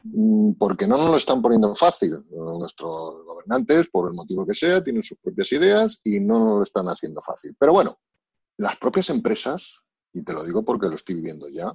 Mm, 0.03 0.53
porque 0.53 0.86
no 0.86 0.97
nos 0.97 1.11
lo 1.11 1.16
están 1.16 1.43
poniendo 1.43 1.74
fácil. 1.74 2.24
Nuestros 2.30 3.24
gobernantes, 3.24 3.88
por 3.91 4.09
el 4.09 4.14
motivo 4.14 4.47
que 4.47 4.55
sea, 4.55 4.82
tienen 4.82 5.03
sus 5.03 5.18
propias 5.18 5.53
ideas 5.53 6.01
y 6.05 6.20
no 6.20 6.38
nos 6.38 6.59
lo 6.59 6.62
están 6.62 6.88
haciendo 6.88 7.20
fácil. 7.20 7.55
Pero 7.59 7.72
bueno, 7.72 7.99
las 8.57 8.76
propias 8.76 9.11
empresas, 9.11 9.84
y 10.12 10.24
te 10.24 10.32
lo 10.32 10.45
digo 10.45 10.64
porque 10.64 10.88
lo 10.88 10.95
estoy 10.95 11.16
viviendo 11.16 11.49
ya, 11.49 11.74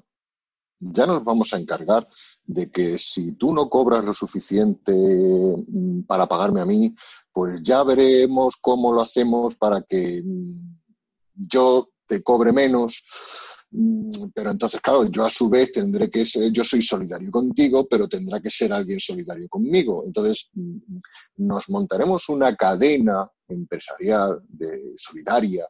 ya 0.93 1.05
nos 1.05 1.23
vamos 1.23 1.53
a 1.53 1.57
encargar 1.57 2.07
de 2.45 2.71
que 2.71 2.97
si 2.97 3.33
tú 3.33 3.53
no 3.53 3.69
cobras 3.69 4.03
lo 4.03 4.13
suficiente 4.13 4.91
mm, 4.93 6.03
para 6.03 6.27
pagarme 6.27 6.61
a 6.61 6.65
mí, 6.65 6.95
pues 7.31 7.61
ya 7.61 7.83
veremos 7.83 8.55
cómo 8.61 8.93
lo 8.93 9.01
hacemos 9.01 9.55
para 9.55 9.81
que 9.81 10.21
mm, 10.23 11.47
yo 11.47 11.89
te 12.07 12.23
cobre 12.23 12.51
menos 12.51 13.03
Mm, 13.77 14.29
pero 14.33 14.51
entonces, 14.51 14.79
claro, 14.79 15.05
yo 15.09 15.25
a 15.25 15.29
su 15.29 15.49
vez 15.49 15.71
tendré 15.71 16.09
que 16.09 16.25
ser, 16.25 16.49
yo 16.51 16.63
soy 16.63 16.81
solidario 16.81 17.29
contigo, 17.29 17.85
pero 17.87 18.07
tendrá 18.07 18.39
que 18.39 18.49
ser 18.49 18.71
alguien 18.71 19.01
solidario 19.01 19.49
conmigo. 19.49 20.03
Entonces, 20.05 20.51
nos 21.35 21.69
montaremos 21.69 22.29
una 22.29 22.55
cadena 22.55 23.29
empresarial 23.47 24.41
de 24.47 24.93
solidaria 24.95 25.67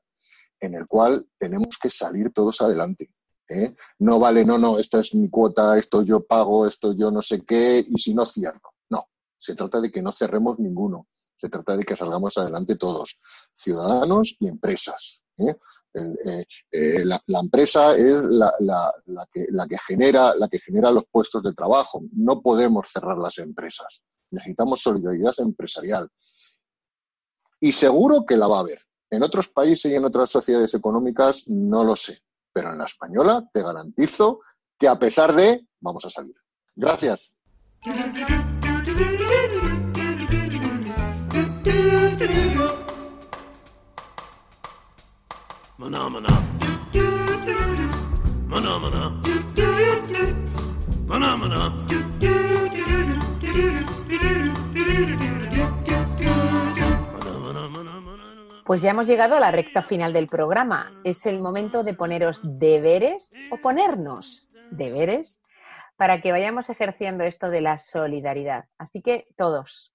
en 0.60 0.76
el 0.76 0.86
cual 0.88 1.28
tenemos 1.40 1.78
que 1.82 1.90
salir 1.90 2.32
todos 2.32 2.62
adelante. 2.62 3.10
¿Eh? 3.50 3.74
No 4.00 4.20
vale, 4.20 4.46
no, 4.46 4.58
no, 4.58 4.78
esta 4.78 5.00
es 5.00 5.14
mi 5.16 5.30
cuota, 5.30 5.78
esto 5.78 6.02
yo 6.04 6.26
pago, 6.26 6.66
esto 6.66 6.94
yo 6.94 7.12
no 7.12 7.22
sé 7.22 7.42
qué, 7.42 7.84
y 7.88 7.98
si 8.00 8.14
no 8.14 8.26
cierro. 8.26 8.74
No, 8.90 9.06
se 9.38 9.56
trata 9.56 9.82
de 9.82 9.92
que 9.92 10.02
no 10.02 10.12
cerremos 10.12 10.60
ninguno, 10.60 11.08
Se 11.36 11.50
trata 11.50 11.76
de 11.76 11.84
que 11.84 11.96
salgamos 11.96 12.38
adelante 12.38 12.78
todos, 12.78 13.20
ciudadanos 13.54 14.38
y 14.40 14.48
empresas. 14.48 15.24
¿eh? 15.38 15.56
Eh, 16.72 17.04
la, 17.06 17.22
empresa 17.40 17.96
es 17.96 18.24
la, 18.24 18.52
que, 19.34 19.78
genera, 19.86 20.34
la 20.36 20.48
que 20.48 20.60
genera 20.60 20.92
los 20.92 21.06
puestos 21.12 21.44
de 21.44 21.54
trabajo. 21.54 22.02
No 22.14 22.42
podemos 22.42 22.90
cerrar 22.90 23.18
las 23.18 23.38
empresas. 23.40 24.04
Necesitamos 24.32 24.82
solidaridad 24.82 25.34
empresarial. 25.40 26.10
Y 27.60 27.72
seguro 27.72 28.26
que 28.26 28.38
la 28.38 28.48
va 28.48 28.58
a 28.58 28.62
haber. 28.62 28.80
En 29.10 29.24
otros 29.24 29.50
países 29.50 29.92
y 29.92 29.96
en 29.96 30.06
otras 30.06 30.30
sociedades 30.30 30.74
económicas 30.74 31.48
no 31.48 31.84
lo 31.84 31.96
sé. 31.96 32.20
Pero 32.56 32.72
en 32.72 32.78
la 32.78 32.86
española 32.86 33.44
te 33.54 33.62
garantizo 33.62 34.40
que 34.80 34.88
a 34.88 34.98
pesar 34.98 35.34
de, 35.34 35.68
vamos 35.82 36.06
a 36.06 36.10
salir. 36.10 36.36
Gracias. 36.74 37.36
Pues 58.66 58.82
ya 58.82 58.90
hemos 58.90 59.06
llegado 59.06 59.36
a 59.36 59.40
la 59.40 59.52
recta 59.52 59.84
final 59.84 60.12
del 60.12 60.28
programa. 60.28 60.92
Es 61.04 61.28
el 61.28 61.40
momento 61.40 61.84
de 61.84 61.94
poneros 61.94 62.42
deberes 62.44 63.32
o 63.52 63.58
ponernos 63.58 64.50
deberes 64.72 65.40
para 65.98 66.20
que 66.20 66.32
vayamos 66.32 66.72
ejerciendo 66.72 67.24
esto 67.24 67.52
de 67.52 67.62
la 67.62 67.78
solidaridad. 67.78 68.66
Así 68.80 69.04
que 69.04 69.28
todos, 69.38 69.94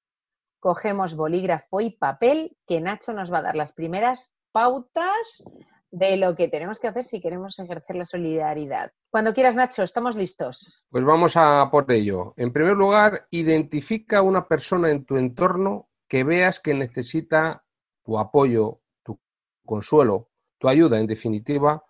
cogemos 0.61 1.17
bolígrafo 1.17 1.81
y 1.81 1.91
papel, 1.91 2.57
que 2.65 2.81
Nacho 2.81 3.13
nos 3.13 3.33
va 3.33 3.39
a 3.39 3.43
dar 3.43 3.57
las 3.57 3.73
primeras 3.73 4.31
pautas 4.53 5.43
de 5.91 6.17
lo 6.17 6.37
que 6.37 6.47
tenemos 6.47 6.79
que 6.79 6.87
hacer 6.87 7.05
si 7.05 7.21
queremos 7.21 7.59
ejercer 7.59 7.97
la 7.97 8.05
solidaridad. 8.05 8.93
Cuando 9.11 9.35
quieras, 9.35 9.57
Nacho, 9.57 9.83
estamos 9.83 10.15
listos. 10.15 10.85
Pues 10.91 11.05
vamos 11.05 11.37
a 11.37 11.69
por 11.73 11.91
ello. 11.91 12.35
En 12.37 12.53
primer 12.53 12.77
lugar, 12.77 13.27
identifica 13.31 14.23
una 14.23 14.47
persona 14.47 14.93
en 14.93 15.05
tu 15.05 15.17
entorno 15.17 15.89
que 16.07 16.23
veas 16.23 16.61
que 16.61 16.75
necesita 16.75 17.65
tu 18.11 18.19
apoyo, 18.19 18.81
tu 19.05 19.21
consuelo, 19.65 20.31
tu 20.59 20.69
ayuda, 20.69 20.99
en 20.99 21.07
definitiva, 21.07 21.85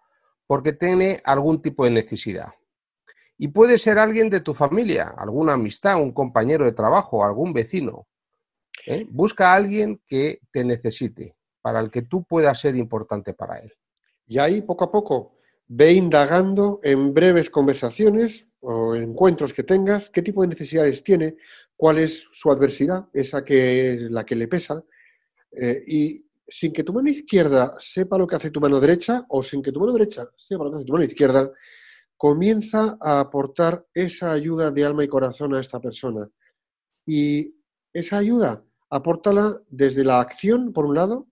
porque 0.46 0.74
tiene 0.74 1.22
algún 1.24 1.62
tipo 1.62 1.86
de 1.86 1.92
necesidad. 1.92 2.52
Y 3.38 3.48
puede 3.48 3.78
ser 3.78 3.98
alguien 3.98 4.28
de 4.28 4.40
tu 4.40 4.52
familia, 4.52 5.14
alguna 5.16 5.54
amistad, 5.54 5.96
un 5.96 6.12
compañero 6.12 6.66
de 6.66 6.72
trabajo, 6.72 7.24
algún 7.24 7.54
vecino. 7.54 8.06
¿eh? 8.84 9.06
Busca 9.08 9.50
a 9.50 9.54
alguien 9.54 10.02
que 10.06 10.40
te 10.50 10.62
necesite, 10.62 11.36
para 11.62 11.80
el 11.80 11.90
que 11.90 12.02
tú 12.02 12.24
puedas 12.24 12.60
ser 12.60 12.76
importante 12.76 13.32
para 13.32 13.58
él. 13.58 13.72
Y 14.26 14.38
ahí, 14.40 14.60
poco 14.60 14.84
a 14.84 14.92
poco, 14.92 15.36
ve 15.68 15.94
indagando 15.94 16.80
en 16.82 17.14
breves 17.14 17.48
conversaciones 17.48 18.46
o 18.60 18.94
encuentros 18.94 19.54
que 19.54 19.62
tengas, 19.62 20.10
qué 20.10 20.20
tipo 20.20 20.42
de 20.42 20.48
necesidades 20.48 21.02
tiene, 21.02 21.36
cuál 21.78 21.96
es 21.96 22.26
su 22.30 22.50
adversidad, 22.50 23.08
esa 23.14 23.42
que 23.42 24.06
la 24.10 24.26
que 24.26 24.34
le 24.34 24.48
pesa, 24.48 24.84
eh, 25.52 25.82
y 25.86 26.26
sin 26.48 26.72
que 26.72 26.82
tu 26.82 26.92
mano 26.92 27.08
izquierda 27.08 27.76
sepa 27.78 28.18
lo 28.18 28.26
que 28.26 28.36
hace 28.36 28.50
tu 28.50 28.60
mano 28.60 28.80
derecha 28.80 29.24
o 29.28 29.42
sin 29.42 29.62
que 29.62 29.72
tu 29.72 29.80
mano 29.80 29.92
derecha 29.92 30.28
sepa 30.36 30.64
lo 30.64 30.70
que 30.70 30.76
hace 30.78 30.86
tu 30.86 30.92
mano 30.92 31.04
izquierda, 31.04 31.52
comienza 32.16 32.98
a 33.00 33.20
aportar 33.20 33.86
esa 33.94 34.32
ayuda 34.32 34.70
de 34.70 34.84
alma 34.84 35.04
y 35.04 35.08
corazón 35.08 35.54
a 35.54 35.60
esta 35.60 35.80
persona. 35.80 36.28
Y 37.06 37.54
esa 37.92 38.18
ayuda, 38.18 38.62
apórtala 38.90 39.60
desde 39.68 40.04
la 40.04 40.20
acción, 40.20 40.72
por 40.72 40.84
un 40.84 40.96
lado, 40.96 41.28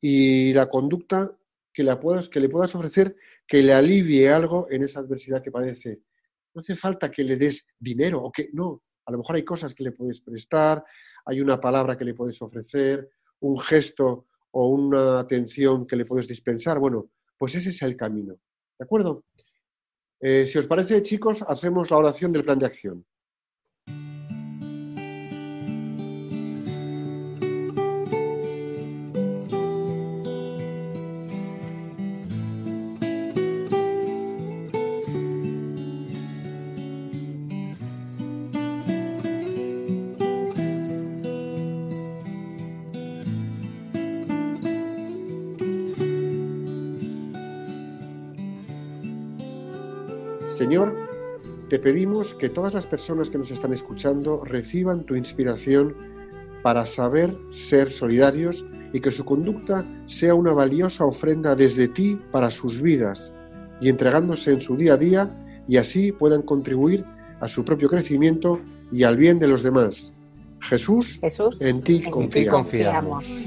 y 0.00 0.52
la 0.52 0.68
conducta 0.68 1.32
que, 1.72 1.82
la 1.82 2.00
puedas, 2.00 2.28
que 2.28 2.40
le 2.40 2.48
puedas 2.48 2.74
ofrecer 2.74 3.16
que 3.46 3.62
le 3.62 3.72
alivie 3.72 4.30
algo 4.30 4.66
en 4.70 4.84
esa 4.84 5.00
adversidad 5.00 5.42
que 5.42 5.50
padece. 5.50 6.00
No 6.54 6.60
hace 6.60 6.74
falta 6.74 7.10
que 7.10 7.22
le 7.22 7.36
des 7.36 7.66
dinero 7.78 8.22
o 8.22 8.32
que 8.32 8.50
no. 8.52 8.82
A 9.06 9.12
lo 9.12 9.18
mejor 9.18 9.36
hay 9.36 9.44
cosas 9.44 9.74
que 9.74 9.84
le 9.84 9.92
puedes 9.92 10.20
prestar, 10.20 10.84
hay 11.24 11.40
una 11.40 11.60
palabra 11.60 11.96
que 11.96 12.04
le 12.04 12.14
puedes 12.14 12.40
ofrecer, 12.42 13.10
un 13.40 13.58
gesto 13.60 14.26
o 14.52 14.68
una 14.68 15.20
atención 15.20 15.86
que 15.86 15.96
le 15.96 16.04
puedes 16.04 16.28
dispensar. 16.28 16.78
Bueno, 16.78 17.10
pues 17.36 17.54
ese 17.54 17.70
es 17.70 17.82
el 17.82 17.96
camino. 17.96 18.34
¿De 18.78 18.84
acuerdo? 18.84 19.24
Eh, 20.20 20.46
si 20.46 20.58
os 20.58 20.66
parece, 20.66 21.02
chicos, 21.02 21.44
hacemos 21.46 21.90
la 21.90 21.98
oración 21.98 22.32
del 22.32 22.44
plan 22.44 22.58
de 22.58 22.66
acción. 22.66 23.04
Pedimos 51.84 52.32
que 52.32 52.48
todas 52.48 52.72
las 52.72 52.86
personas 52.86 53.28
que 53.28 53.36
nos 53.36 53.50
están 53.50 53.74
escuchando 53.74 54.42
reciban 54.42 55.04
tu 55.04 55.16
inspiración 55.16 55.94
para 56.62 56.86
saber 56.86 57.36
ser 57.50 57.92
solidarios 57.92 58.64
y 58.94 59.00
que 59.00 59.10
su 59.10 59.22
conducta 59.26 59.84
sea 60.06 60.34
una 60.34 60.54
valiosa 60.54 61.04
ofrenda 61.04 61.54
desde 61.54 61.88
ti 61.88 62.18
para 62.32 62.50
sus 62.50 62.80
vidas 62.80 63.34
y 63.82 63.90
entregándose 63.90 64.50
en 64.50 64.62
su 64.62 64.78
día 64.78 64.94
a 64.94 64.96
día 64.96 65.62
y 65.68 65.76
así 65.76 66.10
puedan 66.10 66.40
contribuir 66.40 67.04
a 67.40 67.48
su 67.48 67.66
propio 67.66 67.90
crecimiento 67.90 68.60
y 68.90 69.02
al 69.02 69.18
bien 69.18 69.38
de 69.38 69.48
los 69.48 69.62
demás. 69.62 70.10
Jesús, 70.62 71.20
en 71.60 71.82
ti 71.82 72.02
confiamos. 72.02 73.46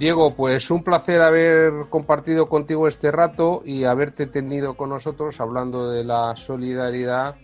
Diego, 0.00 0.34
pues 0.34 0.70
un 0.70 0.82
placer 0.82 1.20
haber 1.20 1.90
compartido 1.90 2.48
contigo 2.48 2.88
este 2.88 3.10
rato 3.10 3.60
y 3.66 3.84
haberte 3.84 4.26
tenido 4.26 4.72
con 4.72 4.88
nosotros 4.88 5.38
hablando 5.42 5.90
de 5.90 6.04
la 6.04 6.34
solidaridad 6.36 7.36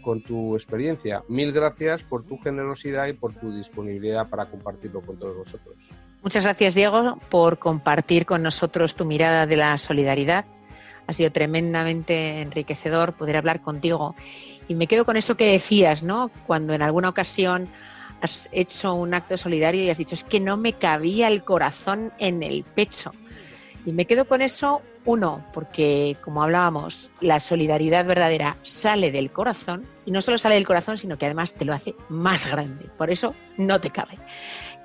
con 0.00 0.22
tu 0.22 0.54
experiencia. 0.54 1.24
Mil 1.26 1.50
gracias 1.50 2.04
por 2.04 2.24
tu 2.24 2.38
generosidad 2.38 3.08
y 3.08 3.14
por 3.14 3.34
tu 3.34 3.52
disponibilidad 3.52 4.28
para 4.28 4.46
compartirlo 4.48 5.00
con 5.00 5.18
todos 5.18 5.36
nosotros. 5.38 5.74
Muchas 6.22 6.44
gracias, 6.44 6.76
Diego, 6.76 7.18
por 7.30 7.58
compartir 7.58 8.26
con 8.26 8.44
nosotros 8.44 8.94
tu 8.94 9.04
mirada 9.04 9.48
de 9.48 9.56
la 9.56 9.76
solidaridad. 9.76 10.44
Ha 11.08 11.12
sido 11.12 11.32
tremendamente 11.32 12.42
enriquecedor 12.42 13.14
poder 13.14 13.38
hablar 13.38 13.60
contigo. 13.60 14.14
Y 14.68 14.76
me 14.76 14.86
quedo 14.86 15.04
con 15.04 15.16
eso 15.16 15.36
que 15.36 15.50
decías, 15.50 16.04
¿no? 16.04 16.30
Cuando 16.46 16.74
en 16.74 16.82
alguna 16.82 17.08
ocasión 17.08 17.70
has 18.24 18.48
hecho 18.52 18.94
un 18.94 19.14
acto 19.14 19.36
solidario 19.36 19.84
y 19.84 19.90
has 19.90 19.98
dicho, 19.98 20.14
es 20.14 20.24
que 20.24 20.40
no 20.40 20.56
me 20.56 20.72
cabía 20.72 21.28
el 21.28 21.44
corazón 21.44 22.12
en 22.18 22.42
el 22.42 22.64
pecho. 22.64 23.12
Y 23.86 23.92
me 23.92 24.06
quedo 24.06 24.26
con 24.26 24.40
eso, 24.40 24.80
uno, 25.04 25.44
porque 25.52 26.16
como 26.22 26.42
hablábamos, 26.42 27.10
la 27.20 27.38
solidaridad 27.38 28.06
verdadera 28.06 28.56
sale 28.62 29.12
del 29.12 29.30
corazón 29.30 29.86
y 30.06 30.10
no 30.10 30.22
solo 30.22 30.38
sale 30.38 30.54
del 30.54 30.66
corazón, 30.66 30.96
sino 30.96 31.18
que 31.18 31.26
además 31.26 31.52
te 31.52 31.66
lo 31.66 31.74
hace 31.74 31.94
más 32.08 32.50
grande. 32.50 32.86
Por 32.96 33.10
eso 33.10 33.34
no 33.58 33.80
te 33.80 33.90
cabe. 33.90 34.14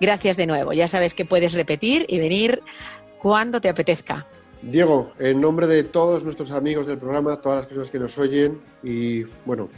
Gracias 0.02 0.36
de 0.36 0.48
nuevo. 0.48 0.74
Ya 0.74 0.88
sabes 0.88 1.14
que 1.14 1.26
puedes 1.26 1.54
repetir 1.54 2.06
y 2.10 2.20
venir 2.20 2.62
cuando 3.20 3.62
te 3.62 3.70
apetezca. 3.70 4.26
Diego, 4.62 5.14
en 5.20 5.40
nombre 5.40 5.68
de 5.68 5.86
todos 5.86 6.24
nuestros 6.24 6.52
amigos 6.52 6.86
del 6.88 6.98
programa, 6.98 7.38
todas 7.38 7.60
las 7.60 7.66
personas 7.68 7.90
que 7.90 8.00
nos 8.00 8.18
oyen 8.18 8.60
y, 8.84 9.24
bueno, 9.46 9.70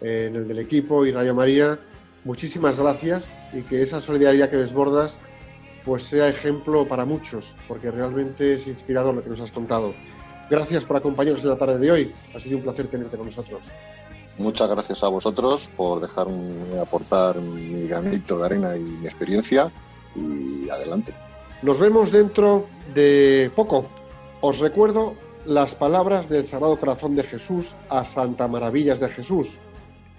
en 0.00 0.36
el 0.36 0.48
del 0.48 0.58
equipo 0.58 1.04
y 1.04 1.12
Radio 1.12 1.34
María, 1.34 1.78
muchísimas 2.26 2.76
gracias 2.76 3.24
y 3.54 3.62
que 3.62 3.80
esa 3.82 4.00
solidaridad 4.00 4.50
que 4.50 4.56
desbordas 4.56 5.16
pues 5.84 6.02
sea 6.02 6.28
ejemplo 6.28 6.86
para 6.88 7.04
muchos, 7.04 7.44
porque 7.68 7.92
realmente 7.92 8.54
es 8.54 8.66
inspirador 8.66 9.14
lo 9.14 9.22
que 9.22 9.30
nos 9.30 9.40
has 9.40 9.52
contado. 9.52 9.94
Gracias 10.50 10.82
por 10.82 10.96
acompañarnos 10.96 11.44
en 11.44 11.50
la 11.50 11.56
tarde 11.56 11.78
de 11.78 11.92
hoy. 11.92 12.12
Ha 12.34 12.40
sido 12.40 12.56
un 12.56 12.64
placer 12.64 12.88
tenerte 12.88 13.16
con 13.16 13.26
nosotros. 13.26 13.62
Muchas 14.38 14.68
gracias 14.68 15.04
a 15.04 15.08
vosotros 15.08 15.70
por 15.76 16.00
dejarme 16.00 16.80
aportar 16.80 17.40
mi 17.40 17.86
granito 17.86 18.36
de 18.38 18.44
arena 18.44 18.76
y 18.76 18.80
mi 18.80 19.06
experiencia 19.06 19.70
y 20.16 20.68
adelante. 20.68 21.14
Nos 21.62 21.78
vemos 21.78 22.10
dentro 22.10 22.66
de 22.92 23.52
poco. 23.54 23.86
Os 24.40 24.58
recuerdo 24.58 25.14
las 25.44 25.76
palabras 25.76 26.28
del 26.28 26.46
Sagrado 26.46 26.78
Corazón 26.80 27.14
de 27.14 27.22
Jesús 27.22 27.66
a 27.88 28.04
Santa 28.04 28.48
Maravillas 28.48 28.98
de 28.98 29.08
Jesús 29.08 29.48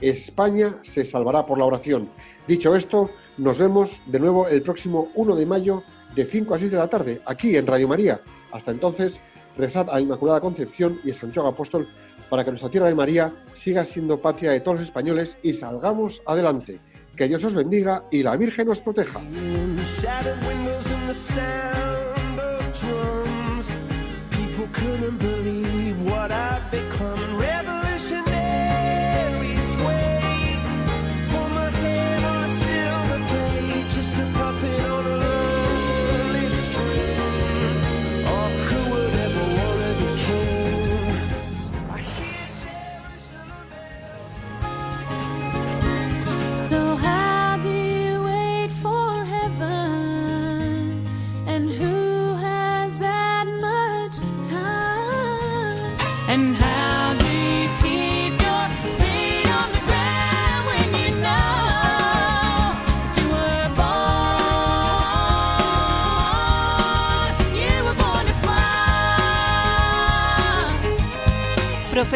España 0.02 0.78
se 0.84 1.06
salvará 1.06 1.46
por 1.46 1.58
la 1.58 1.66
oración. 1.66 2.10
Dicho 2.48 2.76
esto, 2.76 3.10
nos 3.38 3.58
vemos 3.58 3.92
de 4.06 4.20
nuevo 4.20 4.48
el 4.48 4.62
próximo 4.62 5.10
1 5.16 5.36
de 5.36 5.46
mayo 5.46 5.84
de 6.16 6.26
5 6.26 6.56
a 6.56 6.60
6 6.60 6.72
de 6.72 6.78
la 6.78 6.88
tarde, 6.88 7.22
aquí 7.26 7.56
en 7.56 7.68
Radio 7.68 7.88
María. 7.88 8.22
Hasta 8.52 8.72
entonces, 8.72 9.20
rezad 9.58 9.90
a 9.92 10.00
Inmaculada 10.00 10.42
Concepción 10.42 11.00
y 11.04 11.12
a 11.12 11.14
Santiago 11.14 11.48
Apóstol 11.48 11.88
para 12.30 12.44
que 12.44 12.52
nuestra 12.52 12.70
tierra 12.70 12.88
de 12.88 12.96
María 12.96 13.32
siga 13.56 13.86
siendo 13.86 14.20
patria 14.22 14.52
de 14.52 14.60
todos 14.60 14.80
los 14.80 14.88
españoles 14.88 15.38
y 15.44 15.54
salgamos 15.54 16.22
adelante. 16.26 16.80
Que 17.16 17.28
Dios 17.28 17.44
os 17.44 17.54
bendiga 17.54 18.04
y 18.12 18.22
la 18.22 18.38
Virgen 18.38 18.70
os 18.70 18.80
proteja. 18.80 19.22